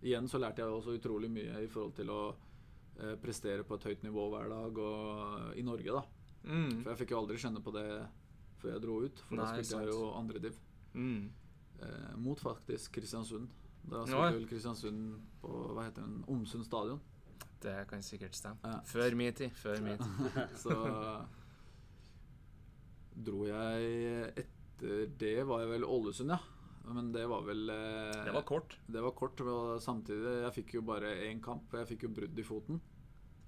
Igjen 0.00 0.28
så 0.32 0.40
lærte 0.40 0.62
jeg 0.62 0.72
også 0.72 0.96
utrolig 0.96 1.28
mye 1.32 1.60
i 1.64 1.68
forhold 1.68 1.92
til 1.98 2.10
å 2.12 2.20
eh, 2.30 3.16
prestere 3.20 3.66
på 3.68 3.76
et 3.76 3.86
høyt 3.90 4.06
nivå 4.06 4.30
hver 4.32 4.48
dag 4.52 4.80
og 4.80 5.58
i 5.60 5.64
Norge, 5.66 5.98
da. 5.98 6.02
Mm. 6.48 6.80
For 6.80 6.92
jeg 6.92 7.00
fikk 7.02 7.12
jo 7.12 7.20
aldri 7.20 7.40
kjenne 7.42 7.62
på 7.64 7.74
det 7.76 7.86
før 8.60 8.74
jeg 8.74 8.84
dro 8.84 8.96
ut, 9.04 9.22
for 9.28 9.40
da 9.40 9.46
Nei, 9.46 9.60
spilte 9.60 9.82
jeg 9.82 9.92
jo 9.92 10.10
andre 10.16 10.42
div. 10.46 10.60
Mm. 10.94 11.22
Eh, 11.80 12.14
mot 12.20 12.40
faktisk 12.40 12.96
Kristiansund. 12.96 13.48
Da 13.90 14.04
spilte 14.04 14.38
vel 14.38 14.48
Kristiansund 14.48 15.20
på 15.40 15.52
hva 15.74 15.86
heter 15.88 16.04
den, 16.04 16.22
Omsund 16.28 16.66
stadion. 16.68 17.00
Det 17.60 17.76
kan 17.88 18.02
sikkert 18.04 18.36
stemme. 18.36 18.60
Ja. 18.64 18.80
Før 18.88 19.16
min 19.16 19.36
tid. 19.36 19.52
Før 19.56 19.80
min 19.84 20.00
tid. 20.04 20.40
Så 20.60 20.76
dro 23.20 23.44
jeg 23.48 24.32
etter 24.44 25.10
det, 25.20 25.36
var 25.48 25.64
jeg 25.64 25.72
vel 25.74 25.84
Ålesund, 25.84 26.32
ja. 26.32 26.40
Men 26.92 27.12
det 27.14 27.26
var 27.30 27.42
vel 27.46 27.70
eh, 27.70 28.24
Det 28.26 28.32
var 28.34 28.42
kort. 28.42 28.76
det 28.90 29.00
var 29.04 29.12
kort, 29.12 29.40
og 29.46 29.80
samtidig 29.80 30.32
Jeg 30.42 30.52
fikk 30.64 30.74
jo 30.74 30.82
bare 30.82 31.12
én 31.28 31.40
kamp, 31.44 31.70
jeg 31.72 31.86
fikk 31.92 32.02
jo 32.08 32.08
brudd 32.16 32.38
i 32.38 32.42
foten. 32.46 32.80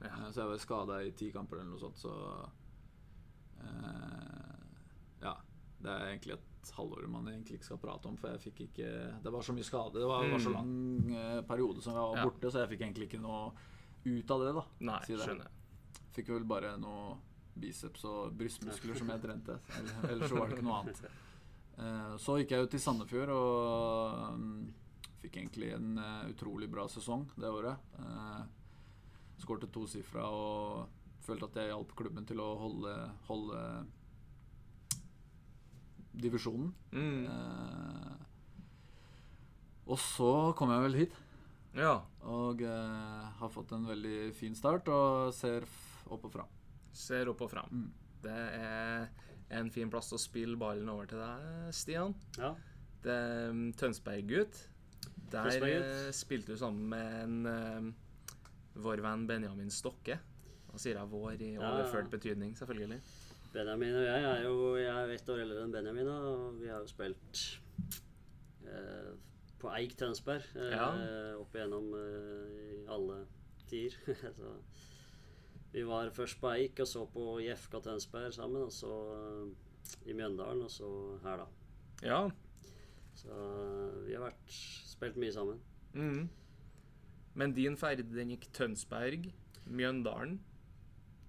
Ja. 0.02 0.08
Eh, 0.14 0.30
Så 0.30 0.42
jeg 0.42 0.48
var 0.52 0.58
skada 0.62 1.00
i 1.02 1.10
ti 1.12 1.30
kamper 1.34 1.58
eller 1.60 1.70
noe 1.74 1.80
sånt, 1.82 1.98
så 1.98 2.12
eh, 3.60 4.54
Ja. 5.22 5.36
Det 5.82 5.90
er 5.90 6.04
egentlig 6.12 6.34
et 6.36 6.70
halvår 6.76 7.08
man 7.10 7.26
egentlig 7.26 7.58
ikke 7.58 7.66
skal 7.72 7.78
prate 7.82 8.06
om, 8.06 8.16
for 8.16 8.30
jeg 8.30 8.42
fikk 8.44 8.60
ikke 8.68 8.90
Det 9.24 9.32
var 9.34 9.42
så 9.42 9.54
mye 9.56 9.66
skade. 9.66 9.98
Det 9.98 10.06
var, 10.06 10.28
var 10.30 10.38
så 10.38 10.52
Mm. 10.52 10.54
lang 10.54 11.14
eh, 11.16 11.40
periode 11.42 11.82
som 11.82 11.92
jeg 11.94 12.02
var 12.02 12.16
Ja. 12.16 12.24
borte, 12.24 12.50
så 12.52 12.58
jeg 12.62 12.68
fikk 12.70 12.80
egentlig 12.86 13.08
ikke 13.10 13.20
noe 13.20 13.52
ut 14.04 14.30
av 14.30 14.40
det, 14.40 14.54
da. 14.54 14.64
Nei, 14.80 15.00
Si 15.04 15.16
det. 15.16 15.26
skjønner. 15.26 15.48
Fikk 16.12 16.28
vel 16.28 16.44
bare 16.44 16.76
noe 16.78 17.16
biceps 17.58 18.04
og 18.04 18.32
brystmuskler 18.38 18.96
som 18.96 19.08
jeg 19.08 19.20
trente. 19.22 19.58
Ellers 20.08 20.30
så 20.30 20.38
var 20.38 20.46
det 20.48 20.58
ikke 20.58 20.64
noe 20.64 20.80
annet. 20.82 21.02
Eh, 21.78 22.16
Så 22.20 22.36
gikk 22.40 22.50
jeg 22.54 22.64
jo 22.64 22.70
til 22.72 22.82
Sandefjord 22.82 23.32
og 23.34 24.38
mm, 24.38 24.72
fikk 25.22 25.38
egentlig 25.40 25.72
en 25.76 25.96
eh, 25.98 26.30
utrolig 26.32 26.68
bra 26.70 26.84
sesong 26.92 27.26
det 27.40 27.48
året. 27.50 27.78
Eh, 27.98 28.42
Skårte 29.42 29.66
tosifra 29.74 30.28
og 30.30 30.86
følte 31.24 31.48
at 31.48 31.56
jeg 31.58 31.70
hjalp 31.72 31.94
klubben 31.98 32.26
til 32.28 32.38
å 32.42 32.50
holde, 32.60 32.92
holde 33.26 33.62
divisjonen. 36.22 36.68
Mm. 36.92 37.26
Og 39.90 39.98
så 39.98 40.28
kom 40.58 40.70
jeg 40.70 40.84
vel 40.84 40.98
hit 41.00 41.16
Ja. 41.74 42.02
og 42.22 42.60
har 42.62 43.50
fått 43.50 43.72
en 43.74 43.86
veldig 43.88 44.32
fin 44.36 44.54
start 44.54 44.86
og 44.92 45.32
ser 45.34 45.66
opp 46.12 46.26
og 46.28 46.34
fram. 46.36 46.50
Ser 46.94 47.30
opp 47.32 47.40
og 47.46 47.50
fram. 47.50 47.66
Mm. 47.72 47.90
Det 48.22 48.38
er 48.60 49.08
en 49.52 49.70
fin 49.74 49.90
plass 49.92 50.12
å 50.16 50.18
spille 50.20 50.56
ballen 50.60 50.88
over 50.92 51.08
til 51.10 51.20
deg, 51.22 51.72
Stian. 51.76 52.14
Ja. 52.38 52.52
Det 53.02 53.12
er 53.12 53.50
um, 53.50 53.64
Tønsberg-gutt. 53.78 54.60
Der 55.32 55.48
eh, 55.64 56.10
spilte 56.14 56.52
du 56.52 56.60
sammen 56.60 56.88
med 56.92 57.14
en 57.22 57.46
eh, 57.48 57.88
vår 58.84 59.00
venn 59.04 59.26
Benjamin 59.28 59.70
Stokke. 59.72 60.18
Da 60.72 60.80
sier 60.80 60.96
jeg 61.00 61.10
vår 61.12 61.34
i 61.40 61.50
Ja, 61.54 61.60
ja. 61.60 61.70
overført 61.72 62.10
betydning, 62.12 62.54
selvfølgelig. 62.58 63.00
Benjamin 63.52 63.96
og 63.98 64.04
jeg 64.06 64.24
er 64.28 64.42
jo 64.46 64.54
jeg 64.80 64.92
er 64.92 65.10
ett 65.12 65.28
år 65.28 65.42
eldre 65.44 65.64
enn 65.66 65.72
Benjamin, 65.74 66.08
og 66.08 66.60
vi 66.60 66.70
har 66.72 66.80
jo 66.80 66.88
spilt 66.88 67.42
eh, 68.68 69.10
på 69.60 69.72
Eik 69.76 69.96
Tønsberg 70.00 70.46
eh, 70.56 70.72
Ja. 70.72 70.86
opp 71.40 71.56
igjennom 71.58 71.90
eh, 71.98 72.92
alle 72.92 73.18
tider. 73.68 73.98
vi 75.72 75.82
var 75.88 76.10
først 76.12 76.40
på 76.40 76.50
Eik, 76.52 76.80
og 76.84 76.88
så 76.88 77.06
på 77.08 77.26
IFK 77.40 77.78
Tønsberg 77.84 78.32
sammen, 78.36 78.62
og 78.66 78.72
så 78.72 78.92
eh, 79.16 80.08
i 80.10 80.12
Mjøndalen, 80.16 80.62
og 80.66 80.70
så 80.70 80.88
her, 81.24 81.42
da. 81.42 81.46
Ja. 82.04 82.20
Så 83.16 83.32
eh, 83.32 83.98
vi 84.06 84.16
har 84.16 84.26
vært, 84.26 84.56
spilt 84.92 85.16
mye 85.20 85.32
sammen. 85.32 85.60
Mm. 85.94 86.28
Men 87.34 87.54
din 87.56 87.76
ferd 87.80 88.04
den 88.12 88.34
gikk 88.34 88.50
Tønsberg, 88.52 89.30
Mjøndalen. 89.66 90.38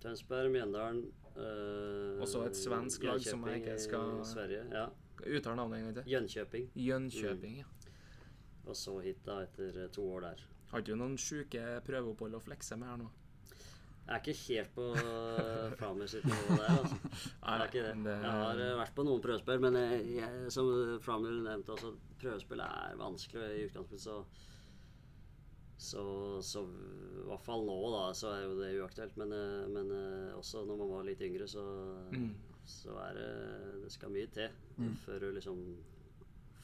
Tønsberg, 0.04 0.52
Mjøndalen 0.52 1.06
eh, 1.38 2.20
Og 2.20 2.28
så 2.28 2.44
et 2.48 2.58
svensk 2.60 3.06
lag 3.08 3.22
som 3.24 3.46
jeg 3.48 3.62
ikke 3.64 3.78
skal- 3.80 4.26
Sverige, 4.28 4.66
ja. 4.74 4.90
uttale 5.24 5.56
navnet 5.56 5.80
en 5.80 5.86
gang 5.88 5.96
til. 6.02 6.12
Jönköping. 6.12 6.68
Jönköping, 6.76 7.58
ja. 7.62 7.70
Og 8.66 8.76
så 8.76 8.98
hit, 9.04 9.24
da, 9.26 9.42
etter 9.44 9.88
to 9.92 10.04
år 10.16 10.22
der. 10.28 10.44
Har 10.72 10.82
du 10.82 10.96
noen 10.96 11.18
sjuke 11.18 11.62
prøveopphold 11.86 12.36
å 12.36 12.42
flekse 12.44 12.76
med 12.80 12.88
her 12.90 12.98
nå? 12.98 13.10
Jeg 14.04 14.16
er 14.16 14.20
ikke 14.20 14.40
helt 14.48 14.72
på 14.76 14.86
uh, 14.92 16.08
sitt 16.12 16.26
nivå 16.28 16.58
der, 16.60 16.72
altså. 16.78 16.98
Jeg 17.44 17.54
er 17.54 17.66
ikke 17.70 17.84
det. 17.86 17.94
Jeg 18.24 18.32
har 18.36 18.60
eh, 18.60 18.74
vært 18.82 18.96
på 18.98 19.06
noen 19.08 19.22
prøvespill, 19.24 19.62
men 19.64 19.78
jeg, 19.80 20.02
jeg, 20.18 20.50
som 20.52 20.72
Framer 21.02 21.38
nevnte 21.46 21.72
også, 21.78 21.94
prøvespill 22.20 22.60
er 22.66 22.98
vanskelig 23.00 23.46
i 23.62 23.68
utgangspunktet, 23.70 24.02
så 24.04 24.24
så, 25.84 26.04
så 26.46 26.62
i 26.64 27.24
hvert 27.28 27.42
fall 27.44 27.64
nå, 27.68 27.74
da, 27.92 28.04
så 28.16 28.30
er 28.32 28.44
jo 28.46 28.54
det 28.60 28.70
uaktuelt. 28.80 29.16
Men, 29.20 29.34
eh, 29.36 29.64
men 29.74 29.90
eh, 29.92 30.36
også 30.38 30.62
når 30.68 30.78
man 30.80 30.92
var 30.94 31.08
litt 31.08 31.24
yngre, 31.26 31.48
så, 31.50 31.64
Mm. 32.14 32.30
så 32.66 32.94
er 33.10 33.14
det 33.18 33.32
Det 33.84 33.92
skal 33.92 34.10
mye 34.14 34.28
til 34.32 34.50
Mm. 34.78 34.94
før 35.06 35.20
du 35.20 35.32
liksom 35.36 35.58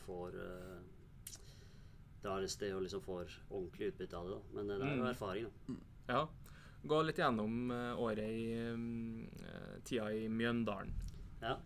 får 0.06 0.32
Det 0.32 2.23
drar 2.23 2.43
et 2.43 2.52
sted 2.52 2.73
og 2.75 2.82
liksom 2.84 3.02
får 3.02 3.32
ordentlig 3.49 3.91
utbytte 3.93 4.17
av 4.17 4.28
det. 4.30 4.36
da. 4.38 4.41
Men 4.60 4.69
eh, 4.71 4.78
det 4.78 4.88
er 4.88 4.95
jo 4.95 5.04
Mm. 5.04 5.10
erfaring, 5.10 5.45
da. 5.49 5.75
Ja. 6.13 6.28
Gå 6.88 7.02
litt 7.04 7.20
gjennom 7.20 7.72
eh, 7.76 8.00
året 8.00 8.30
i 8.32 8.44
eh, 8.56 9.78
tida 9.84 10.12
i 10.15 10.28
Mjøndalen. 10.32 10.94
Ja. 11.44 11.58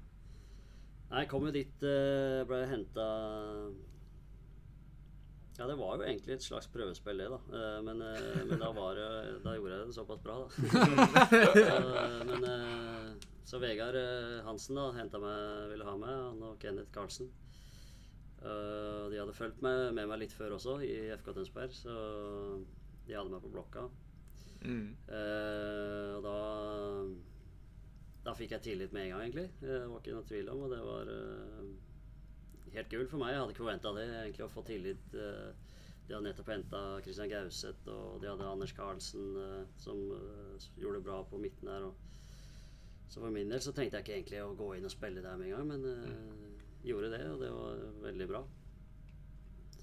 Jeg 1.14 1.30
kom 1.30 1.44
jo 1.46 1.52
dit 1.54 1.84
uh, 1.86 2.42
Ble 2.50 2.64
henta 2.70 3.04
Ja, 5.60 5.68
det 5.70 5.76
var 5.78 6.00
jo 6.00 6.06
egentlig 6.08 6.34
et 6.34 6.46
slags 6.46 6.66
prøvespill, 6.74 7.20
det, 7.22 7.28
da. 7.30 7.38
Eh, 7.54 7.76
men, 7.86 8.02
eh, 8.02 8.40
men 8.50 8.58
da, 8.58 8.72
var, 8.74 8.98
da 9.44 9.54
gjorde 9.54 9.76
jeg 9.76 9.92
det 9.92 9.98
såpass 10.00 10.24
bra, 10.24 10.40
da. 10.42 10.48
Så, 11.54 11.60
eh, 11.62 12.16
men 12.32 12.48
eh, 12.50 13.30
så 13.46 13.60
Vegard 13.62 14.00
eh, 14.00 14.40
Hansen 14.48 14.80
da 14.80 14.88
henta 14.96 15.20
meg, 15.22 15.68
ville 15.70 15.86
ha 15.86 15.94
meg, 16.02 16.10
han 16.10 16.42
og 16.48 16.58
Kenneth 16.64 16.90
Karlsen. 16.96 17.30
Eh, 18.42 19.04
de 19.14 19.20
hadde 19.20 19.36
fulgt 19.38 19.62
med 19.62 19.94
meg 19.94 20.18
litt 20.24 20.34
før 20.34 20.56
også, 20.58 20.80
i 20.82 21.12
FK 21.20 21.30
Tønsberg, 21.36 21.76
så 21.78 21.94
de 23.06 23.14
hadde 23.14 23.30
meg 23.30 23.46
på 23.46 23.54
blokka. 23.54 23.86
Mm. 24.64 24.90
Eh, 25.12 26.10
og 26.18 26.24
da 26.24 26.38
Da 28.24 28.32
fikk 28.40 28.54
jeg 28.56 28.64
tillit 28.64 28.94
med 28.96 29.04
en 29.04 29.10
gang, 29.12 29.22
egentlig. 29.26 29.50
Det 29.60 29.82
var 29.92 30.00
ikke 30.00 30.14
noe 30.16 30.28
tvil 30.30 30.50
om, 30.54 30.62
og 30.64 30.70
det 30.72 30.78
var 30.80 31.10
uh, 31.12 32.70
helt 32.72 32.94
gull 32.94 33.10
for 33.12 33.20
meg. 33.20 33.34
Jeg 33.34 33.42
hadde 33.42 33.52
ikke 33.52 33.64
forventa 33.66 33.92
det, 33.98 34.06
egentlig, 34.22 34.46
å 34.46 34.54
få 34.54 34.64
tillit. 34.64 35.10
Uh, 35.12 35.74
de 36.08 36.16
hadde 36.16 36.28
nettopp 36.28 36.50
henta 36.52 36.80
Christian 37.04 37.30
Gauseth, 37.32 37.88
og 37.92 38.22
de 38.22 38.30
hadde 38.32 38.48
Anders 38.48 38.74
Karlsen, 38.76 39.36
uh, 39.36 39.62
som 39.80 40.00
eh, 40.16 40.66
gjorde 40.80 41.00
det 41.00 41.06
bra 41.08 41.22
på 41.28 41.40
midten 41.40 41.70
der. 41.70 41.90
Så 43.08 43.22
for 43.22 43.32
min 43.32 43.52
del 43.52 43.62
så 43.62 43.72
tenkte 43.72 44.00
jeg 44.00 44.06
ikke 44.06 44.16
egentlig 44.18 44.42
å 44.44 44.56
gå 44.58 44.74
inn 44.76 44.88
og 44.90 44.92
spille 44.92 45.24
der 45.24 45.38
med 45.40 45.52
en 45.52 45.56
gang, 45.56 45.70
men 45.70 45.88
eh, 45.88 46.88
gjorde 46.90 47.12
det, 47.14 47.24
og 47.30 47.40
det 47.44 47.52
var 47.54 47.84
veldig 48.04 48.28
bra. 48.34 48.44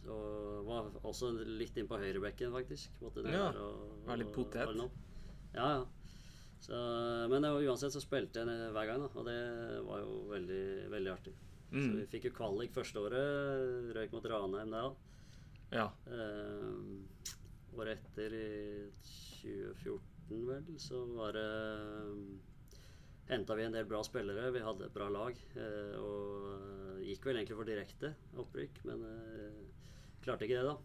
Så 0.00 0.64
var 0.64 0.90
også 1.04 1.30
litt 1.46 1.76
inn 1.76 1.88
på 1.88 1.98
høyrebekken, 2.00 2.52
faktisk. 2.54 2.88
Måtte 3.02 3.24
Ja, 3.30 3.50
og- 3.52 4.06
var 4.06 4.16
litt 4.16 4.32
potet. 4.32 4.76
Ja, 5.54 5.68
ja. 5.78 5.86
Så, 6.60 6.74
men 7.30 7.42
det 7.42 7.50
var, 7.50 7.62
uansett 7.62 7.92
så 7.92 8.00
spilte 8.02 8.40
jeg 8.44 8.72
hver 8.72 8.86
gang, 8.86 9.00
da, 9.00 9.08
og 9.18 9.24
det 9.24 9.84
var 9.86 10.00
jo 10.00 10.26
veldig, 10.28 10.90
veldig 10.90 11.12
artig. 11.12 11.32
Så 11.70 11.76
Mm. 11.86 11.96
vi 11.96 12.06
fikk 12.18 12.24
jo 12.24 12.30
kvalik 12.36 12.72
første 12.72 12.96
året. 12.98 13.94
Røyk 13.94 14.12
mot 14.12 14.24
Ranheim 14.24 14.70
der. 14.70 14.94
Ja. 15.72 15.90
Eh, 16.06 17.78
året 17.78 17.98
etter, 17.98 18.32
i 18.34 18.90
2014 19.42 20.46
vel, 20.46 20.64
så 20.78 21.06
var 21.16 21.32
det 21.32 22.40
Henta 23.30 23.54
vi 23.54 23.62
en 23.62 23.72
del 23.72 23.84
bra 23.86 24.02
spillere. 24.02 24.50
Vi 24.52 24.58
hadde 24.58 24.84
et 24.86 24.92
bra 24.94 25.08
lag. 25.08 25.36
eh, 25.56 25.96
og 26.00 26.98
gikk 27.00 27.24
vel 27.24 27.36
egentlig 27.36 27.56
for 27.56 27.64
direkte 27.64 28.14
opprykk, 28.36 28.80
men 28.84 29.04
eh, 29.04 29.52
klarte 30.30 30.46
ikke 30.48 30.60
det, 30.62 30.70
da. 30.70 30.76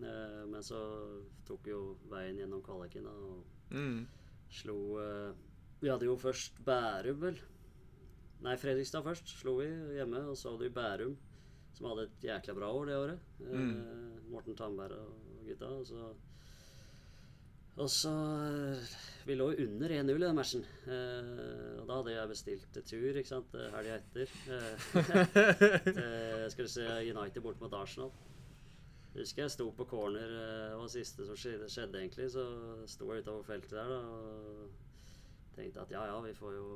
Eh, 0.00 0.42
men 0.52 0.62
så 0.64 0.78
tok 1.48 1.64
vi 1.66 1.72
jo 1.74 1.96
veien 2.12 2.38
gjennom 2.38 2.62
kvaliken 2.64 3.08
og 3.10 3.40
Mm. 3.74 4.06
slo 4.50 4.76
eh, 5.00 5.32
Vi 5.80 5.88
hadde 5.88 6.04
jo 6.08 6.16
først 6.20 6.58
Bærum, 6.64 7.20
vel. 7.22 7.36
Nei, 8.44 8.54
Fredrikstad 8.56 9.02
først 9.04 9.28
slo 9.40 9.56
vi 9.60 9.66
hjemme. 9.96 10.22
Og 10.28 10.36
så 10.36 10.50
hadde 10.52 10.66
vi 10.66 10.74
Bærum, 10.76 11.14
som 11.76 11.86
hadde 11.90 12.02
et 12.08 12.24
jækla 12.28 12.54
bra 12.56 12.68
år 12.72 12.86
det 12.90 12.96
året. 12.96 13.18
Eh, 13.40 13.54
Mm. 13.56 14.30
Morten 14.30 14.56
Tandberg 14.56 14.92
og 14.92 15.46
gutta. 15.46 15.66
Og 15.66 15.86
så 15.86 16.10
Og 17.80 17.88
så 17.88 18.10
Vi 19.24 19.34
lå 19.34 19.46
under 19.56 19.88
1-0 19.88 20.16
i 20.16 20.26
den 20.26 20.34
matchen. 20.36 20.64
Eh, 20.86 21.80
og 21.80 21.86
da 21.88 21.96
hadde 22.00 22.12
jeg 22.16 22.28
bestilt 22.28 22.80
tur 22.84 23.16
ikke 23.20 23.28
sant, 23.28 23.52
helga 23.52 23.96
etter. 24.00 24.28
Eh, 24.50 25.82
til, 25.84 26.50
skal 26.50 26.64
vi 26.64 26.68
se 26.68 26.86
United 27.14 27.40
bort 27.42 27.60
mot 27.60 27.72
Arsenal. 27.72 28.10
Husker 29.10 29.42
jeg 29.42 29.50
sto 29.50 29.66
på 29.74 29.84
corner, 29.90 30.30
det 30.30 30.76
var 30.78 30.86
det 30.86 30.92
siste 30.92 31.26
som 31.26 31.38
skjedde, 31.38 31.66
skjedde 31.72 31.98
egentlig. 31.98 32.28
Så 32.30 32.44
sto 32.90 33.08
jeg 33.10 33.24
utover 33.24 33.46
feltet 33.48 33.74
der 33.74 33.90
da, 33.90 33.98
og 34.06 35.56
tenkte 35.56 35.82
at 35.82 35.94
ja 35.94 36.04
ja, 36.06 36.18
vi 36.24 36.34
får 36.34 36.54
jo 36.56 36.66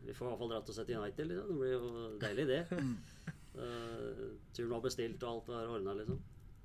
Vi 0.00 0.14
får 0.16 0.26
i 0.26 0.28
hvert 0.30 0.40
fall 0.40 0.48
dratt 0.48 0.70
og 0.72 0.74
sett 0.74 0.90
United, 0.96 1.26
liksom. 1.28 1.48
Det 1.50 1.58
blir 1.60 1.72
jo 1.74 2.18
deilig, 2.22 2.46
det. 2.48 2.62
Uh, 3.50 4.36
turen 4.54 4.70
var 4.70 4.82
bestilt, 4.84 5.24
og 5.26 5.30
alt 5.30 5.48
var 5.50 5.72
ordna, 5.74 5.92
liksom. 5.98 6.20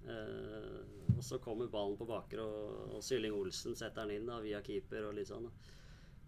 Uh, 0.05 1.15
og 1.17 1.23
så 1.25 1.39
kommer 1.41 1.67
ballen 1.67 1.97
på 1.97 2.05
baker, 2.05 2.43
og, 2.43 2.93
og 2.95 3.03
Sylling 3.03 3.33
Olsen 3.33 3.75
setter 3.75 4.05
den 4.05 4.19
inn 4.19 4.29
da, 4.29 4.37
via 4.43 4.61
keeper 4.63 5.07
og 5.09 5.17
litt 5.17 5.31
sånn. 5.31 5.49
Da. 5.49 5.73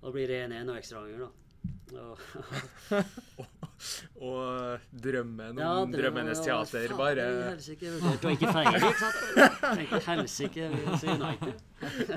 det 0.01 0.13
blir 0.15 0.33
det 0.33 0.41
1-1 0.47 0.73
og 0.73 0.79
ekstraomganger, 0.81 1.27
da. 1.27 2.01
Og, 2.01 3.45
Og 4.17 4.85
drømmen 4.89 5.59
Ja, 5.61 5.73
drømmen, 5.77 5.93
Drømmenes 5.93 6.39
teater 6.41 6.87
ja, 6.89 6.95
bare 6.97 7.25
helsike, 7.51 7.91
vurderte 7.93 8.29
å 8.29 8.31
ikke 8.33 8.53
feire, 8.55 8.79
ikke 8.79 9.01
sant? 9.03 9.59
Tenkte 9.77 9.99
helsike, 10.07 10.69
United. 10.71 11.59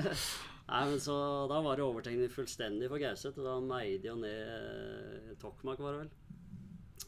Nei, 0.71 0.81
men 0.87 0.99
så 1.03 1.15
Da 1.51 1.59
var 1.61 1.77
det 1.77 1.83
overtegning 1.85 2.31
fullstendig 2.31 2.89
for 2.89 3.01
Gauseth, 3.01 3.37
og 3.41 3.45
da 3.45 3.55
meide 3.65 4.07
jo 4.07 4.15
ned 4.17 4.53
eh, 4.55 5.33
Tokmak, 5.41 5.81
var 5.83 5.97
det 5.97 6.05
vel. 6.05 6.11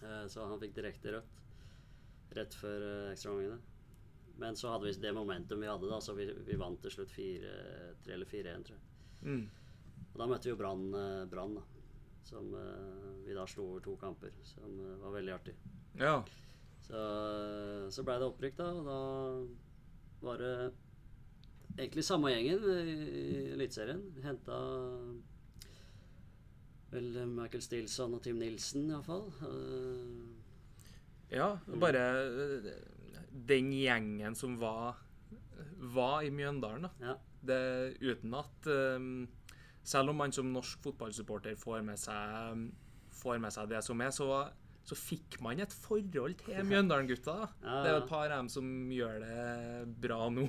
Eh, 0.03 0.25
så 0.29 0.45
han 0.49 0.61
fikk 0.61 0.75
direkte 0.77 1.15
rødt 1.15 1.39
rett 2.37 2.57
før 2.57 2.85
eh, 2.89 3.11
ekstraomgangene. 3.13 3.59
Men 4.41 4.57
så 4.57 4.73
hadde 4.73 4.89
vi 4.89 4.95
det 4.99 5.13
momentum 5.15 5.61
vi 5.61 5.69
hadde, 5.69 5.89
da, 5.89 5.99
så 6.01 6.15
vi, 6.17 6.25
vi 6.45 6.57
vant 6.59 6.81
til 6.81 6.93
slutt 6.93 7.13
4-3 7.13 8.13
eller 8.13 8.29
4-1, 8.29 8.65
tror 8.69 8.77
jeg. 8.77 8.87
mm. 9.29 9.43
Og 10.13 10.19
da 10.21 10.25
møtte 10.29 10.45
vi 10.45 10.51
jo 10.53 10.57
Brann, 10.59 10.83
Brann, 11.31 11.55
da. 11.57 11.63
Som 12.23 12.53
eh, 12.55 13.25
vi 13.25 13.35
da 13.35 13.45
slo 13.49 13.67
over 13.73 13.83
to 13.83 13.97
kamper, 13.99 14.31
som 14.47 14.79
eh, 14.79 14.95
var 15.01 15.17
veldig 15.17 15.35
artig. 15.35 15.55
Ja. 15.99 16.15
Så, 16.83 17.03
så 17.91 18.03
blei 18.03 18.17
det 18.19 18.29
opprykk, 18.31 18.57
da. 18.59 18.71
Og 18.79 18.87
da 18.87 18.99
var 20.23 20.41
det 20.43 20.55
egentlig 21.77 22.05
samme 22.07 22.31
gjengen 22.33 22.63
i 22.69 23.51
Eliteserien. 23.55 24.03
Henta 24.23 24.57
vel 26.93 27.23
Michael 27.31 27.63
Stilson 27.65 28.13
og 28.17 28.21
Tim 28.25 28.39
Nilsen, 28.41 28.89
iallfall. 28.91 29.27
Ja, 31.33 31.55
bare 31.81 32.01
eh, 32.21 32.67
den 33.49 33.71
gjengen 33.73 34.35
som 34.37 34.59
var, 34.61 34.99
var 35.95 36.21
i 36.21 36.29
Mjøndalen, 36.33 36.85
da. 36.85 36.91
ja. 37.01 37.15
Det, 37.43 37.57
uten 37.99 38.35
at 38.37 38.67
eh, 38.71 39.07
Selv 39.83 40.09
om 40.13 40.15
man 40.17 40.31
som 40.31 40.47
norsk 40.53 40.79
fotballsupporter 40.85 41.55
får 41.59 41.81
med 41.83 41.99
seg, 41.99 42.61
får 43.19 43.39
med 43.43 43.51
seg 43.51 43.67
det 43.69 43.81
som 43.83 43.99
er, 44.01 44.11
så, 44.15 44.27
så 44.87 44.95
fikk 44.95 45.41
man 45.43 45.59
et 45.59 45.73
forhold 45.75 46.37
til 46.39 46.63
Mjøndalen-gutta. 46.71 47.33
da. 47.35 47.47
Ja, 47.63 47.81
Det 47.83 47.89
er 47.91 47.97
jo 47.97 48.03
et 48.05 48.09
par 48.09 48.25
av 48.31 48.37
dem 48.37 48.49
som 48.49 48.69
gjør 48.95 49.19
det 49.25 49.97
bra 50.05 50.21
nå, 50.31 50.47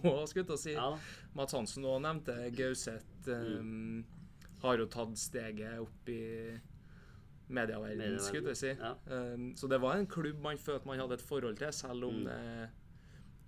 jeg 0.55 0.63
si. 0.69 0.77
ja. 0.79 0.91
Mats 1.35 1.53
Hansen 1.59 1.85
òg 1.91 1.99
nevnte 2.07 2.37
Gauseth. 2.55 3.27
Um, 3.29 4.05
har 4.63 4.79
jo 4.81 4.87
tatt 4.89 5.19
steget 5.21 5.81
opp 5.83 6.09
i 6.09 6.21
medieverden, 7.53 7.99
Medieverden, 7.99 8.21
skulle 8.25 8.55
jeg 8.55 8.61
si. 8.63 8.71
ja. 8.79 8.95
Um, 9.11 9.51
så 9.59 9.69
det 9.69 9.81
var 9.83 9.99
en 9.99 10.07
klubb 10.09 10.39
man 10.41 10.57
følte 10.57 10.89
man 10.89 11.03
hadde 11.03 11.19
et 11.19 11.27
forhold 11.27 11.59
til, 11.61 11.73
selv 11.77 12.07
om 12.09 12.23
Mm. 12.23 12.25
det 12.31 12.71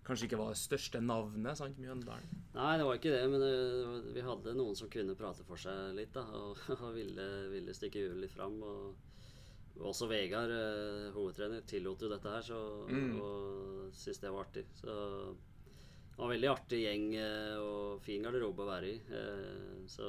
kanskje 0.07 0.29
ikke 0.29 0.39
var 0.41 0.53
det 0.55 0.61
største 0.61 1.01
navnet. 1.03 1.57
sant, 1.59 1.79
Mjøndalen. 1.83 2.45
Nei, 2.55 2.77
det 2.79 2.87
var 2.87 2.95
ikke 3.01 3.13
det, 3.13 3.25
men 3.33 3.43
det, 3.43 4.15
vi 4.15 4.23
hadde 4.25 4.55
noen 4.57 4.77
som 4.79 4.89
kunne 4.93 5.17
prate 5.19 5.45
for 5.49 5.61
seg 5.61 5.95
litt, 5.99 6.13
da. 6.15 6.23
Og, 6.39 6.57
og 6.79 6.95
ville, 6.97 7.27
ville 7.53 7.75
stikke 7.77 8.05
hjulet 8.05 8.23
litt 8.27 8.37
fram. 8.37 8.57
Og 8.63 9.83
også 9.91 10.07
Vegard, 10.09 10.49
eh, 10.55 11.11
hovedtrener, 11.13 11.67
tillot 11.69 12.01
jo 12.07 12.09
dette 12.15 12.31
her, 12.33 12.47
så, 12.47 12.61
Mm. 12.89 13.19
og 13.21 13.91
syntes 13.93 14.23
det 14.23 14.31
var 14.33 14.47
artig. 14.47 14.65
Så 14.79 14.87
det 14.89 16.17
var 16.17 16.31
en 16.31 16.33
veldig 16.33 16.49
artig 16.55 16.79
gjeng 16.87 17.05
eh, 17.21 17.59
og 17.61 18.01
fin 18.07 18.23
garderobe 18.25 18.65
å 18.65 18.71
være 18.71 18.89
i. 18.95 18.97
eh, 19.11 19.85
Så 19.87 20.07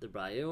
det 0.00 0.10
blei 0.12 0.34
jo, 0.42 0.50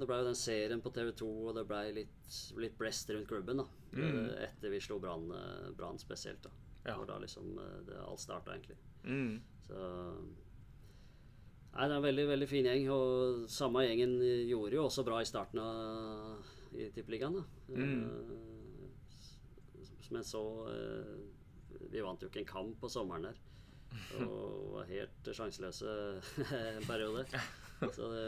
det 0.00 0.06
ble 0.08 0.16
jo 0.22 0.28
den 0.30 0.38
serien 0.38 0.80
på 0.80 0.90
TV2, 0.96 1.26
og 1.50 1.54
det 1.58 1.66
blei 1.68 1.90
litt, 1.92 2.30
litt 2.56 2.78
blest 2.80 3.10
rundt 3.12 3.28
klubben, 3.28 3.60
da. 3.60 3.66
Mm. 3.92 4.30
Etter 4.46 4.72
vi 4.72 4.80
slo 4.80 4.96
Brann 5.02 5.28
Brann 5.76 6.00
spesielt, 6.00 6.40
da. 6.46 6.50
Ja. 6.88 6.94
Det 6.94 6.98
var 7.02 7.08
da 7.12 7.18
liksom 7.22 7.58
eh, 7.60 7.80
det 7.88 7.98
alt 8.00 8.22
starta, 8.22 8.54
egentlig. 8.56 8.78
Mm. 9.04 9.34
Så 9.68 9.80
Nei, 11.68 11.84
det 11.84 11.92
er 11.92 11.98
en 11.98 12.06
veldig 12.06 12.24
veldig 12.30 12.48
fin 12.50 12.66
gjeng. 12.66 12.86
Og 12.90 13.42
samme 13.52 13.84
gjengen 13.84 14.16
gjorde 14.48 14.78
jo 14.78 14.86
også 14.88 15.04
bra 15.06 15.20
i 15.22 15.28
starten 15.28 15.60
av 15.62 16.48
i 16.74 16.88
Tippeligaen. 16.94 17.36
da. 17.38 17.44
Mm. 17.76 18.02
Eh, 18.08 18.46
Men 20.10 20.24
så 20.24 20.40
eh, 20.72 21.14
Vi 21.92 22.00
vant 22.00 22.22
jo 22.24 22.28
ikke 22.30 22.40
en 22.40 22.48
kamp 22.48 22.80
på 22.80 22.88
sommeren 22.90 23.28
der. 23.28 23.38
Og 24.24 24.72
var 24.74 24.88
helt 24.90 25.30
sjanseløse 25.32 25.92
en 26.78 26.88
periode. 26.88 27.24
Så 27.94 28.08
det, 28.10 28.24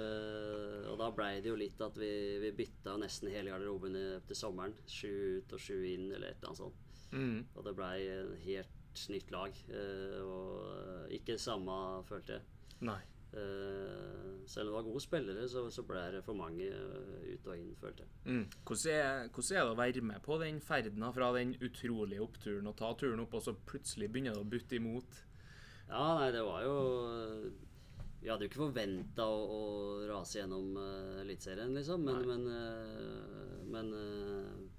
og 0.87 0.95
da 1.01 1.09
blei 1.11 1.41
det 1.43 1.51
jo 1.51 1.57
litt 1.59 1.81
at 1.83 1.97
vi, 1.99 2.11
vi 2.39 2.53
bytta 2.55 2.95
nesten 3.03 3.33
hele 3.33 3.51
garderoben 3.51 3.97
til 4.29 4.39
sommeren. 4.39 4.77
Sju 4.87 5.41
ut 5.41 5.57
og 5.57 5.61
sju 5.65 5.75
inn, 5.91 6.07
eller 6.13 6.31
et 6.31 6.39
eller 6.39 6.53
annet 6.53 6.61
sånt. 6.61 6.87
Mm. 7.13 7.47
Og 7.55 7.65
det 7.67 7.77
blei 7.79 7.97
et 8.09 8.35
helt 8.47 9.07
nytt 9.11 9.31
lag. 9.31 9.63
eh, 9.69 10.21
og 10.25 11.17
ikke 11.17 11.39
samme, 11.39 12.05
følte 12.09 12.39
jeg. 12.39 12.43
Nei. 12.87 13.01
Eh, 13.31 14.47
selv 14.51 14.67
om 14.67 14.73
det 14.73 14.75
var 14.75 14.87
gode 14.89 15.01
spillere, 15.01 15.49
så, 15.49 15.63
så 15.71 15.85
ble 15.87 16.03
det 16.17 16.25
for 16.27 16.35
mange 16.35 16.67
eh, 16.67 17.35
ut 17.35 17.47
og 17.47 17.57
inn, 17.57 17.75
følte 17.79 18.03
jeg. 18.03 18.13
Mm. 18.25 18.47
Hvordan, 18.67 18.95
er, 18.95 19.29
hvordan 19.31 19.57
er 19.57 19.65
det 19.65 19.75
å 19.75 19.79
være 19.79 20.05
med 20.11 20.23
på 20.27 20.39
den 20.43 20.61
ferden 20.61 21.07
fra 21.15 21.33
den 21.37 21.55
utrolige 21.63 22.25
oppturen 22.25 22.67
og 22.67 22.79
ta 22.81 22.91
turen 22.99 23.23
opp, 23.23 23.37
og 23.39 23.45
så 23.47 23.55
plutselig 23.55 24.11
begynner 24.11 24.35
det 24.35 24.43
å 24.43 24.51
butte 24.51 24.79
imot? 24.81 25.21
Ja, 25.91 26.07
nei, 26.19 26.31
det 26.35 26.43
var 26.47 26.63
jo 26.63 26.75
Vi 28.21 28.29
hadde 28.29 28.45
jo 28.45 28.51
ikke 28.51 28.61
forventa 28.61 29.25
å, 29.27 29.39
å 29.51 29.63
rase 30.11 30.39
gjennom 30.39 30.77
uh, 30.79 31.23
Eliteserien, 31.23 31.73
liksom, 31.75 32.05
men 32.07 32.21
Men, 32.29 32.45
uh, 32.47 33.63
men 33.71 33.91
eh, 33.95 34.70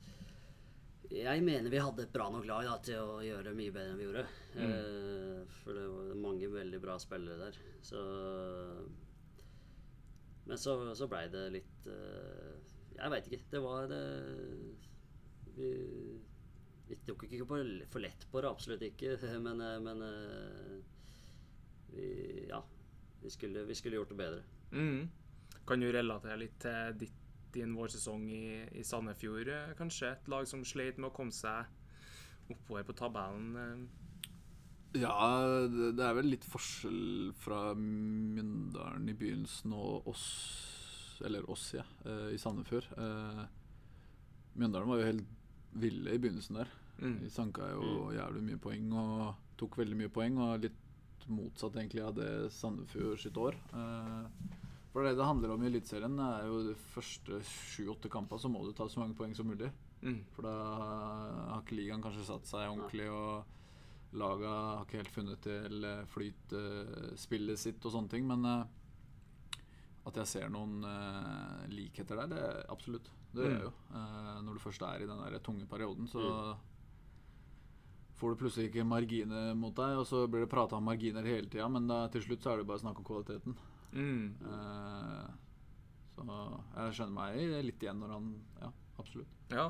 jeg 1.11 1.43
mener 1.43 1.71
vi 1.71 1.81
hadde 1.81 2.05
et 2.05 2.13
bra 2.13 2.29
nok 2.31 2.45
lag 2.47 2.65
da, 2.67 2.77
til 2.85 2.99
å 3.03 3.19
gjøre 3.25 3.49
det 3.49 3.57
mye 3.57 3.73
bedre 3.75 3.91
enn 3.91 3.99
vi 3.99 4.07
gjorde. 4.07 4.25
Eh, 4.63 5.55
for 5.61 5.75
det 5.77 5.85
var 5.91 6.19
mange 6.23 6.49
veldig 6.51 6.81
bra 6.83 6.97
spillere 7.01 7.47
der. 7.49 7.61
Så 7.83 8.01
Men 10.47 10.57
så, 10.57 10.75
så 10.97 11.07
blei 11.07 11.27
det 11.31 11.43
litt 11.53 11.87
uh, 11.87 12.55
Jeg 12.95 13.11
veit 13.13 13.27
ikke. 13.29 13.45
Det 13.51 13.61
var 13.63 13.87
det 13.91 14.01
Vi, 15.55 15.69
vi 16.89 16.99
tok 17.07 17.27
ikke 17.27 17.47
på, 17.47 17.61
for 17.93 18.03
lett 18.03 18.27
på 18.31 18.41
det, 18.41 18.51
absolutt 18.51 18.85
ikke. 18.87 19.17
Men, 19.45 19.63
men 19.83 20.05
vi 21.91 22.11
Ja. 22.49 22.63
Vi 23.21 23.29
skulle, 23.29 23.67
vi 23.69 23.75
skulle 23.77 23.99
gjort 23.99 24.09
det 24.09 24.17
bedre. 24.17 24.43
Mm. 24.73 25.09
Kan 25.67 25.83
du 25.83 25.91
relatere 25.93 26.39
litt 26.41 26.55
til 26.63 26.95
ditt, 27.03 27.20
din 27.53 27.75
vårsesong 27.77 28.27
i, 28.31 28.43
i 28.79 28.83
Sandefjord, 28.83 29.49
eh, 29.51 29.73
kanskje? 29.79 30.13
Et 30.15 30.31
lag 30.31 30.47
som 30.49 30.63
sleit 30.67 30.97
med 30.97 31.09
å 31.11 31.15
komme 31.15 31.35
seg 31.35 31.65
oppover 32.51 32.87
på 32.87 32.97
tabellen. 32.97 33.51
eh. 33.55 35.01
Ja, 35.01 35.17
det 35.71 36.03
er 36.03 36.15
vel 36.17 36.33
litt 36.33 36.43
forskjell 36.43 37.31
fra 37.39 37.71
Mjøndalen 37.79 39.07
i 39.07 39.15
begynnelsen 39.15 39.71
og 39.71 40.09
oss 40.11 40.25
Eller 41.23 41.45
oss, 41.53 41.69
ja, 41.77 41.83
eh, 42.03 42.33
i 42.33 42.39
Sandefjord. 42.41 42.87
Mjøndalen 44.57 44.89
var 44.89 44.97
jo 44.99 45.05
helt 45.05 45.27
ville 45.77 46.11
i 46.11 46.17
begynnelsen 46.19 46.57
der. 46.57 46.71
Mm. 46.97 47.19
De 47.21 47.29
sanka 47.29 47.67
jo 47.71 48.09
jævlig 48.13 48.41
mye 48.45 48.61
poeng 48.61 48.89
og 48.97 49.35
tok 49.59 49.77
veldig 49.81 49.99
mye 49.99 50.11
poeng. 50.13 50.39
Og 50.41 50.65
litt 50.65 51.27
motsatt 51.31 51.77
egentlig 51.77 52.03
av 52.03 52.15
det 52.17 52.31
Sandefjord 52.55 53.21
sitt 53.21 53.37
år. 53.37 53.57
Eh, 53.77 54.57
for 54.91 55.07
det 55.07 55.15
det 55.15 55.27
handler 55.27 55.53
om 55.53 55.63
i 55.63 55.69
Eliteserien, 55.69 56.19
er 56.19 56.49
jo 56.49 56.59
de 56.67 56.75
første 56.91 57.39
sju-åtte 57.47 58.11
kampene 58.11 58.43
så 58.43 58.51
må 58.51 58.65
du 58.65 58.73
ta 58.75 58.89
så 58.91 58.99
mange 58.99 59.15
poeng 59.15 59.33
som 59.37 59.47
mulig. 59.47 59.71
Mm. 60.01 60.19
For 60.35 60.43
da 60.43 60.53
har 61.53 61.61
ikke 61.61 61.77
ligaen 61.77 62.03
kanskje 62.03 62.27
satt 62.27 62.49
seg 62.49 62.67
ordentlig, 62.67 63.07
og 63.07 64.17
laga 64.19 64.51
har 64.51 64.83
ikke 64.83 64.99
helt 64.99 65.15
funnet 65.15 65.43
til 65.45 65.87
flytspillet 66.11 66.11
flytespillet 66.11 67.61
sitt 67.61 67.87
og 67.87 67.95
sånne 67.95 68.11
ting. 68.11 68.27
Men 68.27 68.43
eh, 68.49 69.61
at 70.09 70.19
jeg 70.19 70.31
ser 70.33 70.51
noen 70.51 70.81
eh, 70.87 71.65
likheter 71.71 72.19
der, 72.23 72.33
det 72.33 72.43
er 72.49 72.61
absolutt. 72.73 73.07
Det 73.31 73.45
gjør 73.45 73.55
jeg 73.55 73.67
jo. 73.69 73.73
Eh, 73.95 74.35
når 74.43 74.57
du 74.57 74.65
først 74.65 74.87
er 74.89 75.05
i 75.05 75.09
den 75.09 75.23
der 75.23 75.39
tunge 75.45 75.69
perioden, 75.71 76.09
så 76.11 76.25
får 78.19 78.33
du 78.33 78.41
plutselig 78.43 78.69
ikke 78.69 78.85
marginer 78.85 79.53
mot 79.57 79.73
deg, 79.77 80.01
og 80.01 80.05
så 80.09 80.25
blir 80.27 80.43
det 80.43 80.51
prata 80.51 80.77
om 80.77 80.85
marginer 80.85 81.25
hele 81.25 81.47
tida, 81.49 81.69
men 81.71 81.87
da, 81.89 82.03
til 82.11 82.27
slutt 82.27 82.43
så 82.43 82.51
er 82.51 82.61
det 82.61 82.67
bare 82.69 82.83
snakk 82.83 82.99
om 83.01 83.07
kvaliteten. 83.07 83.55
Mm. 83.93 84.35
Eh, 84.47 85.29
så 86.15 86.25
jeg 86.75 86.93
skjønner 86.97 87.15
meg 87.15 87.65
litt 87.67 87.83
igjen 87.83 87.99
når 88.03 88.13
han 88.15 88.27
Ja, 88.61 88.69
absolutt. 89.01 89.39
Ja. 89.51 89.69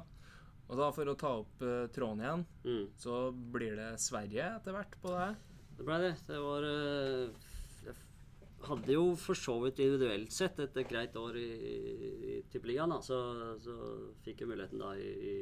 Og 0.72 0.78
da 0.80 0.88
for 0.96 1.10
å 1.12 1.16
ta 1.20 1.32
opp 1.42 1.64
uh, 1.66 1.88
tråden 1.92 2.22
igjen, 2.24 2.44
Mm. 2.64 2.84
så 2.96 3.16
blir 3.52 3.76
det 3.76 3.90
Sverige 4.00 4.46
etter 4.56 4.72
hvert 4.76 4.94
på 5.04 5.12
det. 5.12 5.20
her? 5.26 5.36
Det 5.78 5.86
blei 5.88 5.98
det. 6.00 6.12
Det 6.28 6.38
var 6.40 6.64
uh, 6.64 7.34
Jeg 7.84 7.96
hadde 8.70 8.94
jo 8.94 9.04
for 9.20 9.34
så 9.36 9.56
vidt 9.66 9.80
individuelt 9.84 10.32
sett 10.32 10.60
et 10.64 10.78
greit 10.88 11.16
år 11.18 11.36
i, 11.42 11.48
i, 11.50 12.12
i 12.32 12.42
Tippeligaen, 12.54 12.94
da. 12.94 13.02
Så, 13.04 13.18
så 13.66 13.76
fikk 14.24 14.44
jeg 14.46 14.52
muligheten 14.54 14.80
da 14.80 14.94
i, 14.96 15.10
i, 15.34 15.36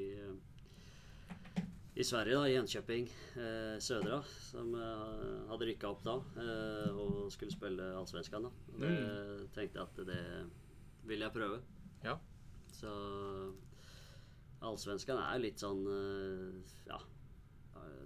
i 1.99 2.03
Sverige, 2.07 2.35
da, 2.38 2.47
i 2.47 2.55
Enkjøping 2.55 3.07
eh, 3.35 3.75
Södra, 3.83 4.21
som 4.23 4.71
eh, 4.71 5.49
hadde 5.49 5.65
rykka 5.67 5.89
opp 5.89 6.05
da 6.05 6.13
eh, 6.39 6.95
og 6.95 7.25
skulle 7.33 7.51
spille 7.51 7.89
Allsvenskan. 7.99 8.47
da. 8.47 8.51
Og 8.71 8.83
det 8.85 9.49
tenkte 9.55 9.81
jeg 9.81 9.83
at 9.83 9.99
det 10.07 10.21
ville 11.09 11.27
jeg 11.27 11.35
prøve. 11.35 11.57
Ja. 12.05 12.15
Så 12.71 12.93
Allsvenskan 14.63 15.19
er 15.25 15.43
litt 15.43 15.59
sånn 15.59 15.83
eh, 15.91 16.77
Ja. 16.88 17.01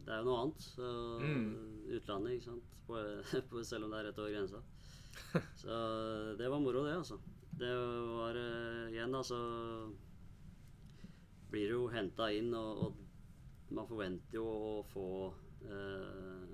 Det 0.04 0.12
er 0.12 0.20
jo 0.20 0.28
noe 0.28 0.42
annet. 0.42 0.66
Så, 0.66 0.90
Utlandet, 1.94 2.34
ikke 2.40 2.50
sant. 2.50 2.82
På, 2.90 2.98
på, 3.54 3.62
selv 3.64 3.86
om 3.86 3.94
det 3.94 4.02
er 4.02 4.10
rett 4.10 4.20
over 4.20 4.34
grensa. 4.34 4.60
Så 5.62 5.78
det 6.40 6.50
var 6.50 6.62
moro, 6.66 6.84
det, 6.90 6.98
altså. 6.98 7.22
Det 7.62 7.70
var 8.10 8.42
eh, 8.42 8.90
Igjen, 8.90 9.14
da, 9.14 9.22
så 9.22 9.40
blir 11.54 11.70
du 11.70 11.76
jo 11.78 11.88
henta 11.94 12.32
inn, 12.34 12.50
og, 12.58 12.88
og 12.88 13.03
man 13.72 13.88
forventer 13.88 14.38
jo 14.38 14.44
å 14.46 14.72
få 14.92 15.06
eh, 15.66 16.48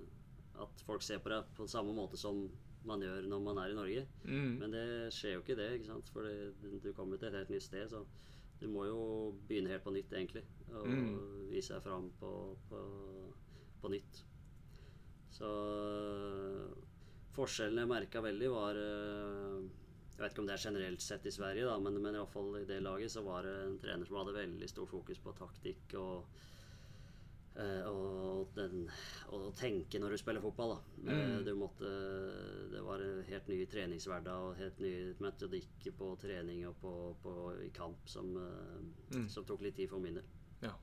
At 0.61 0.83
folk 0.85 1.01
ser 1.05 1.21
på 1.23 1.31
deg 1.31 1.47
på 1.55 1.67
samme 1.71 1.93
måte 1.95 2.17
som 2.19 2.49
man 2.87 3.01
gjør 3.03 3.25
når 3.27 3.41
man 3.43 3.57
er 3.59 3.71
i 3.73 3.77
Norge. 3.77 4.05
Mm. 4.23 4.51
Men 4.59 4.71
det 4.71 4.83
skjer 5.15 5.33
jo 5.37 5.41
ikke 5.43 5.55
det, 5.59 5.69
ikke 5.77 5.89
sant? 5.91 6.09
for 6.13 6.23
du 6.23 6.89
kommer 6.95 7.19
til 7.19 7.27
et 7.29 7.37
helt 7.41 7.51
nytt 7.53 7.63
sted. 7.65 7.89
Så 7.91 8.05
du 8.59 8.67
må 8.71 8.85
jo 8.87 8.99
begynne 9.47 9.71
helt 9.71 9.83
på 9.83 9.93
nytt, 9.95 10.11
egentlig. 10.15 10.43
Og 10.71 10.87
Mm. 10.87 11.49
vise 11.51 11.73
deg 11.73 11.83
fram 11.83 12.09
på, 12.19 12.31
på, 12.69 12.81
på 13.81 13.91
nytt. 13.91 14.21
Så 15.31 15.49
forskjellen 17.35 17.83
jeg 17.83 17.91
merka 17.91 18.23
veldig, 18.23 18.49
var 18.51 18.79
eh, 18.79 19.59
Jeg 20.15 20.23
vet 20.25 20.33
ikke 20.33 20.41
om 20.43 20.47
det 20.49 20.55
er 20.57 20.65
generelt 20.67 21.01
sett 21.01 21.25
i 21.25 21.31
Sverige, 21.31 21.63
da, 21.63 21.77
men, 21.79 22.01
men 22.03 22.15
i 22.19 22.25
fall 22.27 22.57
i 22.59 22.65
det 22.67 22.81
laget 22.83 23.11
så 23.11 23.23
var 23.23 23.45
det 23.47 23.55
en 23.63 23.77
trener 23.79 24.03
som 24.07 24.17
hadde 24.19 24.35
veldig 24.35 24.67
stor 24.67 24.87
fokus 24.91 25.19
på 25.23 25.35
taktikk 25.39 25.95
og 25.99 26.25
Eh, 26.27 26.58
og, 27.89 28.49
den, 28.55 28.85
og 29.35 29.49
tenke 29.59 29.99
når 29.99 30.13
du 30.15 30.17
spiller 30.21 30.41
fotball. 30.43 30.75
Da. 30.75 31.11
Eh, 31.11 31.39
Mm. 31.49 31.57
måtte, 31.59 31.89
det 32.71 32.81
var 32.85 32.99
en 33.03 33.23
helt 33.27 33.47
ny 33.47 33.65
treningshverdag 33.67 34.45
og 34.49 34.55
helt 34.57 34.79
ny 34.79 35.13
metodikk 35.19 35.89
på 35.97 36.11
trening 36.21 36.65
og 36.69 36.75
på, 36.81 36.93
på, 37.23 37.33
i 37.65 37.69
kamp 37.75 37.97
som, 38.09 38.35
eh, 38.37 39.15
Mm. 39.15 39.27
som 39.29 39.45
tok 39.45 39.61
litt 39.61 39.75
tid 39.75 39.89
for 39.89 39.99
min 39.99 40.13
del. 40.15 40.23
Ja. 40.61 40.73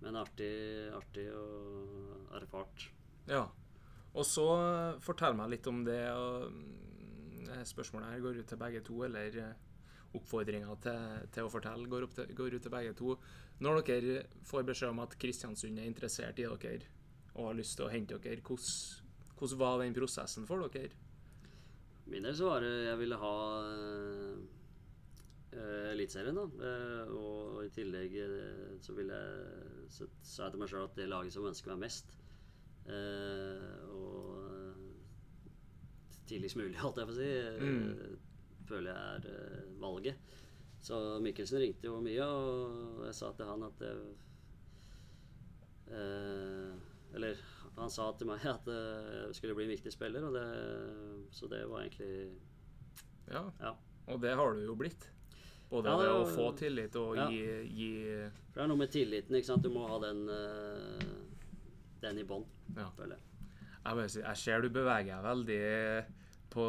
Men 0.00 0.14
artig, 0.16 0.92
artig 0.94 1.28
og 1.34 2.28
erfart. 2.40 2.88
ja. 3.26 3.46
Og 4.14 4.24
så 4.24 4.44
eh, 4.94 4.98
fortell 5.04 5.34
meg 5.36 5.50
litt 5.50 5.66
om 5.68 5.84
det. 5.84 6.00
mm, 6.08 7.48
eh, 7.50 7.64
Spørsmålet 7.64 8.08
her 8.14 8.20
går 8.20 8.38
ut 8.40 8.46
til 8.48 8.58
begge 8.58 8.80
to, 8.82 9.02
eller 9.04 9.36
eh, 9.38 9.52
oppfordringa 10.16 10.74
til, 10.80 11.28
til 11.30 11.44
å 11.44 11.50
fortelle 11.52 11.86
går, 11.86 12.06
til, 12.16 12.26
går 12.34 12.54
ut 12.56 12.62
til 12.62 12.70
begge 12.72 12.94
to. 12.96 13.18
Når 13.64 13.82
dere 13.88 14.22
får 14.46 14.66
beskjed 14.68 14.92
om 14.92 15.02
at 15.02 15.16
Kristiansund 15.18 15.80
er 15.80 15.88
interessert 15.88 16.38
i 16.38 16.46
dere 16.46 16.78
og 17.34 17.50
har 17.50 17.58
lyst 17.58 17.76
til 17.78 17.86
å 17.86 17.92
hente 17.92 18.18
dere, 18.22 18.42
hvordan, 18.42 19.08
hvordan 19.38 19.60
var 19.60 19.82
den 19.82 19.96
prosessen 19.96 20.46
for 20.46 20.66
dere? 20.74 20.94
Min 22.08 22.24
del 22.24 22.36
så 22.36 22.48
var 22.48 22.64
det 22.64 22.72
jeg 22.86 22.98
ville 23.02 23.18
ha 23.20 23.34
eh, 25.52 25.90
Eliteserien, 25.92 26.36
da. 26.36 26.44
Uh, 26.60 27.12
og 27.16 27.60
i 27.64 27.70
tillegg 27.72 28.14
uh, 28.20 28.76
så 28.84 28.94
ville 28.96 29.16
jeg 29.16 29.86
Så 29.92 30.08
sa 30.20 30.46
jeg 30.46 30.54
til 30.54 30.60
meg 30.62 30.70
sjøl 30.70 30.84
at 30.84 30.98
det 30.98 31.08
laget 31.08 31.34
som 31.34 31.46
ønsker 31.48 31.72
meg 31.72 31.80
mest 31.86 32.12
uh, 32.88 33.78
Og 33.96 34.82
tidligst 36.28 36.58
mulig, 36.60 36.76
holdt 36.84 37.00
jeg 37.00 37.08
på 37.08 37.14
å 37.14 37.18
si, 37.18 37.30
mm. 37.64 38.18
føler 38.68 38.92
jeg 38.92 39.32
er 39.32 39.70
valget. 39.80 40.36
Så 40.88 40.98
Mikkelsen 41.20 41.60
ringte 41.60 41.84
jo 41.90 41.98
mye, 42.00 42.24
og 42.24 43.02
jeg 43.04 43.16
sa 43.18 43.28
til 43.36 43.44
han 43.50 43.64
at 43.66 43.82
jeg 43.84 43.98
eh, 45.92 46.72
Eller 47.16 47.42
han 47.78 47.90
sa 47.92 48.08
til 48.18 48.28
meg 48.30 48.44
at 48.56 48.66
eh, 48.72 49.10
jeg 49.28 49.36
skulle 49.38 49.56
bli 49.58 49.66
en 49.68 49.74
viktig 49.74 49.92
spiller, 49.94 50.24
og 50.28 50.34
det, 50.36 50.46
så 51.36 51.50
det 51.50 51.62
var 51.70 51.84
egentlig 51.84 52.32
Ja. 53.28 53.44
Ja. 53.60 53.74
Og 54.08 54.20
det 54.22 54.32
har 54.40 54.54
du 54.56 54.62
jo 54.64 54.74
blitt. 54.80 55.10
Både 55.68 55.90
Ja, 55.92 55.98
det 56.00 56.12
å 56.16 56.22
få 56.32 56.46
tillit 56.56 56.94
og 56.96 57.16
Ja. 57.18 57.26
gi, 57.28 57.42
gi 57.68 57.88
For 58.54 58.62
det 58.62 58.64
er 58.64 58.70
noe 58.70 58.80
med 58.80 58.90
tilliten, 58.94 59.36
ikke 59.36 59.50
sant. 59.50 59.62
Du 59.62 59.68
må 59.68 59.82
ha 59.90 59.98
den, 60.00 60.22
eh, 60.32 61.10
den 62.00 62.18
i 62.18 62.24
bånn, 62.24 62.46
Ja. 62.76 62.88
føler 62.96 63.16
jeg. 63.18 63.24
Jeg, 63.84 64.10
si, 64.10 64.20
jeg 64.20 64.36
ser 64.36 64.60
du 64.64 64.68
beveger 64.70 65.04
deg 65.04 65.24
veldig 65.24 66.04
på, 66.52 66.64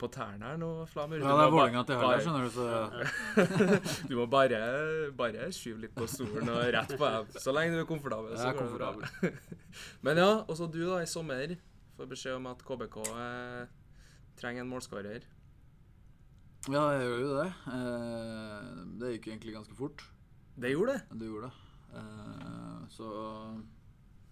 på 0.00 0.08
tærne 0.12 0.52
her 0.52 0.60
nå, 0.60 0.70
Flamur. 0.90 1.20
Ja, 1.20 1.34
det 1.36 1.44
er 1.46 1.52
Vålerenga 1.52 1.82
til 1.88 2.00
høyre, 2.00 2.20
skjønner 2.24 2.46
du, 2.46 2.52
så 2.54 4.06
Du 4.10 4.14
må 4.18 4.26
bare, 4.32 4.62
bare 5.18 5.50
skyve 5.54 5.84
litt 5.84 5.94
på 5.96 6.08
stolen 6.10 6.48
og 6.52 6.62
rett 6.76 6.94
på 6.98 7.08
app. 7.08 7.36
Så 7.36 7.54
lenge 7.54 7.76
du 7.76 7.82
er 7.82 7.88
komfortabel. 7.88 8.32
Jeg 8.34 8.40
så 8.40 8.48
er 8.50 8.56
går 8.58 8.70
det 8.70 8.78
bra. 8.78 8.94
komfortabel. 8.96 9.60
Men 10.08 10.22
ja, 10.22 10.30
også 10.46 10.70
du 10.72 10.80
da, 10.86 11.02
i 11.02 11.10
sommer 11.10 11.54
får 11.98 12.10
beskjed 12.14 12.38
om 12.38 12.48
at 12.50 12.64
KBK 12.66 12.98
eh, 13.12 13.62
trenger 14.40 14.64
en 14.64 14.72
målskårer. 14.72 15.28
Ja, 16.70 16.82
jeg 16.94 17.04
gjør 17.04 17.22
jo 17.26 17.36
det. 17.36 17.48
Eh, 17.74 18.72
det 19.02 19.14
gikk 19.16 19.30
egentlig 19.32 19.56
ganske 19.58 19.76
fort. 19.76 20.04
Det 20.56 20.72
gjorde 20.72 20.96
det. 20.96 21.20
Det 21.20 21.28
gjorde 21.28 21.48
det. 21.50 21.70
Eh, 22.00 22.82
så 22.96 23.08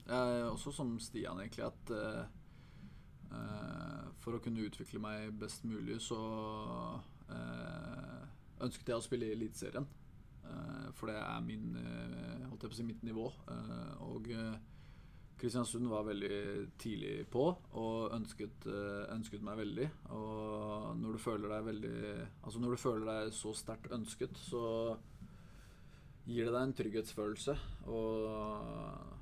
jeg 0.07 0.19
er 0.19 0.49
også 0.49 0.73
som 0.75 0.95
Stian, 1.03 1.41
egentlig, 1.43 1.67
at 1.69 1.93
eh, 1.95 2.23
for 4.21 4.37
å 4.37 4.43
kunne 4.43 4.65
utvikle 4.67 5.01
meg 5.03 5.31
best 5.41 5.65
mulig, 5.69 6.01
så 6.05 6.19
eh, 7.33 8.25
ønsket 8.65 8.93
jeg 8.93 9.01
å 9.01 9.05
spille 9.05 9.29
i 9.29 9.37
Eliteserien. 9.37 9.87
Eh, 10.45 10.89
for 10.97 11.11
det 11.11 11.17
er 11.21 11.47
min, 11.47 11.71
eh, 11.81 12.49
holdt 12.49 12.67
jeg 12.67 12.73
på 12.73 12.77
å 12.77 12.81
si, 12.81 12.87
mitt 12.87 13.07
nivå. 13.07 13.29
Eh, 13.55 13.95
og 14.07 14.29
eh, 14.35 14.59
Kristiansund 15.41 15.89
var 15.89 16.05
veldig 16.05 16.41
tidlig 16.81 17.15
på 17.33 17.47
og 17.81 18.13
ønsket, 18.13 18.67
eh, 18.69 19.07
ønsket 19.15 19.45
meg 19.47 19.63
veldig. 19.63 19.87
Og 20.17 20.99
når 21.01 21.17
du 21.17 21.23
føler 21.23 21.55
deg 21.55 21.71
veldig 21.71 22.01
Altså 22.43 22.61
når 22.61 22.77
du 22.77 22.83
føler 22.83 23.09
deg 23.09 23.33
så 23.33 23.55
sterkt 23.57 23.97
ønsket, 23.97 24.37
så 24.37 24.65
gir 26.29 26.45
det 26.45 26.53
deg 26.53 26.63
en 26.63 26.77
trygghetsfølelse. 26.77 27.57
Og 27.89 29.20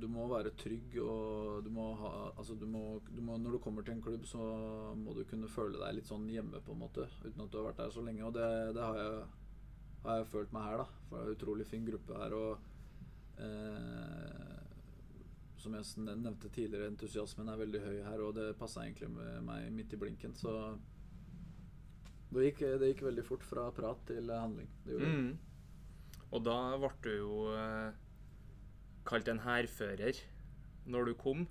du 0.00 0.06
må 0.10 0.26
være 0.30 0.54
trygg, 0.58 0.96
og 1.02 1.64
du 1.64 1.70
må 1.74 1.88
ha 2.00 2.12
Altså, 2.30 2.54
du 2.58 2.66
må, 2.70 3.00
du 3.08 3.20
må 3.24 3.36
Når 3.40 3.56
du 3.56 3.58
kommer 3.62 3.82
til 3.82 3.96
en 3.96 4.02
klubb, 4.02 4.26
så 4.26 4.38
må 4.98 5.14
du 5.16 5.24
kunne 5.28 5.50
føle 5.50 5.80
deg 5.80 5.98
litt 5.98 6.10
sånn 6.10 6.28
hjemme, 6.30 6.62
på 6.64 6.74
en 6.74 6.82
måte, 6.84 7.08
uten 7.24 7.44
at 7.44 7.50
du 7.52 7.58
har 7.60 7.68
vært 7.70 7.82
der 7.82 7.94
så 7.94 8.04
lenge. 8.04 8.24
Og 8.26 8.34
det, 8.36 8.48
det 8.76 8.84
har, 8.84 9.00
jeg, 9.02 9.24
har 10.04 10.20
jeg 10.20 10.30
følt 10.34 10.54
meg 10.54 10.68
her, 10.68 10.84
da. 10.84 11.02
For 11.08 11.16
det 11.16 11.24
er 11.24 11.32
en 11.32 11.40
utrolig 11.40 11.66
fin 11.68 11.88
gruppe 11.88 12.20
her, 12.22 12.36
og 12.38 13.42
eh, 13.46 14.54
Som 15.58 15.74
jeg 15.74 16.06
nevnte 16.06 16.52
tidligere, 16.54 16.92
entusiasmen 16.92 17.50
er 17.50 17.64
veldig 17.64 17.82
høy 17.82 17.98
her, 18.06 18.22
og 18.22 18.36
det 18.38 18.52
passa 18.60 18.86
egentlig 18.86 19.10
med 19.16 19.42
meg 19.48 19.72
midt 19.74 19.96
i 19.96 20.00
blinken, 20.00 20.36
så 20.38 20.54
det 22.28 22.50
gikk, 22.50 22.58
det 22.80 22.90
gikk 22.90 23.06
veldig 23.06 23.24
fort 23.24 23.44
fra 23.46 23.70
prat 23.72 24.00
til 24.06 24.28
handling. 24.30 24.68
Det 24.84 24.94
gjorde 24.94 25.06
det. 25.06 25.20
Mm. 25.22 25.36
Og 26.28 26.42
da 26.44 26.58
ble 26.76 26.90
du 27.06 27.14
jo 27.14 27.36
eh, 27.56 28.07
kalt 29.08 29.30
en 29.30 29.42
hærfører 29.44 30.20
når 30.88 31.08
du 31.10 31.14
kom. 31.20 31.46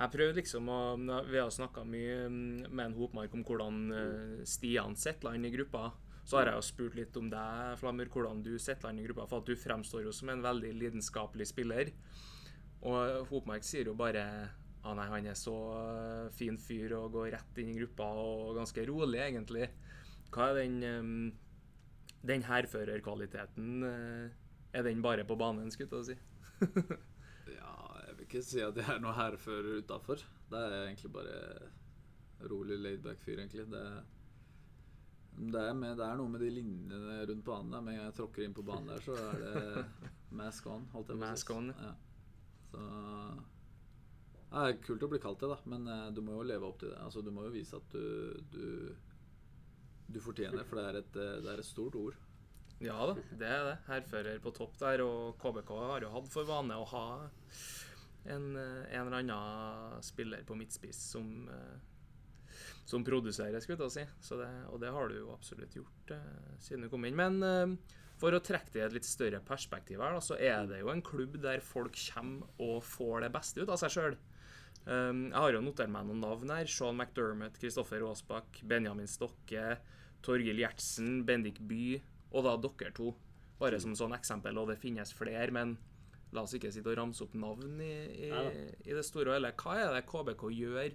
Jeg 0.00 0.12
prøvde 0.14 0.38
liksom 0.38 0.68
å 0.72 0.80
Vi 1.28 1.40
har 1.40 1.50
snakka 1.52 1.84
mye 1.84 2.28
mm, 2.32 2.70
med 2.70 2.84
en 2.86 2.96
Hopmark 2.96 3.34
om 3.36 3.42
hvordan 3.44 3.80
eh, 3.92 4.38
Stian 4.48 4.96
settla 4.96 5.34
inn 5.36 5.44
i 5.44 5.52
gruppa. 5.52 5.90
Så 6.24 6.38
har 6.38 6.48
jeg 6.48 6.60
jo 6.60 6.64
spurt 6.68 6.96
litt 6.96 7.16
om 7.18 7.28
deg, 7.32 7.74
Flammer, 7.80 8.08
hvordan 8.12 8.40
du 8.44 8.54
settla 8.62 8.92
inn 8.92 9.02
i 9.02 9.04
gruppa. 9.08 9.26
For 9.28 9.42
at 9.42 9.50
du 9.50 9.58
fremstår 9.58 10.06
jo 10.06 10.14
som 10.14 10.30
en 10.32 10.44
veldig 10.44 10.72
lidenskapelig 10.78 11.50
spiller. 11.50 11.92
Og 12.86 13.28
Hopmark 13.28 13.66
sier 13.66 13.90
jo 13.90 13.96
bare 13.98 14.24
ah, 14.80 14.94
nei, 14.96 15.08
han 15.10 15.28
er 15.28 15.36
så 15.36 15.56
eh, 15.82 16.32
fin 16.32 16.56
fyr 16.56 16.96
og 16.96 17.12
går 17.18 17.34
rett 17.36 17.60
inn 17.60 17.74
i 17.74 17.78
gruppa 17.82 18.08
og 18.22 18.56
ganske 18.56 18.86
rolig, 18.88 19.20
egentlig. 19.26 19.68
Hva 20.32 20.52
er 20.52 20.62
den 20.62 20.80
um, 20.86 21.14
den 22.22 22.44
hærførerkvaliteten 22.44 23.82
uh, 23.82 24.28
Er 24.72 24.82
den 24.82 25.02
bare 25.02 25.24
på 25.24 25.36
banen, 25.36 25.70
skulle 25.70 25.98
jeg 25.98 26.12
si? 26.12 26.16
Ja, 26.60 27.74
jeg 28.06 28.16
vil 28.16 28.24
ikke 28.26 28.42
si 28.46 28.62
at 28.64 28.78
jeg 28.80 28.88
er 28.94 29.02
noe 29.02 29.16
hærfører 29.16 29.82
utafor. 29.82 30.22
Det 30.50 30.62
er 30.62 30.78
egentlig 30.86 31.12
bare 31.14 31.36
rolig 32.50 32.78
laidback 32.80 33.20
fyr, 33.24 33.38
egentlig. 33.42 33.66
Det, 33.72 33.84
det, 35.40 35.62
er 35.62 35.76
med, 35.76 35.96
det, 35.98 36.06
er 36.06 36.20
noe 36.20 36.32
med 36.32 36.44
de 36.44 36.50
linjene 36.54 37.20
rundt 37.30 37.46
banen. 37.46 37.76
Med 37.76 37.94
en 37.94 38.00
gang 38.00 38.10
jeg 38.10 38.18
tråkker 38.20 38.46
inn 38.46 38.56
på 38.56 38.66
banen 38.66 38.92
der, 38.92 39.04
så 39.04 39.16
er 39.18 39.44
det 39.44 39.84
mask 40.42 40.70
on. 40.70 40.88
Holdt 40.94 41.14
jeg 41.14 41.22
mask 41.22 41.54
on. 41.56 41.72
Ja. 41.76 41.94
Så 42.70 42.86
det 44.50 44.66
er 44.66 44.80
kult 44.82 45.04
å 45.06 45.08
bli 45.10 45.20
kalt 45.22 45.42
det, 45.42 45.48
da, 45.50 45.56
men 45.70 45.86
uh, 45.86 46.08
du 46.10 46.24
må 46.26 46.40
jo 46.40 46.46
leve 46.46 46.66
opp 46.66 46.80
til 46.80 46.90
det. 46.90 46.98
Altså, 47.04 47.22
du 47.22 47.30
må 47.34 47.44
jo 47.46 47.52
vise 47.54 47.78
at 47.78 47.92
du, 47.94 48.34
du 48.50 48.64
du 50.10 50.20
fortjener, 50.22 50.64
for 50.66 50.80
det 50.80 50.86
er, 50.88 50.98
et, 51.00 51.16
eh, 51.16 51.38
det 51.44 51.52
er 51.52 51.62
et 51.62 51.66
stort 51.66 51.96
ord. 51.98 52.18
Ja 52.80 52.96
da, 53.10 53.14
det 53.36 53.44
er 53.44 53.66
det. 53.66 53.76
Hærfører 53.90 54.38
på 54.40 54.54
topp 54.56 54.78
der. 54.80 55.02
Og 55.04 55.36
KBK 55.40 55.70
har 55.76 56.06
jo 56.06 56.12
hatt 56.14 56.28
for 56.32 56.48
vane 56.48 56.78
å 56.80 56.86
ha 56.88 57.06
en, 58.24 58.46
eh, 58.56 58.86
en 58.96 59.06
eller 59.06 59.18
annen 59.20 60.04
spiller 60.04 60.46
på 60.48 60.56
midtspiss 60.56 61.00
som, 61.12 61.48
eh, 61.52 62.54
som 62.88 63.04
produserer, 63.04 63.60
skulle 63.60 63.84
jeg 63.84 63.90
si. 63.98 64.34
Det, 64.36 64.48
og 64.72 64.80
det 64.80 64.92
har 64.92 65.08
du 65.08 65.18
jo 65.18 65.32
absolutt 65.34 65.76
gjort 65.76 66.10
eh, 66.16 66.56
siden 66.58 66.86
du 66.86 66.88
kom 66.88 67.04
inn. 67.04 67.16
Men 67.20 67.42
eh, 67.44 67.76
for 68.16 68.32
å 68.32 68.40
trekke 68.40 68.72
det 68.72 68.80
i 68.80 68.86
et 68.86 68.96
litt 68.96 69.08
større 69.08 69.40
perspektiv 69.44 70.00
her, 70.00 70.16
da, 70.16 70.24
så 70.24 70.40
er 70.40 70.64
det 70.66 70.80
jo 70.80 70.88
en 70.88 71.04
klubb 71.04 71.36
der 71.42 71.60
folk 71.60 71.96
kommer 72.14 72.48
og 72.58 72.80
får 72.82 73.26
det 73.26 73.32
beste 73.36 73.60
ut 73.60 73.68
av 73.68 73.80
seg 73.80 73.92
sjøl. 73.92 74.16
Um, 74.86 75.26
jeg 75.28 75.36
har 75.36 75.52
jo 75.52 75.60
notert 75.60 75.92
meg 75.92 76.06
noen 76.08 76.22
navn 76.24 76.48
her. 76.48 76.64
Sean 76.64 76.96
McDermott, 76.96 77.58
Kristoffer 77.60 78.00
Aasbakk, 78.08 78.62
Benjamin 78.64 79.08
Stokke. 79.08 79.76
Torgill 80.24 80.60
Gjertsen, 80.60 81.26
Bendik 81.28 81.60
By 81.68 82.00
og 82.30 82.46
da 82.46 82.56
dere 82.64 82.94
to. 82.96 83.12
Bare 83.60 83.80
som 83.82 83.92
sånn 83.98 84.16
eksempel, 84.16 84.56
og 84.56 84.70
det 84.70 84.80
finnes 84.80 85.12
flere, 85.12 85.50
men 85.52 85.76
la 86.32 86.44
oss 86.46 86.54
ikke 86.56 86.70
sitte 86.72 86.92
og 86.92 86.98
ramse 87.00 87.24
opp 87.26 87.34
navn 87.36 87.80
i, 87.82 87.94
i, 88.28 88.30
i 88.86 88.94
det 88.96 89.04
store 89.04 89.32
og 89.32 89.36
hele. 89.36 89.52
Hva 89.58 89.76
er 89.82 89.96
det 89.96 90.06
KBK 90.08 90.46
gjør 90.54 90.94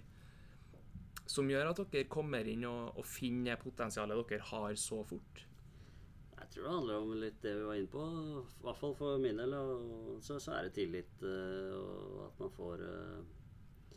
som 1.26 1.50
gjør 1.50 1.72
at 1.72 1.82
dere 1.92 2.08
kommer 2.10 2.46
inn 2.48 2.64
og, 2.68 2.96
og 2.98 3.06
finner 3.06 3.58
potensialet 3.60 4.18
dere 4.30 4.48
har 4.50 4.74
så 4.80 5.02
fort? 5.06 5.44
Jeg 6.36 6.52
tror 6.52 6.66
det 6.66 6.74
handler 6.76 7.00
om 7.02 7.14
litt 7.18 7.38
det 7.42 7.54
vi 7.58 7.64
var 7.66 7.78
inne 7.78 7.90
på. 7.90 8.02
I 8.06 8.66
hvert 8.66 8.80
fall 8.80 8.94
for 8.96 9.22
min 9.22 9.40
del. 9.40 9.54
Og 9.56 10.20
så, 10.24 10.38
så 10.42 10.54
er 10.56 10.68
det 10.68 10.76
tillit, 10.76 11.24
eh, 11.26 11.72
og 11.74 12.20
at 12.28 12.42
man 12.44 12.52
får 12.54 12.84
uh, 12.86 13.96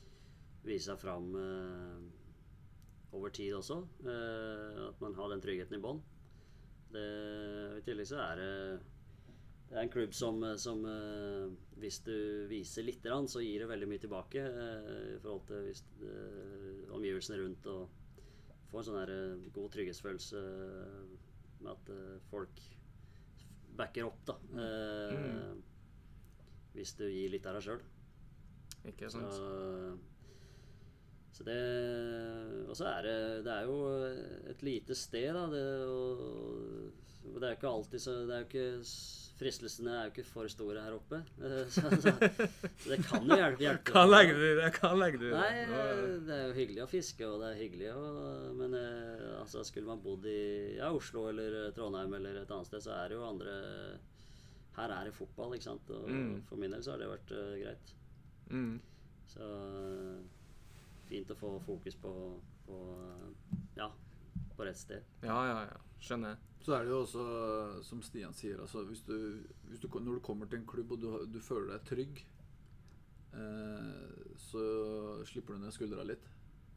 vise 0.65 0.89
seg 0.89 0.97
fram 0.99 1.29
uh, 1.37 1.99
over 3.15 3.31
tid 3.35 3.53
også. 3.59 3.83
Uh, 4.01 4.89
at 4.89 5.03
man 5.03 5.15
har 5.19 5.29
den 5.31 5.43
tryggheten 5.45 5.77
i 5.77 5.83
bånn. 5.83 6.01
I 6.97 7.81
tillegg 7.85 8.07
så 8.09 8.21
er 8.23 8.39
det 8.39 8.53
det 9.69 9.77
er 9.77 9.83
en 9.85 9.91
klubb 9.93 10.15
som, 10.17 10.41
som 10.57 10.79
eh, 10.89 11.43
hvis 11.77 11.99
du 12.01 12.15
viser 12.49 12.87
litt, 12.87 13.05
så 13.29 13.41
gir 13.43 13.61
det 13.61 13.67
veldig 13.69 13.89
mye 13.91 14.01
tilbake 14.01 14.41
eh, 14.41 15.03
i 15.13 15.19
forhold 15.21 15.43
til 15.45 15.67
hvis, 15.67 15.83
omgivelsene 16.97 17.37
rundt. 17.43 17.69
Og 17.69 18.71
får 18.71 18.81
en 18.81 18.87
sånn 18.87 19.43
god 19.53 19.69
trygghetsfølelse 19.75 20.41
med 21.59 21.69
at 21.75 21.93
folk 22.31 22.63
backer 23.77 24.09
opp, 24.09 24.19
da. 24.25 24.35
Mm. 24.57 25.61
Hvis 26.73 26.95
du 26.97 27.05
gir 27.05 27.29
litt 27.33 27.45
av 27.49 27.59
deg 27.59 27.67
sjøl. 27.67 27.85
Ikke 28.89 29.09
sant. 29.13 29.37
Så, 29.37 29.93
så 31.39 31.45
det 31.47 31.59
Og 32.67 32.75
så 32.75 32.89
er 32.89 33.05
det 33.07 33.45
Det 33.45 33.53
er 33.53 33.69
jo 33.69 33.77
et 34.51 34.63
lite 34.65 34.95
sted, 34.95 35.31
da. 35.33 35.45
Det, 35.47 35.63
og, 35.87 37.39
det 37.39 37.47
er 37.47 37.53
jo 37.53 37.57
ikke 37.57 37.71
alltid 37.71 38.03
så 38.03 38.19
Det 38.27 38.35
er 38.35 38.43
jo 38.43 38.49
ikke 38.49 38.67
Fristelsene 39.39 39.93
er 39.95 40.07
jo 40.09 40.11
ikke 40.11 40.25
for 40.27 40.49
store 40.51 40.81
her 40.83 40.97
oppe. 40.97 41.21
Så, 41.71 41.87
så, 42.03 42.11
så 42.11 42.89
det 42.91 42.97
kan 43.05 43.23
jo 43.23 43.37
hjelpe. 43.39 43.61
hjelpe. 43.63 43.85
Kan 43.87 44.09
legge 44.11 44.33
du 44.35 44.41
det? 44.57 44.71
kan 44.75 44.97
legge 44.99 45.21
du 45.21 45.29
Nei, 45.31 45.61
det 46.27 46.33
er 46.35 46.49
jo 46.49 46.57
hyggelig 46.57 46.81
å 46.83 46.87
fiske, 46.91 47.23
og 47.23 47.39
det 47.39 47.53
er 47.53 47.61
hyggelig 47.61 47.93
å 47.93 48.01
Men 48.57 48.75
eh, 48.75 49.37
altså, 49.37 49.63
skulle 49.63 49.87
man 49.87 50.01
bodd 50.03 50.27
i 50.27 50.41
ja, 50.75 50.89
Oslo 50.91 51.29
eller 51.31 51.71
Trondheim 51.77 52.17
eller 52.19 52.41
et 52.41 52.51
annet 52.51 52.67
sted, 52.67 52.83
så 52.83 52.97
er 52.97 53.13
det 53.13 53.15
jo 53.15 53.23
andre 53.29 53.55
Her 54.75 54.95
er 54.97 55.07
det 55.07 55.15
fotball, 55.15 55.55
ikke 55.55 55.69
sant. 55.69 55.95
Og 55.95 56.11
mm. 56.11 56.35
for 56.51 56.59
min 56.59 56.75
del 56.75 56.83
så 56.83 56.97
har 56.97 56.99
det 56.99 57.09
vært 57.13 57.31
uh, 57.31 57.55
greit. 57.63 57.95
Mm. 58.51 58.75
Så 59.29 59.47
fint 61.09 61.31
å 61.33 61.37
få 61.39 61.55
fokus 61.65 61.97
på, 61.99 62.13
på 62.67 62.79
ja, 63.77 63.89
på 64.55 64.67
rett 64.67 64.79
sted. 64.79 65.05
Ja, 65.25 65.39
ja, 65.49 65.59
ja. 65.67 65.79
Skjønner. 65.99 66.39
Så 66.63 66.75
er 66.75 66.85
det 66.85 66.91
jo 66.91 67.01
også, 67.03 67.23
som 67.87 68.01
Stian 68.03 68.35
sier, 68.35 68.59
altså 68.61 68.83
hvis 68.87 69.01
du, 69.07 69.15
hvis 69.69 69.81
du, 69.83 69.87
når 69.91 70.19
du 70.19 70.23
kommer 70.23 70.47
til 70.47 70.59
en 70.61 70.67
klubb 70.67 70.91
og 70.95 71.01
du, 71.01 71.07
du 71.31 71.39
føler 71.43 71.73
deg 71.73 71.87
trygg, 71.87 72.21
eh, 73.35 74.19
så 74.39 74.63
slipper 75.27 75.55
du 75.55 75.63
ned 75.63 75.75
skuldra 75.75 76.05
litt. 76.07 76.27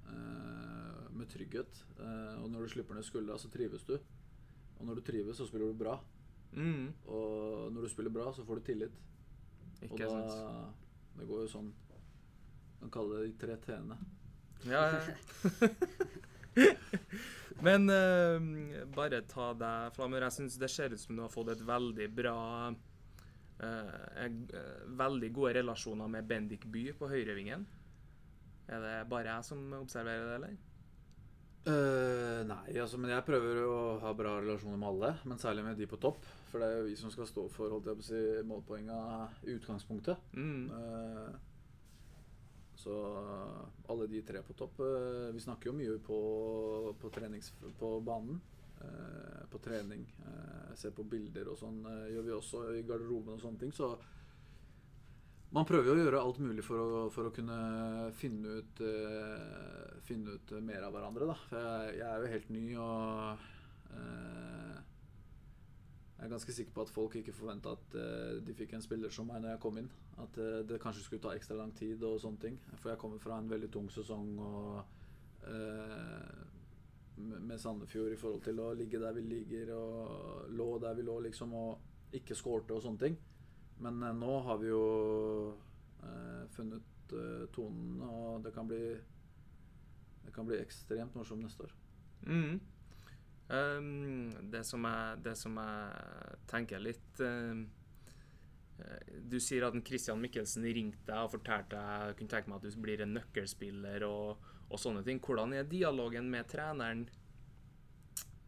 Eh, 0.09 1.11
med 1.12 1.29
trygghet. 1.31 1.85
Eh, 1.99 2.42
og 2.42 2.51
når 2.51 2.66
du 2.66 2.73
slipper 2.75 2.97
ned 2.97 3.07
skuldra, 3.07 3.38
så 3.38 3.51
trives 3.51 3.85
du. 3.87 3.97
Og 4.79 4.87
når 4.87 4.99
du 4.99 5.05
trives, 5.07 5.37
så 5.37 5.47
spiller 5.47 5.71
du 5.71 5.79
bra. 5.79 5.99
Mm. 6.53 6.92
Og 7.07 7.73
når 7.73 7.87
du 7.87 7.88
spiller 7.88 8.11
bra, 8.11 8.33
så 8.33 8.45
får 8.45 8.61
du 8.61 8.64
tillit. 8.71 8.99
Ikke 9.83 9.95
og 9.95 10.01
da, 10.01 10.09
sant. 10.09 10.81
Det 11.18 11.27
går 11.29 11.40
jo 11.42 11.49
sånn 11.51 11.73
Man 12.81 12.90
kaller 12.90 13.21
det 13.21 13.33
de 13.33 13.38
tre 13.38 13.57
t-ene. 13.62 13.97
Ja, 14.70 14.83
ja. 14.92 15.01
Men 17.62 17.90
uh, 17.90 18.40
bare 18.94 19.22
ta 19.31 19.53
deg, 19.55 19.92
Flammer. 19.94 20.27
Jeg 20.27 20.37
syns 20.38 20.59
det 20.59 20.70
ser 20.72 20.94
ut 20.94 21.03
som 21.03 21.16
du 21.16 21.22
har 21.25 21.33
fått 21.33 21.53
et 21.55 21.62
veldig 21.66 22.09
bra 22.14 22.38
uh, 22.72 24.27
Veldig 24.98 25.31
gode 25.35 25.55
relasjoner 25.61 26.11
med 26.11 26.27
Bendik 26.27 26.66
By 26.66 26.88
på 26.98 27.11
høyrevingen. 27.12 27.64
Er 28.72 28.83
det 28.83 28.98
bare 29.11 29.37
jeg 29.37 29.51
som 29.53 29.64
observerer 29.79 30.27
det, 30.27 30.37
eller? 30.40 30.61
Uh, 31.62 32.42
nei, 32.48 32.75
altså, 32.83 32.98
men 32.98 33.12
jeg 33.12 33.22
prøver 33.22 33.61
å 33.62 33.77
ha 34.03 34.11
bra 34.18 34.35
relasjoner 34.40 34.81
med 34.81 34.88
alle. 34.88 35.12
Men 35.31 35.38
særlig 35.38 35.66
med 35.68 35.79
de 35.79 35.87
på 35.90 36.01
topp. 36.03 36.27
For 36.51 36.59
det 36.59 36.68
er 36.68 36.81
jo 36.81 36.88
vi 36.90 36.98
som 36.98 37.14
skal 37.14 37.31
stå 37.31 37.46
for 37.55 37.70
holdt 37.72 37.88
jeg 37.90 38.01
på 38.01 38.05
å 38.05 38.11
si, 38.11 38.22
målpoenga 38.48 38.98
i 39.46 39.55
utgangspunktet. 39.55 40.35
Mm. 40.35 40.66
Uh, 40.75 41.51
så 42.83 42.95
alle 43.92 44.09
de 44.11 44.23
tre 44.27 44.42
på 44.42 44.57
topp 44.59 44.81
eh, 44.83 45.29
Vi 45.35 45.42
snakker 45.45 45.71
jo 45.71 45.77
mye 45.79 45.99
på, 46.03 46.18
på, 47.01 47.12
på 47.79 47.92
banen. 48.05 48.40
Eh, 48.83 49.42
på 49.53 49.61
trening. 49.62 50.07
Se 50.75 50.90
på 50.90 51.05
bilder 51.05 51.53
og 51.53 51.59
sånn 51.61 51.83
gjør 51.85 52.25
vi 52.25 52.33
også 52.35 52.62
i 52.79 52.83
garderoben 52.88 53.37
og 53.37 53.42
sånne 53.42 53.61
ting. 53.61 53.73
Så 53.77 53.93
man 55.53 55.68
prøver 55.68 55.91
jo 55.91 55.97
å 55.99 56.01
gjøre 56.01 56.22
alt 56.24 56.41
mulig 56.41 56.64
for 56.64 56.80
å, 56.80 57.03
for 57.12 57.28
å 57.28 57.35
kunne 57.37 57.59
finne 58.16 58.62
ut, 58.62 58.80
finne 60.09 60.39
ut 60.39 60.55
mer 60.64 60.87
av 60.87 60.97
hverandre. 60.97 61.28
Da. 61.28 61.37
For 61.51 61.68
jeg, 61.68 61.99
jeg 62.01 62.09
er 62.09 62.24
jo 62.24 62.33
helt 62.33 62.55
ny 62.57 62.64
og 62.80 63.45
jeg 66.23 66.29
er 66.29 66.35
ganske 66.37 66.55
sikker 66.55 66.75
på 66.77 66.85
at 66.87 66.91
folk 66.95 67.16
ikke 67.18 67.35
forventa 67.35 67.73
at 67.75 67.95
uh, 67.99 68.37
de 68.47 68.55
fikk 68.55 68.77
en 68.77 68.85
spiller 68.85 69.11
som 69.11 69.27
meg 69.27 69.41
når 69.43 69.57
jeg 69.57 69.61
kom 69.64 69.81
inn. 69.81 69.89
At 70.23 70.37
uh, 70.39 70.61
det 70.68 70.79
kanskje 70.83 71.03
skulle 71.03 71.23
ta 71.25 71.33
ekstra 71.35 71.57
lang 71.59 71.73
tid 71.75 72.05
og 72.07 72.20
sånne 72.23 72.39
ting. 72.45 72.61
For 72.77 72.93
jeg 72.93 73.01
kommer 73.03 73.18
fra 73.18 73.41
en 73.43 73.51
veldig 73.51 73.70
tung 73.75 73.89
sesong 73.91 74.29
og 74.39 74.85
uh, 75.49 76.47
med 77.18 77.59
Sandefjord 77.59 78.14
i 78.14 78.20
forhold 78.20 78.47
til 78.47 78.62
å 78.62 78.70
ligge 78.79 79.03
der 79.03 79.18
vi 79.18 79.27
ligger 79.27 79.75
og 79.75 80.55
lå 80.55 80.68
der 80.81 80.95
vi 80.97 81.05
lå, 81.07 81.18
liksom, 81.27 81.53
og 81.59 82.14
ikke 82.14 82.39
skårte 82.39 82.79
og 82.79 82.87
sånne 82.87 83.03
ting. 83.03 83.18
Men 83.83 83.99
nå 84.18 84.39
har 84.47 84.62
vi 84.62 84.70
jo 84.70 84.83
funnet 86.55 87.12
eh, 87.12 87.49
tonen, 87.55 88.01
og 88.03 88.45
det 88.45 88.55
kan 88.55 88.68
bli 88.68 88.99
Det 90.23 90.33
kan 90.35 90.47
bli 90.47 90.57
ekstremt 90.57 91.14
morsomt 91.18 91.43
neste 91.43 91.64
år. 91.66 91.73
Mm. 92.23 92.61
Um, 93.53 94.32
det, 94.48 94.62
som 94.64 94.84
jeg, 94.88 95.16
det 95.26 95.34
som 95.36 95.59
jeg 95.61 96.36
tenker 96.48 96.80
litt 96.80 97.18
um, 97.20 97.66
eh, 98.80 99.11
Du 99.28 99.36
sier 99.44 99.66
at 99.66 99.74
Christian 99.84 100.22
Mikkelsen 100.22 100.64
ringte 100.64 101.05
deg 101.05 101.26
og 101.26 101.34
fortalte 101.34 101.76
deg 101.76 102.14
kunne 102.16 102.32
tenke 102.32 102.48
meg 102.48 102.62
at 102.62 102.64
du 102.64 102.78
blir 102.80 103.03
en 103.05 103.12
nøkkelspiller 103.12 104.07
og, 104.09 104.46
og 104.70 104.80
sånne 104.80 105.03
ting. 105.05 105.20
Hvordan 105.20 105.53
er 105.53 105.68
dialogen 105.68 106.30
med 106.32 106.48
treneren 106.48 107.03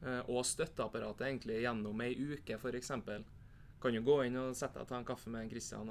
eh, 0.00 0.22
og 0.24 0.40
støtteapparatet 0.48 1.26
egentlig 1.28 1.58
gjennom 1.66 2.00
ei 2.00 2.14
uke, 2.16 2.56
f.eks.? 2.56 2.94
Kan 3.84 3.98
du 3.98 4.00
gå 4.06 4.16
inn 4.24 4.38
og 4.40 4.56
sette 4.56 4.78
deg 4.78 4.86
og 4.86 4.88
ta 4.88 5.02
en 5.02 5.08
kaffe 5.10 5.32
med 5.34 5.52
Christian? 5.52 5.90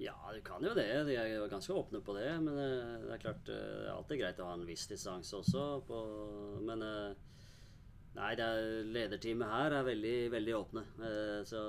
Ja, 0.00 0.16
du 0.32 0.40
kan 0.46 0.64
jo 0.64 0.72
det. 0.72 0.88
De 1.10 1.18
er 1.20 1.28
jo 1.34 1.50
ganske 1.52 1.76
åpne 1.76 2.00
på 2.00 2.16
det. 2.16 2.30
Men 2.40 2.56
eh, 2.56 3.04
det 3.04 3.12
er 3.18 3.22
klart 3.26 3.44
det 3.50 3.58
er 3.58 3.92
alltid 3.92 4.22
greit 4.22 4.40
å 4.40 4.48
ha 4.48 4.56
en 4.56 4.64
viss 4.64 4.86
distanse 4.88 5.36
også. 5.42 5.66
På, 5.84 6.00
men 6.64 6.86
nei, 8.16 8.30
det 8.38 8.46
er, 8.46 8.70
lederteamet 8.94 9.52
her 9.52 9.76
er 9.78 9.88
veldig, 9.88 10.16
veldig 10.36 10.54
åpne. 10.58 10.84
Eh, 11.08 11.40
så 11.48 11.60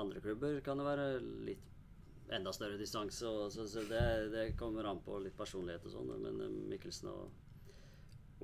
andre 0.00 0.22
klubber 0.22 0.60
kan 0.64 0.78
det 0.80 0.86
være 0.86 1.08
litt 1.48 1.66
enda 2.30 2.52
større 2.54 2.78
distanse. 2.78 3.26
og 3.26 3.52
Så, 3.52 3.66
så 3.68 3.84
det, 3.90 4.02
det 4.34 4.46
kommer 4.60 4.86
an 4.90 5.02
på 5.04 5.18
litt 5.24 5.36
personlighet 5.38 5.86
og 5.88 5.94
sånn. 5.96 6.10
Men 6.24 6.42
eh, 6.46 6.58
Mikkelsen 6.72 7.10
og 7.10 7.30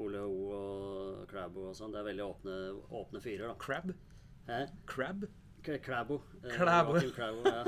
Ole 0.03 0.21
Ho 0.21 0.37
og 0.53 1.27
Crabbo 1.31 1.71
og 1.71 1.77
sånn, 1.79 1.95
det 1.95 2.03
er 2.03 2.09
veldig 2.11 2.27
åpne, 2.27 2.57
åpne 3.01 3.23
fyrer, 3.25 3.49
da. 3.49 3.57
Crab? 3.63 3.93
Hæ? 4.49 4.63
Crab? 4.91 5.29
Krabbo. 5.67 6.21
Krabbo. 6.47 6.97
Eh, 6.97 7.11
Crabbo. 7.11 7.43
Ja. 7.51 7.65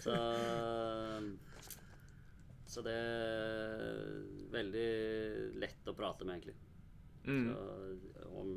så 0.04 0.14
Så 2.72 2.80
det 2.86 2.94
er 2.96 4.22
veldig 4.54 4.86
lett 5.60 5.90
å 5.90 5.96
prate 5.96 6.24
med, 6.24 6.38
egentlig. 6.38 6.56
Mm. 7.26 7.52
Så, 7.54 8.26
om 8.36 8.52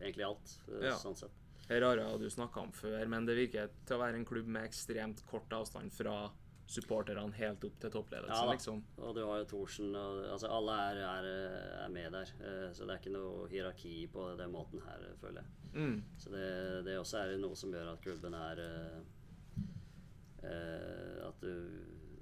egentlig 0.00 0.24
alt, 0.26 0.58
eh, 0.68 0.86
Ja. 0.88 0.96
sånn 0.96 1.16
sett. 1.16 1.30
Herrara 1.68 2.04
har 2.08 2.18
du 2.18 2.30
snakka 2.30 2.62
om 2.62 2.70
før, 2.72 3.06
men 3.08 3.26
det 3.26 3.36
virker 3.36 3.68
til 3.84 3.96
å 3.96 4.00
være 4.00 4.14
en 4.16 4.24
klubb 4.24 4.46
med 4.46 4.64
ekstremt 4.70 5.20
kort 5.26 5.50
avstand 5.52 5.92
fra 5.92 6.30
supporterne 6.68 7.32
helt 7.32 7.62
opp 7.64 7.78
til 7.80 7.90
toppledelsen, 7.90 8.34
Ja 8.46 8.52
liksom. 8.52 8.82
Og 8.98 9.14
du 9.16 9.22
har 9.24 9.38
jo 9.38 9.44
Thorsen 9.44 9.94
og 9.96 10.24
Altså, 10.30 10.48
alle 10.52 10.72
er, 10.90 10.96
er, 10.96 11.84
er 11.84 11.88
med 11.88 12.12
der. 12.12 12.32
eh, 12.40 12.72
Så 12.72 12.84
det 12.86 12.90
er 12.94 12.98
ikke 13.00 13.12
noe 13.12 13.48
hierarki 13.48 14.06
på 14.12 14.36
den 14.36 14.52
måten 14.52 14.80
her, 14.84 15.00
føler 15.20 15.42
jeg. 15.42 15.46
Mm. 15.74 16.02
Så 16.18 16.30
det, 16.30 16.84
det 16.84 16.98
også 16.98 17.18
er 17.22 17.36
noe 17.38 17.54
som 17.56 17.72
gjør 17.72 17.92
at 17.92 18.00
klubben 18.04 18.34
er 18.34 18.58
eh, 18.58 19.00
eh, 20.44 21.26
At 21.28 21.40
du, 21.40 21.52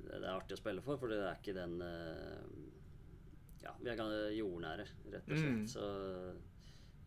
det 0.06 0.22
er 0.22 0.30
artig 0.36 0.56
å 0.56 0.60
spille 0.60 0.82
for, 0.84 0.98
for 1.00 1.08
det 1.12 1.18
er 1.22 1.38
ikke 1.40 1.54
den 1.56 1.80
eh, 1.82 2.42
Ja, 3.66 3.74
vi 3.82 3.90
er 3.92 4.30
jordnære, 4.36 4.86
rett 5.12 5.30
og 5.30 5.36
slett. 5.36 5.56
Mm. 5.56 5.66
Så 5.70 5.86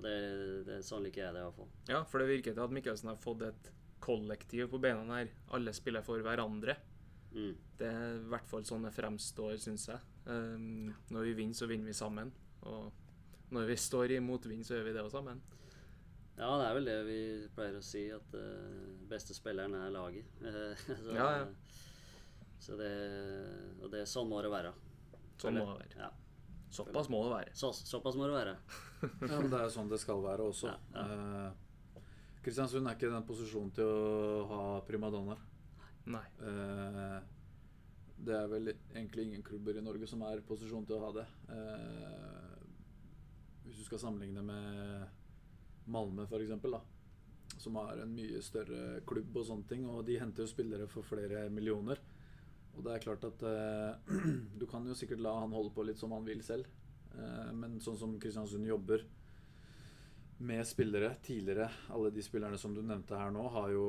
det, 0.03 0.16
det, 0.68 0.80
sånn 0.88 1.03
liker 1.05 1.26
jeg 1.26 1.36
det 1.36 1.43
iallfall. 1.43 1.70
Ja, 1.89 2.03
for 2.07 2.22
det 2.22 2.30
virker 2.30 2.55
til 2.55 2.64
at 2.66 2.76
Mikkelsen 2.76 3.12
har 3.12 3.20
fått 3.20 3.43
et 3.47 3.72
kollektiv 4.03 4.70
på 4.72 4.80
beina 4.82 5.20
her. 5.20 5.32
Alle 5.55 5.74
spiller 5.76 6.05
for 6.05 6.24
hverandre. 6.24 6.78
Mm. 7.34 7.53
Det 7.78 7.88
er 7.88 8.16
i 8.18 8.30
hvert 8.32 8.47
fall 8.49 8.66
sånn 8.68 8.88
det 8.88 8.93
fremstår, 8.95 9.57
syns 9.62 9.89
jeg. 9.91 9.99
Um, 10.26 10.89
når 11.14 11.30
vi 11.30 11.36
vinner, 11.41 11.57
så 11.57 11.70
vinner 11.70 11.91
vi 11.91 11.97
sammen. 11.97 12.32
Og 12.70 13.53
når 13.53 13.72
vi 13.72 13.80
står 13.80 14.16
i 14.16 14.22
motvind, 14.24 14.66
så 14.66 14.78
gjør 14.78 14.89
vi 14.89 14.95
det 14.95 15.03
også 15.03 15.20
sammen. 15.20 15.41
Ja, 16.39 16.53
det 16.55 16.70
er 16.70 16.76
vel 16.78 16.88
det 16.88 16.97
vi 17.03 17.20
pleier 17.55 17.76
å 17.76 17.84
si, 17.84 18.05
at 18.16 18.36
uh, 18.39 18.95
beste 19.12 19.36
spilleren 19.36 19.76
er 19.76 19.91
laget. 19.91 20.30
så, 21.03 21.12
Ja, 21.18 21.30
ja. 21.41 21.47
så 22.64 22.80
det 22.80 22.93
Og 23.84 23.91
det, 23.91 24.05
sånn 24.07 24.32
må 24.32 24.39
det 24.45 24.53
være. 24.53 24.74
Sånn 25.39 25.60
må 25.60 25.68
det 25.74 25.84
være. 25.84 26.07
Ja. 26.07 26.12
Såpass 26.70 27.09
må 27.09 27.24
det 27.26 27.32
være. 27.34 27.55
Så, 27.57 27.72
såpass 27.74 28.17
må 28.20 28.28
det 28.30 28.38
være. 28.38 28.55
Ja, 29.32 29.39
men 29.39 29.49
Det 29.49 29.57
er 29.57 29.65
jo 29.65 29.74
sånn 29.74 29.89
det 29.89 29.99
skal 30.01 30.22
være 30.24 30.45
også. 30.51 30.70
Ja, 30.70 30.78
ja. 30.93 31.49
Eh, 31.49 32.05
Kristiansund 32.43 32.88
er 32.88 32.95
ikke 32.95 33.09
i 33.09 33.13
den 33.13 33.26
posisjonen 33.28 33.72
til 33.76 33.88
å 33.88 34.43
ha 34.49 34.61
primadonnaer. 34.88 35.41
Nei. 36.09 36.24
Eh, 36.45 37.17
det 38.20 38.36
er 38.36 38.47
vel 38.51 38.72
egentlig 38.74 39.26
ingen 39.28 39.43
klubber 39.45 39.78
i 39.80 39.84
Norge 39.84 40.07
som 40.07 40.24
er 40.28 40.39
i 40.39 40.45
posisjon 40.45 40.86
til 40.88 40.97
å 40.97 41.03
ha 41.05 41.11
det. 41.15 41.26
Eh, 41.55 42.55
hvis 43.65 43.82
du 43.82 43.86
skal 43.88 44.01
sammenligne 44.01 44.43
med 44.43 45.89
Malmö, 45.89 46.28
f.eks.. 46.28 47.59
Som 47.59 47.76
har 47.80 47.99
en 47.99 48.13
mye 48.15 48.39
større 48.45 49.01
klubb 49.07 49.36
og 49.36 49.45
sånne 49.47 49.67
ting. 49.67 49.88
Og 49.89 50.03
de 50.07 50.20
henter 50.22 50.45
jo 50.45 50.51
spillere 50.51 50.88
for 50.91 51.07
flere 51.07 51.47
millioner. 51.51 51.99
Og 52.80 52.86
det 52.86 52.95
er 52.95 53.03
klart 53.03 53.25
at 53.27 53.41
eh, 53.43 54.19
du 54.59 54.65
kan 54.71 54.86
jo 54.88 54.95
sikkert 54.95 55.23
la 55.23 55.36
han 55.41 55.55
holde 55.55 55.73
på 55.75 55.84
litt 55.84 55.99
som 55.99 56.15
han 56.15 56.27
vil 56.27 56.41
selv. 56.47 56.69
Eh, 57.11 57.49
men 57.55 57.80
sånn 57.84 57.99
som 57.99 58.15
Kristiansund 58.21 58.67
jobber 58.67 59.03
med 60.39 60.63
spillere 60.63 61.15
tidligere, 61.19 61.65
alle 61.91 62.13
de 62.15 62.23
spillerne 62.23 62.57
som 62.57 62.71
du 62.71 62.80
nevnte 62.80 63.17
her 63.19 63.32
nå, 63.36 63.41
har 63.51 63.73
jo 63.73 63.88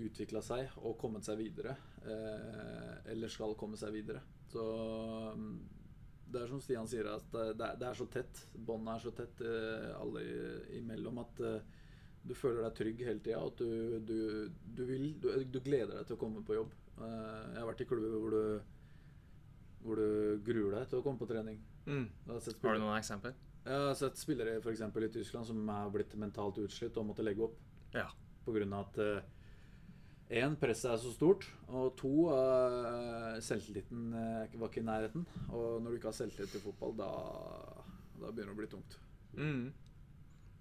utvikla 0.00 0.40
seg 0.40 0.78
og 0.80 0.96
kommet 1.00 1.28
seg 1.28 1.36
videre. 1.42 1.74
Eh, 2.08 2.94
eller 3.12 3.28
skal 3.32 3.52
komme 3.60 3.76
seg 3.76 3.92
videre. 3.92 4.22
Så 4.48 4.64
mm, 5.36 5.58
det 6.32 6.40
er 6.40 6.48
som 6.48 6.62
Stian 6.64 6.88
sier, 6.88 7.10
at 7.12 7.28
det 7.32 7.66
er, 7.66 7.76
det 7.76 7.90
er 7.90 8.00
så 8.00 8.08
tett. 8.08 8.46
Båndet 8.56 8.94
er 8.94 9.04
så 9.04 9.12
tett 9.20 9.44
eh, 9.44 9.92
alle 10.00 10.24
imellom 10.80 11.20
at 11.26 11.44
eh, 11.44 11.60
du 12.24 12.32
føler 12.36 12.64
deg 12.64 12.80
trygg 12.80 13.04
hele 13.04 13.24
tida. 13.24 13.44
At 13.44 13.60
du, 13.60 13.98
du, 14.00 14.18
du 14.48 14.84
vil 14.88 15.10
du, 15.20 15.30
du 15.44 15.60
gleder 15.60 15.98
deg 15.98 16.08
til 16.08 16.16
å 16.16 16.22
komme 16.24 16.44
på 16.48 16.56
jobb. 16.56 16.72
Eh, 16.98 17.52
jeg 17.54 17.60
har 17.62 17.68
vært 17.70 17.80
i 17.84 17.88
klubber 17.88 18.18
hvor 18.18 18.30
du 18.30 18.74
hvor 19.78 19.94
du 19.96 20.40
gruer 20.44 20.74
deg 20.74 20.88
til 20.90 20.98
å 20.98 21.02
komme 21.04 21.20
på 21.20 21.28
trening. 21.30 21.60
Mm. 21.86 22.08
Har, 22.26 22.40
Har 22.64 22.74
du 22.74 22.80
noen 22.82 22.98
eksempler? 22.98 23.34
jeg 23.68 23.76
har 23.84 23.94
sett 23.94 24.16
spillere 24.18 24.60
for 24.64 24.72
eksempel 24.72 25.04
i 25.06 25.08
Tyskland 25.12 25.46
som 25.46 25.60
er 25.70 25.90
blitt 25.92 26.14
mentalt 26.18 26.58
utslitt 26.58 26.96
og 26.98 27.06
måtte 27.06 27.22
legge 27.24 27.44
opp 27.46 27.56
Ja. 27.94 28.08
av 28.72 28.88
at 28.88 28.98
én, 30.30 30.56
presset 30.56 30.90
er 30.90 30.96
så 30.98 31.12
stort, 31.14 31.46
og 31.68 31.96
to, 31.96 32.28
eh, 32.32 33.38
selvtilliten 33.40 34.12
eh, 34.14 34.58
var 34.58 34.68
ikke 34.68 34.80
i 34.82 34.88
nærheten. 34.88 35.26
Og 35.50 35.80
når 35.82 35.90
du 35.90 35.96
ikke 35.98 36.10
har 36.10 36.18
selvtillit 36.18 36.54
i 36.56 36.64
fotball, 36.64 36.96
da, 36.96 37.08
da 38.20 38.32
begynner 38.32 38.52
det 38.52 38.56
å 38.56 38.60
bli 38.62 38.66
tungt. 38.66 38.98
Mm. 39.36 39.72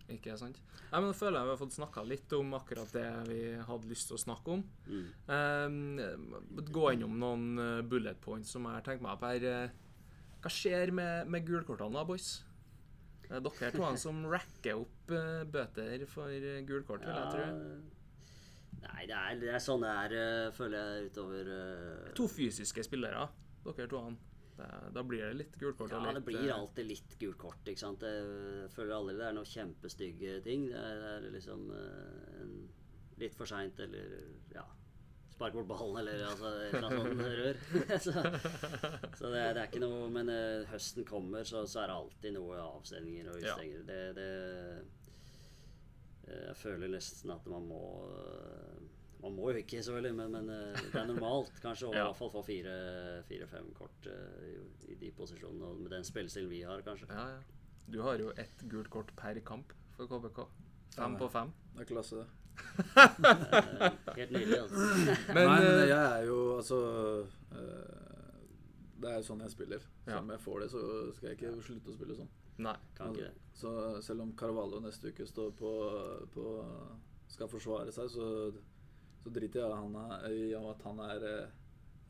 Ikke 0.08 0.38
sant? 0.40 0.60
Nei, 0.92 1.02
men 1.02 1.10
Da 1.12 1.16
føler 1.20 1.40
jeg 1.40 1.48
vi 1.50 1.52
har 1.52 1.60
fått 1.60 1.76
snakka 1.76 2.04
litt 2.08 2.34
om 2.38 2.54
akkurat 2.56 2.94
det 2.96 3.08
vi 3.28 3.42
hadde 3.68 3.92
lyst 3.92 4.08
til 4.08 4.16
å 4.16 4.24
snakke 4.24 4.54
om. 4.56 4.64
Mm. 4.88 5.08
Um, 5.28 6.64
gå 6.72 6.86
innom 6.96 7.18
noen 7.20 7.48
eh, 7.60 7.82
bullet 7.84 8.22
points 8.24 8.54
som 8.56 8.68
jeg 8.70 8.80
har 8.80 8.86
tenkt 8.88 9.04
meg 9.04 9.18
opp 9.18 9.26
her. 9.28 9.44
Eh, 9.44 9.76
Hva 10.44 10.54
skjer 10.54 10.94
med, 10.96 11.28
med 11.28 11.44
gulkortene 11.48 11.98
da, 11.98 12.06
boys? 12.08 12.30
Det 13.28 13.36
er 13.36 13.44
dere 13.44 13.74
to 13.76 13.92
som 14.00 14.24
racker 14.32 14.80
opp 14.80 15.12
eh, 15.12 15.44
bøter 15.52 16.08
for 16.08 16.32
uh, 16.32 16.62
gulkort, 16.64 17.04
vil 17.04 17.12
jeg 17.18 17.32
tro. 17.36 17.96
Nei, 18.88 19.04
det 19.10 19.18
er, 19.18 19.36
det 19.42 19.52
er 19.52 19.62
sånn 19.64 19.84
det 19.84 19.92
er, 19.92 20.16
eh, 20.16 20.54
føler 20.56 20.78
jeg, 20.80 21.12
utover 21.12 21.52
eh, 21.54 22.10
To 22.18 22.28
fysiske 22.32 22.86
spillere, 22.86 23.28
dere 23.66 23.88
to. 23.92 24.02
Det, 24.58 24.68
da 24.94 25.04
blir 25.06 25.22
det 25.22 25.34
litt 25.38 25.60
gult 25.62 25.78
kort. 25.78 25.94
Ja, 25.94 26.14
det 26.16 26.24
blir 26.26 26.48
eh, 26.48 26.56
alltid 26.56 26.90
litt 26.90 27.14
gult 27.22 27.38
kort. 27.42 27.62
ikke 27.68 27.84
sant? 27.84 28.06
Jeg 28.08 28.72
føler 28.74 28.96
aldri 28.96 29.18
det 29.20 29.28
er 29.28 29.38
noen 29.38 29.52
kjempestygge 29.52 30.40
ting. 30.48 30.66
Det 30.72 30.82
er, 30.82 31.04
det 31.04 31.30
er 31.30 31.36
liksom 31.36 31.70
eh, 31.78 32.42
en, 32.42 32.58
litt 33.22 33.38
for 33.38 33.50
seint 33.50 33.80
eller 33.86 34.18
ja, 34.54 34.66
spark 35.38 35.54
bort 35.54 35.70
ballen 35.70 36.02
eller 36.02 36.26
altså, 36.26 36.52
annet 36.74 36.98
sånt 36.98 37.22
rør. 37.22 37.56
så 38.06 38.14
så 39.18 39.30
det, 39.34 39.44
det 39.54 39.62
er 39.62 39.66
ikke 39.68 39.82
noe 39.84 40.10
Men 40.14 40.32
uh, 40.34 40.66
høsten 40.72 41.06
kommer, 41.06 41.46
så, 41.46 41.66
så 41.70 41.84
er 41.84 41.92
det 41.92 41.98
alltid 42.02 42.38
noe 42.38 42.62
avstemninger 42.62 43.32
og 43.34 43.46
Ja. 43.46 43.56
Det, 43.62 44.02
det 44.18 44.30
eh, 46.28 46.44
Jeg 46.50 46.58
føler 46.60 46.92
nesten 46.92 47.32
at 47.34 47.46
man 47.50 47.70
må 47.70 47.84
eh, 48.18 48.97
Man 49.28 49.36
må 49.38 49.52
jo 49.52 49.60
ikke, 49.62 49.82
selvfølgelig, 49.84 50.16
men, 50.18 50.32
men 50.38 50.50
eh, 50.56 50.82
det 50.94 51.02
er 51.04 51.08
normalt 51.12 51.52
kanskje 51.64 51.90
å 51.90 51.94
i 51.96 52.00
hvert 52.00 52.18
fall 52.20 52.32
få 52.34 52.44
fire- 52.48 53.22
fire-fem 53.28 53.70
kort 53.78 54.08
eh, 54.08 54.48
i, 54.48 54.56
i 54.94 54.98
de 55.04 55.12
posisjonene. 55.18 55.68
Og 55.74 55.84
med 55.84 55.92
den 55.98 56.08
spillestilen 56.08 56.50
vi 56.52 56.64
har, 56.68 56.82
kanskje. 56.88 57.10
Ja, 57.12 57.28
ja. 57.36 57.42
Du 57.88 58.02
har 58.04 58.20
jo 58.20 58.32
ett 58.40 58.64
gult 58.72 58.90
kort 58.92 59.12
per 59.20 59.38
kamp 59.48 59.72
for 59.96 60.08
KBK. 60.12 60.42
Fem 60.98 61.14
Ja, 61.14 61.20
på 61.20 61.28
fem. 61.32 61.52
Det 61.76 61.84
er 61.86 61.92
klasse, 61.94 62.24
det. 62.24 62.28
Helt 64.18 64.32
nydelig. 64.34 64.58
altså. 64.64 64.80
Men, 65.30 65.44
Nei, 65.52 65.60
men 65.60 65.68
eh, 65.68 65.84
jeg 65.92 66.06
er 66.18 66.24
jo 66.26 66.38
altså 66.58 66.80
Det 68.98 69.12
er 69.12 69.20
jo 69.20 69.26
sånn 69.28 69.44
jeg 69.46 69.54
spiller. 69.54 69.84
Så 70.06 70.12
Ja. 70.16 70.20
om 70.24 70.32
jeg 70.34 70.42
får 70.42 70.60
det, 70.64 70.70
så 70.74 70.82
skal 71.18 71.30
jeg 71.30 71.38
ikke 71.38 71.52
slutte 71.68 71.92
å 71.94 71.98
spille 72.00 72.16
sånn. 72.18 72.32
Nei. 72.66 72.74
Kan 72.98 73.14
ikke 73.14 73.28
det. 73.28 73.44
Så 73.54 73.72
selv 74.02 74.24
om 74.26 74.32
Carvalho 74.40 74.80
neste 74.82 75.12
uke 75.14 75.26
står 75.30 75.52
på, 75.60 75.72
på 76.34 76.46
skal 77.30 77.50
forsvare 77.52 77.94
seg, 77.94 78.10
så, 78.10 78.26
så 79.28 79.34
driter 79.36 79.60
jeg 79.64 80.38
i 80.38 80.54
at 80.58 80.84
han 80.88 81.00
er 81.04 81.28
eh, 81.28 81.56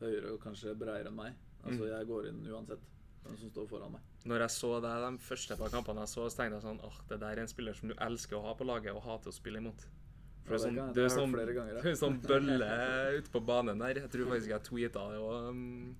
høyere 0.00 0.32
og 0.36 0.40
kanskje 0.44 0.74
bredere 0.78 1.10
enn 1.10 1.18
meg. 1.18 1.34
Altså 1.64 1.82
Mm. 1.84 1.90
Jeg 1.90 2.06
går 2.06 2.28
inn 2.30 2.44
uansett. 2.46 2.84
Hvem 3.24 3.36
som 3.40 3.50
står 3.50 3.66
foran 3.68 3.92
meg. 3.92 4.02
Når 4.30 4.40
jeg 4.44 4.52
så 4.54 4.68
deg 4.80 5.02
de 5.04 5.18
første 5.26 5.56
par 5.58 5.72
kampene 5.72 6.04
jeg 6.04 6.08
så, 6.14 6.26
så 6.30 6.38
tenkte 6.38 6.56
jeg 6.60 6.64
sånn 6.64 6.78
åh, 6.86 6.98
det 7.10 7.18
der 7.20 7.34
er 7.34 7.40
en 7.42 7.50
spiller 7.50 7.74
som 7.76 7.90
du 7.90 7.94
elsker 8.06 8.38
å 8.38 8.44
ha 8.46 8.52
på 8.56 8.64
laget 8.64 8.94
og 8.94 9.02
hater 9.04 9.32
å 9.32 9.34
spille 9.34 9.58
imot. 9.60 9.82
For 10.46 10.54
Ja, 10.54 10.60
sånn, 10.62 10.76
kan- 10.78 10.92
det 10.94 11.02
er 11.04 11.12
sånn, 11.12 11.34
ganger, 11.34 11.80
ja. 11.82 11.94
sånn 12.02 12.20
bølle 12.30 12.70
ute 13.18 13.30
på 13.34 13.42
banen 13.44 13.82
der. 13.82 14.00
Jeg 14.06 14.10
tror 14.14 14.30
faktisk 14.32 14.54
jeg 14.54 14.64
tweeta 14.70 15.02
det 15.12 15.18
òg. 15.18 15.50
Um, 15.50 15.96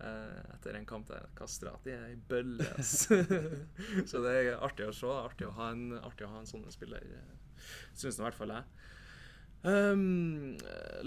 eh, 0.00 0.40
etter 0.56 0.80
en 0.80 0.88
kamp 0.88 1.06
der 1.12 1.28
Kastrati 1.38 1.92
er 1.94 2.08
ei 2.08 2.16
bølle, 2.16 2.66
ass. 2.80 3.06
Så 4.10 4.24
det 4.24 4.32
er 4.40 4.56
artig 4.58 4.88
å 4.88 4.96
se. 4.96 5.06
Artig 5.06 5.46
å 5.46 5.54
ha 5.60 5.70
en, 5.76 5.92
artig 6.00 6.26
å 6.26 6.32
ha 6.32 6.40
en 6.42 6.48
sånn 6.50 6.66
spiller. 6.74 7.04
Syns 7.94 8.18
i 8.18 8.24
hvert 8.24 8.34
fall 8.40 8.56
jeg. 8.56 8.64
Um, 9.64 10.58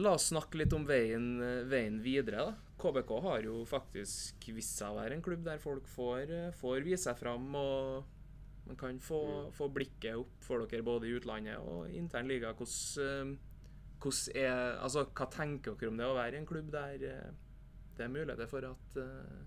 la 0.01 0.16
oss 0.18 0.32
snakke 0.32 0.58
litt 0.64 0.74
om 0.74 0.86
veien, 0.88 1.36
veien 1.70 2.01
videre. 2.01 2.49
da. 2.49 2.76
KBK 2.78 3.12
har 3.26 3.45
jo 3.45 3.64
faktisk 3.70 4.47
vist 4.53 4.78
seg 4.80 4.93
å 4.93 4.99
være 4.99 5.18
en 5.18 5.24
klubb 5.26 5.43
der 5.45 5.62
folk 5.62 5.88
får, 5.89 6.34
får 6.58 6.86
vise 6.86 7.08
seg 7.08 7.20
fram. 7.22 7.49
og 7.58 8.05
man 8.68 8.76
kan 8.76 8.99
få, 8.99 9.49
få 9.51 9.70
blikket 9.72 10.18
opp 10.20 10.39
for 10.43 10.66
dere 10.68 10.84
både 10.84 11.08
i 11.08 11.16
utlandet 11.18 11.60
og 11.64 11.91
intern 11.95 12.28
liga. 12.28 12.53
Hvordan, 12.53 13.03
eh, 13.03 13.99
hvordan 14.03 14.39
er, 14.43 14.80
altså, 14.84 15.05
hva 15.16 15.28
tenker 15.32 15.78
dere 15.78 15.91
om 15.91 15.99
det 15.99 16.08
å 16.08 16.18
være 16.18 16.36
i 16.36 16.41
en 16.41 16.49
klubb 16.49 16.72
der 16.74 17.05
eh, 17.08 17.30
det 17.97 18.05
er 18.05 18.12
muligheter 18.14 18.49
for 18.51 18.68
at 18.68 18.99
uh... 19.01 19.45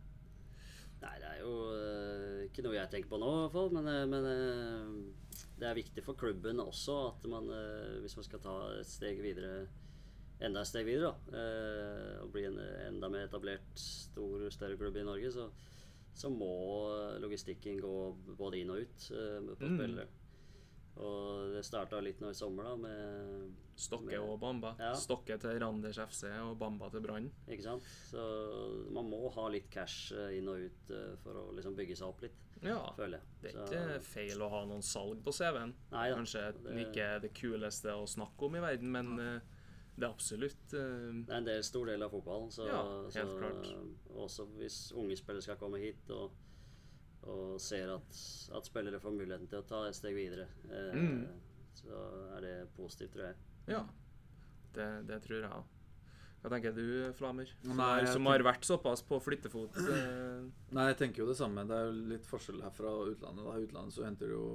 Nei, 1.00 1.14
det 1.16 1.28
er 1.30 1.36
jo 1.40 1.52
eh, 1.72 2.40
ikke 2.48 2.64
noe 2.66 2.76
jeg 2.76 2.92
tenker 2.92 3.12
på 3.12 3.20
nå, 3.20 3.28
i 3.30 3.42
hvert 3.44 3.54
fall. 3.54 3.70
Men, 3.76 4.10
men 4.10 4.26
det 5.60 5.68
er 5.68 5.76
viktig 5.76 6.02
for 6.06 6.16
klubben 6.18 6.60
også 6.62 6.94
at 7.10 7.26
man, 7.30 7.50
eh, 7.52 7.98
hvis 8.02 8.16
man 8.16 8.24
skal 8.26 8.40
ta 8.44 8.54
et 8.80 8.86
steg 8.88 9.20
videre 9.22 9.66
Enda 10.40 10.62
et 10.64 10.70
steg 10.70 10.86
videre, 10.88 11.10
da, 11.10 11.36
eh, 11.36 12.14
og 12.22 12.30
bli 12.32 12.46
en 12.48 12.54
enda 12.86 13.10
mer 13.12 13.26
etablert, 13.26 13.74
stor, 13.76 14.46
større 14.48 14.78
klubb 14.80 14.96
i 14.96 15.02
Norge, 15.04 15.28
så, 15.34 15.50
så 16.16 16.30
må 16.32 16.48
logistikken 17.20 17.76
gå 17.82 17.90
både 18.38 18.62
inn 18.62 18.72
og 18.72 18.80
ut 18.80 19.10
eh, 19.12 19.36
på 19.50 19.68
Mm. 19.68 19.74
spillere. 19.76 20.06
Og 21.00 21.52
det 21.54 21.60
starta 21.64 22.00
litt 22.02 22.20
nå 22.24 22.30
i 22.32 22.38
sommer, 22.40 22.64
da, 22.70 22.72
med 22.76 23.52
Stokke 23.76 24.06
med- 24.08 24.18
og 24.24 24.40
Bamba? 24.40 24.72
Ja. 24.80 24.94
Stokke 24.96 25.36
til 25.40 25.60
Randers 25.60 25.98
FC 26.06 26.24
og 26.40 26.56
Bamba 26.58 26.88
til 26.92 27.04
Brann? 27.04 27.28
Ikke 27.46 27.62
sant? 27.68 27.84
Så 28.10 28.24
man 28.96 29.08
må 29.12 29.30
ha 29.36 29.46
litt 29.52 29.68
cash 29.70 30.10
inn 30.36 30.48
og 30.48 30.56
ut 30.70 30.92
for 31.22 31.36
å 31.36 31.44
liksom 31.56 31.76
bygge 31.76 31.96
seg 32.00 32.08
opp 32.08 32.24
litt, 32.24 32.40
Ja. 32.62 32.90
føler 32.96 33.18
jeg. 33.18 33.26
Det 33.42 33.54
er 33.54 33.58
Så- 33.66 33.72
ikke 33.72 34.00
feil 34.04 34.38
å 34.42 34.50
ha 34.50 34.64
noen 34.66 34.82
salg 34.82 35.22
på 35.24 35.32
CV-en. 35.32 35.74
Kanskje 35.90 36.42
det- 36.62 36.86
ikke 36.86 37.20
det 37.22 37.32
kuleste 37.34 37.86
å 37.94 38.06
snakke 38.06 38.42
om 38.46 38.54
i 38.56 38.60
verden, 38.60 38.90
men 38.92 39.18
eh, 39.18 39.40
det 39.96 40.04
er 40.06 40.12
absolutt 40.12 40.74
uh, 40.74 41.12
Det 41.24 41.28
er 41.30 41.36
en 41.36 41.44
del, 41.44 41.62
stor 41.62 41.86
del 41.86 42.02
av 42.02 42.10
fotballen. 42.10 42.50
Så, 42.50 42.66
Ja, 42.68 42.82
helt 43.02 43.12
så, 43.12 43.38
klart. 43.38 43.66
Også 44.16 44.46
hvis 44.58 44.92
unge 44.94 45.16
spillere 45.16 45.42
skal 45.42 45.56
komme 45.56 45.78
hit 45.80 46.10
og, 46.10 46.30
og 47.22 47.60
ser 47.60 47.94
at, 47.94 48.20
at 48.54 48.64
spillere 48.64 49.00
får 49.00 49.12
muligheten 49.12 49.48
til 49.48 49.58
å 49.62 49.66
ta 49.66 49.82
et 49.88 49.94
steg 49.94 50.14
videre, 50.14 50.46
eh, 50.70 50.94
Mm. 50.94 51.26
så 51.74 52.36
er 52.36 52.40
det 52.40 52.68
positivt, 52.76 53.12
tror 53.12 53.26
jeg. 53.26 53.36
Ja. 53.68 53.84
Det, 54.72 55.06
det 55.06 55.22
tror 55.22 55.40
jeg 55.42 55.50
òg. 55.50 55.64
Hva 56.40 56.48
tenker 56.54 56.72
du, 56.72 56.84
Flamer? 57.18 57.50
Som, 57.60 57.76
Nei, 57.76 57.88
har, 58.00 58.06
som 58.08 58.26
har 58.30 58.40
vært 58.46 58.64
såpass 58.64 59.02
på 59.04 59.18
flyttefot? 59.20 59.76
eh, 59.92 60.46
Nei, 60.72 60.86
jeg 60.92 60.96
tenker 61.02 61.22
jo 61.24 61.28
det 61.28 61.36
samme. 61.36 61.66
Det 61.68 61.76
er 61.76 61.90
jo 61.90 62.06
litt 62.14 62.26
forskjell 62.28 62.62
her 62.64 62.72
fra 62.72 62.94
utlandet. 63.10 63.44
Da. 63.44 63.56
I 63.60 63.66
utlandet 63.68 63.96
så 63.96 64.06
henter 64.06 64.32
du 64.32 64.36
jo 64.38 64.46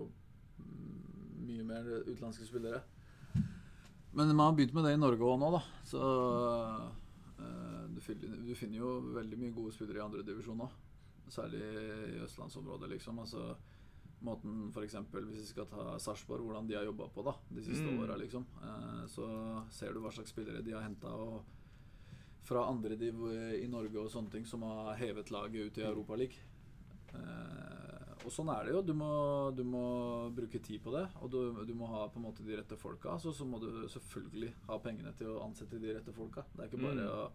mye 1.46 1.64
mer 1.68 1.86
utenlandske 2.08 2.48
spillere. 2.50 2.82
Men 4.16 4.32
man 4.34 4.48
har 4.48 4.56
begynt 4.58 4.74
med 4.74 4.86
det 4.88 4.96
i 4.96 5.02
Norge 5.02 5.28
òg 5.28 5.38
nå, 5.42 5.52
da. 5.54 5.62
Så 5.86 6.02
eh, 7.40 7.86
du, 7.94 8.02
finner, 8.02 8.36
du 8.48 8.54
finner 8.58 8.80
jo 8.82 8.96
veldig 9.16 9.40
mye 9.44 9.54
gode 9.56 9.74
spillere 9.76 10.02
i 10.02 10.06
andredivisjon 10.06 10.66
òg. 10.66 10.82
Særlig 11.34 11.62
i 11.62 12.20
østlandsområdet, 12.26 12.90
liksom. 12.96 13.20
Altså 13.22 13.56
måten 14.26 14.72
eksempel, 14.82 15.26
Hvis 15.30 15.42
vi 15.44 15.50
skal 15.52 15.68
ta 15.70 15.98
Sarpsborg, 16.02 16.42
hvordan 16.48 16.68
de 16.70 16.78
har 16.78 16.86
jobba 16.88 17.08
på 17.14 17.24
da, 17.26 17.34
de 17.54 17.62
siste 17.66 17.86
Mm. 17.86 18.00
åra, 18.04 18.16
liksom. 18.18 18.46
Eh, 18.64 19.06
så 19.12 19.28
ser 19.70 19.94
du 19.94 20.00
hva 20.02 20.12
slags 20.14 20.32
spillere 20.34 20.64
de 20.66 20.72
har 20.74 20.82
henta. 20.82 21.12
Og 21.14 21.44
fra 22.46 22.68
andre 22.70 22.98
div 23.00 23.24
i 23.58 23.68
Norge 23.72 23.98
og 24.04 24.12
sånne 24.14 24.32
ting 24.34 24.46
som 24.46 24.64
har 24.68 24.96
hevet 25.00 25.32
laget 25.34 25.72
ut 25.72 25.80
i 25.82 25.86
Europaligaen. 25.88 26.52
Eh, 27.16 27.96
og 28.26 28.32
sånn 28.34 28.50
er 28.50 28.66
det 28.66 28.74
jo. 28.74 28.82
Du 28.86 28.94
må, 28.98 29.10
du 29.54 29.62
må 29.68 29.86
bruke 30.34 30.60
tid 30.64 30.82
på 30.82 30.94
det, 30.96 31.04
og 31.22 31.30
du, 31.34 31.40
du 31.66 31.74
må 31.78 31.90
ha 31.92 32.08
på 32.10 32.18
en 32.18 32.26
måte 32.26 32.46
de 32.46 32.58
rette 32.58 32.78
folka. 32.80 33.20
Så, 33.22 33.34
så 33.38 33.46
må 33.46 33.60
du 33.62 33.86
selvfølgelig 33.92 34.52
ha 34.70 34.80
pengene 34.82 35.14
til 35.18 35.30
å 35.34 35.44
ansette 35.46 35.82
de 35.82 35.94
rette 35.94 36.14
folka. 36.16 36.46
Det 36.54 36.64
er 36.66 36.72
ikke 36.72 36.82
bare, 36.82 37.06
Mm. 37.06 37.12
å, 37.12 37.28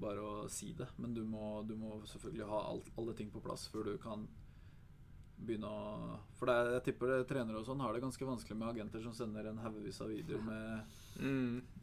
bare 0.00 0.24
å 0.24 0.48
si 0.52 0.72
det, 0.78 0.86
men 0.96 1.12
du 1.16 1.24
må, 1.28 1.62
du 1.68 1.74
må 1.76 1.98
selvfølgelig 2.08 2.48
ha 2.48 2.60
alt, 2.70 2.88
alle 2.96 3.16
ting 3.18 3.32
på 3.34 3.42
plass 3.44 3.66
før 3.72 3.92
du 3.92 3.98
kan 4.00 4.24
begynne 5.38 5.68
å 5.70 6.16
For 6.38 6.50
det 6.50 6.54
er, 6.54 6.68
jeg 6.78 6.84
tipper 6.88 7.12
trenere 7.28 7.60
og 7.60 7.66
sånn 7.66 7.82
har 7.82 7.94
det 7.94 8.02
ganske 8.02 8.26
vanskelig 8.26 8.56
med 8.58 8.72
agenter 8.72 9.02
som 9.04 9.12
sender 9.14 9.46
en 9.46 9.60
haugevis 9.62 10.00
av 10.02 10.10
videoer 10.10 10.42
med 10.42 11.20
mm. 11.22 11.77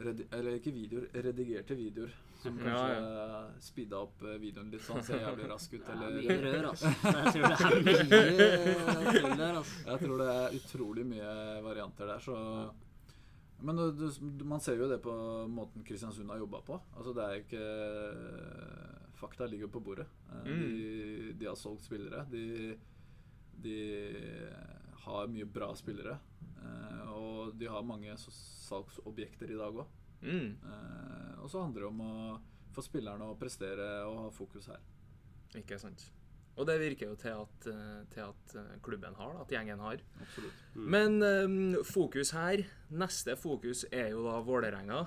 Redi 0.00 0.24
eller 0.32 0.54
ikke 0.56 0.72
videoer, 0.72 1.06
redigerte 1.26 1.74
videoer. 1.76 2.12
Som 2.40 2.56
Ja, 2.64 2.76
ja. 2.88 3.40
speeda 3.60 3.98
opp 4.00 4.22
eh, 4.24 4.38
videoen 4.40 4.70
litt 4.72 4.80
sånn, 4.86 5.02
ser 5.04 5.20
jævlig 5.20 5.48
rask 5.50 5.74
ut. 5.76 5.82
Er 5.84 5.92
Eller 5.92 6.14
mye 6.16 6.36
rør, 6.40 6.68
altså. 6.70 6.92
Jeg 7.10 7.58
tror 7.60 7.82
det 7.84 7.92
er 7.92 9.02
mye 9.02 9.12
tull 9.20 9.34
der, 9.42 9.58
altså. 9.60 9.82
Jeg 9.90 10.00
tror 10.06 10.22
det 10.22 10.28
er 10.36 10.56
utrolig 10.60 11.04
mye 11.10 11.34
varianter 11.66 12.08
der, 12.14 12.24
så 12.24 12.38
Men 13.60 13.76
du, 13.76 13.90
du, 14.00 14.44
man 14.48 14.60
ser 14.64 14.78
jo 14.80 14.88
det 14.88 15.02
på 15.04 15.12
måten 15.52 15.84
Kristiansund 15.84 16.30
har 16.32 16.38
jobba 16.40 16.62
på. 16.64 16.80
Altså 16.96 17.12
det 17.12 17.26
er 17.26 17.42
ikke 17.42 17.64
Fakta 19.20 19.44
ligger 19.52 19.68
på 19.68 19.82
bordet. 19.84 20.06
Eh, 20.32 20.46
De, 20.48 21.32
de 21.36 21.44
har 21.50 21.58
solgt 21.60 21.84
spillere. 21.84 22.22
De, 22.32 22.78
de 23.60 23.76
har 25.10 25.26
mye 25.32 25.46
bra 25.46 25.72
spillere. 25.78 26.18
eh, 26.62 27.08
Og 27.10 27.56
de 27.58 27.66
har 27.66 27.82
mange 27.82 28.12
så- 28.16 28.30
salgsobjekter 28.68 29.50
i 29.50 29.56
dag 29.58 29.74
òg. 29.74 29.86
Mm. 30.22 30.56
Eh, 30.64 31.42
og 31.42 31.48
så 31.50 31.62
handler 31.62 31.80
det 31.80 31.88
om 31.88 32.00
å 32.00 32.40
få 32.74 32.82
spillerne 32.84 33.26
å 33.26 33.38
prestere 33.38 34.04
og 34.06 34.18
ha 34.24 34.30
fokus 34.30 34.66
her. 34.66 34.80
Ikke 35.56 35.78
sant. 35.80 36.10
Og 36.56 36.66
det 36.66 36.78
virker 36.80 37.08
jo 37.08 37.14
til 37.16 37.30
at, 37.40 37.66
eh, 37.66 38.04
til 38.10 38.22
at 38.22 38.82
klubben 38.82 39.14
har, 39.16 39.40
at 39.40 39.48
gjengen 39.48 39.78
har. 39.80 39.96
Absolutt. 40.20 40.52
Men 40.74 41.22
um, 41.22 41.84
fokus 41.84 42.32
her 42.32 42.66
Neste 42.92 43.36
fokus 43.38 43.84
er 43.92 44.10
jo 44.10 44.22
da 44.24 44.40
Vålerenga. 44.42 45.06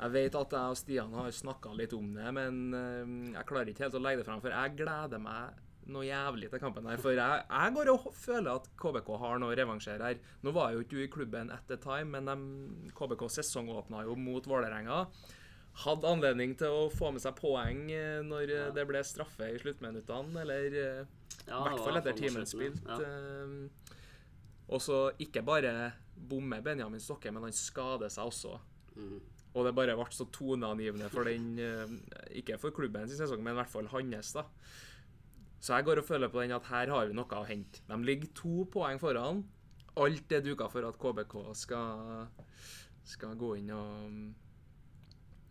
Jeg 0.00 0.12
vet 0.12 0.34
at 0.34 0.50
jeg 0.50 0.70
og 0.72 0.76
Stian 0.76 1.12
har 1.14 1.30
snakka 1.30 1.74
litt 1.76 1.92
om 1.96 2.12
det, 2.12 2.32
men 2.34 2.74
um, 2.74 3.32
jeg 3.32 3.46
klarer 3.46 3.68
ikke 3.72 3.84
helt 3.86 3.94
å 3.94 4.02
legge 4.02 4.18
det 4.18 4.26
fram. 4.26 4.40
For 4.42 4.50
jeg 4.50 4.76
gleder 4.76 5.18
meg 5.22 5.54
noe 5.92 6.04
jævlig 6.06 6.48
til 6.50 6.60
kampen 6.62 6.86
her. 6.90 6.98
For 7.02 7.14
jeg, 7.14 7.44
jeg 7.46 7.74
går 7.76 7.90
og 7.92 8.06
føler 8.16 8.52
at 8.58 8.68
KBK 8.80 9.10
har 9.22 9.38
noe 9.42 9.52
å 9.54 9.58
revansjere 9.58 10.08
her. 10.10 10.20
Nå 10.42 10.52
var 10.56 10.72
jo 10.74 10.82
ikke 10.82 10.96
du 10.98 11.02
i 11.04 11.10
klubben 11.12 11.52
at 11.54 11.66
the 11.70 11.76
time, 11.82 12.10
men 12.16 12.26
de, 12.30 12.90
KBK 12.98 13.26
sesongåpna 13.38 14.04
jo 14.08 14.16
mot 14.18 14.46
Vålerenga. 14.50 15.04
Hadde 15.84 16.08
anledning 16.08 16.54
til 16.56 16.72
å 16.72 16.86
få 16.90 17.10
med 17.12 17.20
seg 17.22 17.36
poeng 17.38 17.84
eh, 17.92 18.22
når 18.24 18.42
eh, 18.48 18.64
Ja. 18.64 18.70
det 18.74 18.86
ble 18.88 19.02
straffe 19.04 19.50
i 19.52 19.58
sluttminuttene, 19.60 20.40
eller 20.42 20.66
ja, 20.72 21.60
i 21.60 21.68
hvert 21.68 21.84
fall 21.84 22.00
etter 22.00 22.16
timen 22.16 22.48
spilt. 22.48 22.80
ja. 22.88 22.96
eh, 23.04 23.94
og 24.66 24.80
så 24.82 24.96
ikke 25.22 25.44
bare 25.46 25.92
bommer 26.16 26.58
Benjamin 26.64 26.98
Stokke, 26.98 27.30
men 27.30 27.44
han 27.46 27.52
skader 27.54 28.10
seg 28.10 28.26
også. 28.26 28.56
Mm. 28.96 29.20
Og 29.56 29.64
det 29.68 29.72
bare 29.76 29.94
ble 29.96 30.06
så 30.10 30.26
toneangivende 30.34 31.06
for 31.12 31.28
den 31.28 31.52
eh, 31.62 31.92
Ikke 32.40 32.58
for 32.58 32.74
klubben 32.74 33.06
sin 33.08 33.20
sesong, 33.20 33.44
men 33.44 33.54
i 33.54 33.60
hvert 33.60 33.70
fall 33.70 33.86
hans. 33.92 34.32
da. 34.34 34.42
Så 35.60 35.74
jeg 35.74 35.84
går 35.88 35.98
og 36.02 36.04
føler 36.06 36.28
på 36.28 36.42
den 36.42 36.52
at 36.52 36.66
her 36.70 36.90
har 36.92 37.06
vi 37.08 37.14
noe 37.16 37.38
å 37.40 37.44
hente. 37.48 37.80
De 37.88 37.96
ligger 38.04 38.28
to 38.36 38.64
poeng 38.70 38.98
foran. 39.00 39.44
Alt 39.96 40.32
er 40.36 40.42
duka 40.44 40.68
for 40.68 40.84
at 40.86 40.98
KBK 41.00 41.36
skal, 41.56 42.26
skal 43.04 43.34
gå 43.40 43.54
inn 43.58 43.70
og 43.70 44.34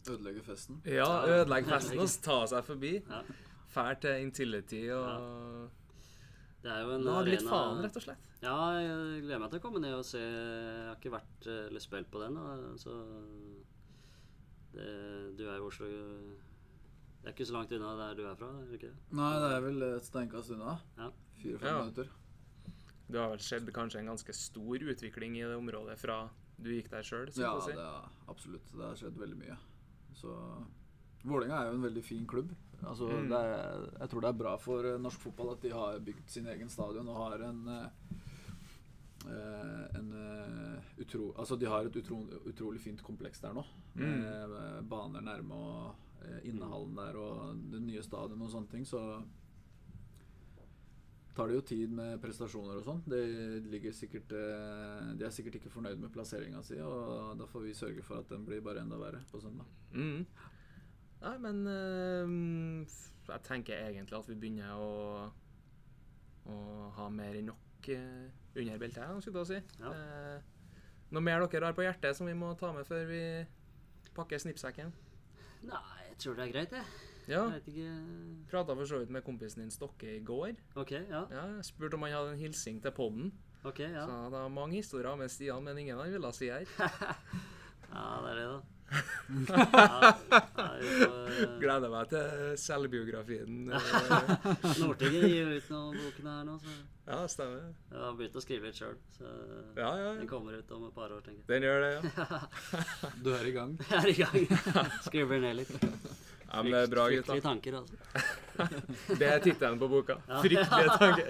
Ødelegge 0.06 0.44
festen. 0.46 0.78
ja, 0.86 1.08
ødelegge 1.26 1.66
festen 1.72 1.98
og 2.00 2.12
ta 2.22 2.36
seg 2.52 2.64
forbi. 2.68 2.92
Ja. 3.10 3.24
Fær 3.74 3.98
til 4.00 4.22
Intility 4.22 4.84
og 4.94 5.72
Det 6.62 6.70
er 6.72 6.84
jo 6.86 6.92
en 6.96 7.04
Lag 7.04 7.26
litt 7.26 7.42
arena- 7.42 7.50
faen, 7.52 7.82
rett 7.84 7.98
og 7.98 8.04
slett. 8.06 8.22
Ja, 8.46 8.54
jeg 8.78 9.24
gleder 9.26 9.40
meg 9.42 9.50
til 9.52 9.60
å 9.60 9.64
komme 9.64 9.82
ned 9.82 9.96
og 9.98 10.06
se. 10.06 10.22
Jeg 10.22 10.86
har 10.92 10.96
ikke 11.00 11.12
vært 11.16 11.48
eh, 11.50 11.66
eller 11.72 11.82
spilt 11.82 12.12
på 12.14 12.22
den, 12.22 12.38
så 12.78 12.94
det, 14.76 15.38
Du 15.38 15.44
er 15.50 15.58
i 15.58 15.66
Oslo 15.66 15.90
Det 17.26 17.32
er 17.32 17.34
ikke 17.40 17.48
så 17.50 17.56
langt 17.58 17.72
unna 17.74 17.92
der 17.98 18.14
du 18.20 18.24
er 18.30 18.36
fra? 18.38 18.48
er 18.54 18.66
det 18.70 18.78
ikke 18.78 18.92
det? 18.92 19.14
Nei, 19.18 19.32
det 19.42 19.48
er 19.56 19.62
vel 19.66 19.82
et 19.88 20.06
steinkast 20.06 20.52
unna. 20.54 20.76
Ja. 21.00 21.08
Fire-fem 21.42 21.68
Ja. 21.72 21.80
minutter. 21.82 22.10
Det 23.10 23.20
har 23.22 23.30
vel 23.34 23.42
skjedd 23.42 23.72
kanskje 23.74 24.00
en 24.00 24.12
ganske 24.14 24.34
stor 24.34 24.78
utvikling 24.94 25.38
i 25.38 25.42
det 25.46 25.58
området 25.58 25.98
fra 25.98 26.30
du 26.62 26.70
gikk 26.70 26.90
der 26.92 27.02
sjøl? 27.04 27.28
Ja, 27.36 27.60
si. 27.60 27.72
det 27.74 27.82
er, 27.82 28.06
absolutt. 28.30 28.70
Det 28.72 28.82
har 28.86 28.96
skjedd 28.96 29.18
veldig 29.18 29.38
mye. 29.42 29.58
Så 30.14 30.30
Vålerenga 31.26 31.58
er 31.64 31.72
jo 31.72 31.78
en 31.80 31.82
veldig 31.90 32.04
fin 32.04 32.26
klubb. 32.28 32.54
Altså, 32.86 33.10
Mm. 33.10 33.30
det 33.30 33.38
er, 33.42 33.90
jeg 34.00 34.10
tror 34.10 34.22
det 34.22 34.30
er 34.30 34.38
bra 34.44 34.58
for 34.58 34.86
eh, 34.86 34.98
norsk 35.00 35.20
fotball 35.20 35.52
at 35.54 35.62
de 35.62 35.70
har 35.72 36.00
bygd 36.00 36.30
sin 36.30 36.46
egen 36.46 36.70
stadion 36.70 37.08
og 37.10 37.16
har 37.18 37.40
en 37.50 37.68
eh, 37.68 37.90
en 40.00 40.12
eh, 40.20 40.92
utro, 41.04 41.32
altså 41.38 41.56
De 41.60 41.70
har 41.70 41.86
et 41.88 42.02
utro, 42.02 42.22
utrolig 42.46 42.82
fint 42.82 43.02
kompleks 43.04 43.42
der 43.44 43.56
nå. 43.56 43.64
Mm. 43.96 44.22
Eh, 44.26 44.82
baner 44.90 45.26
nærme 45.26 45.56
og 45.56 46.26
eh, 46.26 46.46
innehallen 46.50 46.96
der 46.98 47.18
og 47.22 47.66
det 47.72 47.82
nye 47.86 48.04
stadionet 48.06 48.48
og 48.48 48.54
sånne 48.54 48.72
ting. 48.72 48.86
Så 48.88 49.02
tar 51.36 51.52
det 51.52 51.58
jo 51.58 51.66
tid 51.68 51.92
med 51.92 52.20
prestasjoner 52.24 52.80
og 52.80 52.86
sånn. 52.88 53.02
Eh, 53.12 53.58
De 53.66 53.80
er 53.82 55.34
sikkert 55.36 55.60
ikke 55.60 55.74
fornøyd 55.74 56.00
med 56.00 56.14
plasseringa 56.16 56.64
si, 56.64 56.80
og 56.80 57.36
da 57.40 57.48
får 57.52 57.66
vi 57.68 57.78
sørge 57.78 58.06
for 58.06 58.22
at 58.22 58.32
den 58.32 58.46
blir 58.48 58.64
bare 58.64 58.86
enda 58.86 59.00
verre 59.00 59.24
på 59.32 59.42
søndag. 59.44 59.68
Mm. 59.96 60.24
Nei, 61.26 61.36
men 61.42 61.68
øh, 61.68 62.88
jeg 63.28 63.44
tenker 63.48 63.88
egentlig 63.88 64.18
at 64.20 64.28
vi 64.30 64.38
begynner 64.40 64.78
å, 64.78 64.90
å 66.52 66.58
ha 67.00 67.08
mer 67.10 67.40
enn 67.40 67.50
nok 67.50 67.90
eh, 67.96 68.28
under 68.56 68.78
beltet, 68.82 69.24
skulle 69.24 69.44
jeg 69.44 69.48
si. 69.52 69.80
Ja. 69.82 69.92
Eh, 69.92 70.78
noe 71.16 71.24
mer 71.24 71.46
dere 71.48 71.70
har 71.70 71.78
på 71.78 71.86
hjertet 71.86 72.18
som 72.18 72.30
vi 72.30 72.36
må 72.38 72.54
ta 72.60 72.72
med 72.76 72.88
før 72.88 73.06
vi 73.10 73.22
pakker 74.16 74.42
snippsekken? 74.42 74.94
Nei, 75.66 75.84
jeg 76.10 76.18
tror 76.24 76.38
det 76.38 76.48
er 76.48 76.54
greit, 76.54 76.76
jeg. 76.76 76.86
Ja. 77.26 77.42
Jeg 77.50 77.58
vet 77.58 77.70
ikke 77.72 77.94
Prata 78.52 78.76
for 78.78 78.86
så 78.86 79.00
vidt 79.02 79.10
med 79.10 79.24
kompisen 79.26 79.64
din 79.64 79.74
Stokke 79.74 80.12
i 80.18 80.22
går. 80.22 80.54
OK, 80.78 80.92
ja. 80.94 81.24
Ja, 81.34 81.46
Spurte 81.66 81.98
om 81.98 82.06
han 82.06 82.14
hadde 82.14 82.36
en 82.36 82.42
hilsing 82.44 82.78
til 82.84 82.94
podden. 82.94 83.32
Ok, 83.66 83.82
ja. 83.82 84.06
Så 84.06 84.20
det 84.30 84.38
var 84.38 84.54
mange 84.54 84.78
historier 84.78 85.18
med 85.18 85.32
Stian, 85.34 85.64
men 85.66 85.78
ingen 85.82 85.98
han 85.98 86.12
ville 86.14 86.34
si 86.38 86.52
her. 86.54 86.70
Ja, 87.96 88.20
det 88.26 88.32
er 88.32 88.36
det, 88.36 88.46
da. 88.50 88.75
Ja, 88.86 90.12
får, 90.30 91.58
Gleder 91.60 91.90
meg 91.92 92.10
til 92.12 92.52
selvbiografien. 92.62 93.56
Nortinget 94.82 95.26
gir 95.32 95.50
ut 95.56 95.72
noen 95.74 95.98
boken 96.04 96.30
her 96.30 96.44
nå, 96.48 96.58
så 96.62 96.76
Ja, 97.06 97.18
stemmer. 97.30 97.66
jeg 97.92 98.00
har 98.02 98.14
begynt 98.20 98.38
å 98.38 98.44
skrive 98.44 98.70
litt 98.70 98.78
sjøl. 98.80 98.96
Så 99.18 99.26
Ja, 99.78 99.90
ja. 100.00 100.12
den 100.20 100.30
kommer 100.30 100.56
ut 100.60 100.72
om 100.78 100.86
et 100.88 100.96
par 100.96 101.12
år, 101.14 101.22
tenker 101.26 101.42
jeg. 101.42 101.50
Den 101.50 101.68
gjør 101.68 101.80
det, 101.84 101.92
ja. 101.96 102.40
Du 103.26 103.32
er 103.36 103.46
i 103.50 103.54
gang. 103.58 103.76
Jeg 103.90 104.00
er 104.00 104.10
i 104.10 104.18
gang. 104.22 104.94
Skriver 105.06 105.44
ned 105.44 105.60
litt. 105.64 105.76
ja 105.82 106.62
men 106.62 106.72
det 106.72 106.82
er 106.86 106.92
bra, 106.94 107.08
gutta. 107.12 107.36
Fryktelige 107.36 107.48
tanker, 107.50 107.72
altså. 107.82 107.96
Det 109.20 109.28
er 109.34 109.40
tittelen 109.44 109.80
på 109.82 109.90
boka. 109.92 110.20
Fryktelige 110.46 110.98
tanker. 111.02 111.26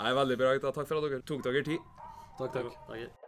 Nei, 0.00 0.14
veldig 0.22 0.40
bra, 0.40 0.54
gutta. 0.56 0.72
Takk 0.80 0.88
for 0.88 0.98
at 1.02 1.10
dere 1.10 1.22
tok 1.32 1.44
dere 1.46 1.64
tid. 1.68 1.90
Takk, 2.40 2.56
takk. 2.56 2.72
Takk. 2.88 3.21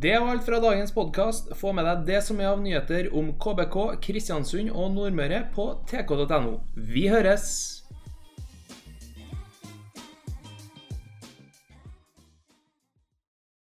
Det 0.00 0.18
var 0.18 0.28
alt 0.28 0.44
fra 0.44 0.60
dagens 0.60 0.92
podkast. 0.94 1.48
Få 1.58 1.72
med 1.74 1.82
deg 1.88 2.04
det 2.06 2.20
som 2.22 2.38
er 2.38 2.52
av 2.52 2.60
nyheter 2.62 3.08
om 3.18 3.32
KBK, 3.34 3.98
Kristiansund 4.04 4.70
og 4.70 4.92
Nordmøre 4.94 5.40
på 5.56 5.72
tk.no. 5.90 6.60
Vi 6.76 7.08
høres! 7.10 7.77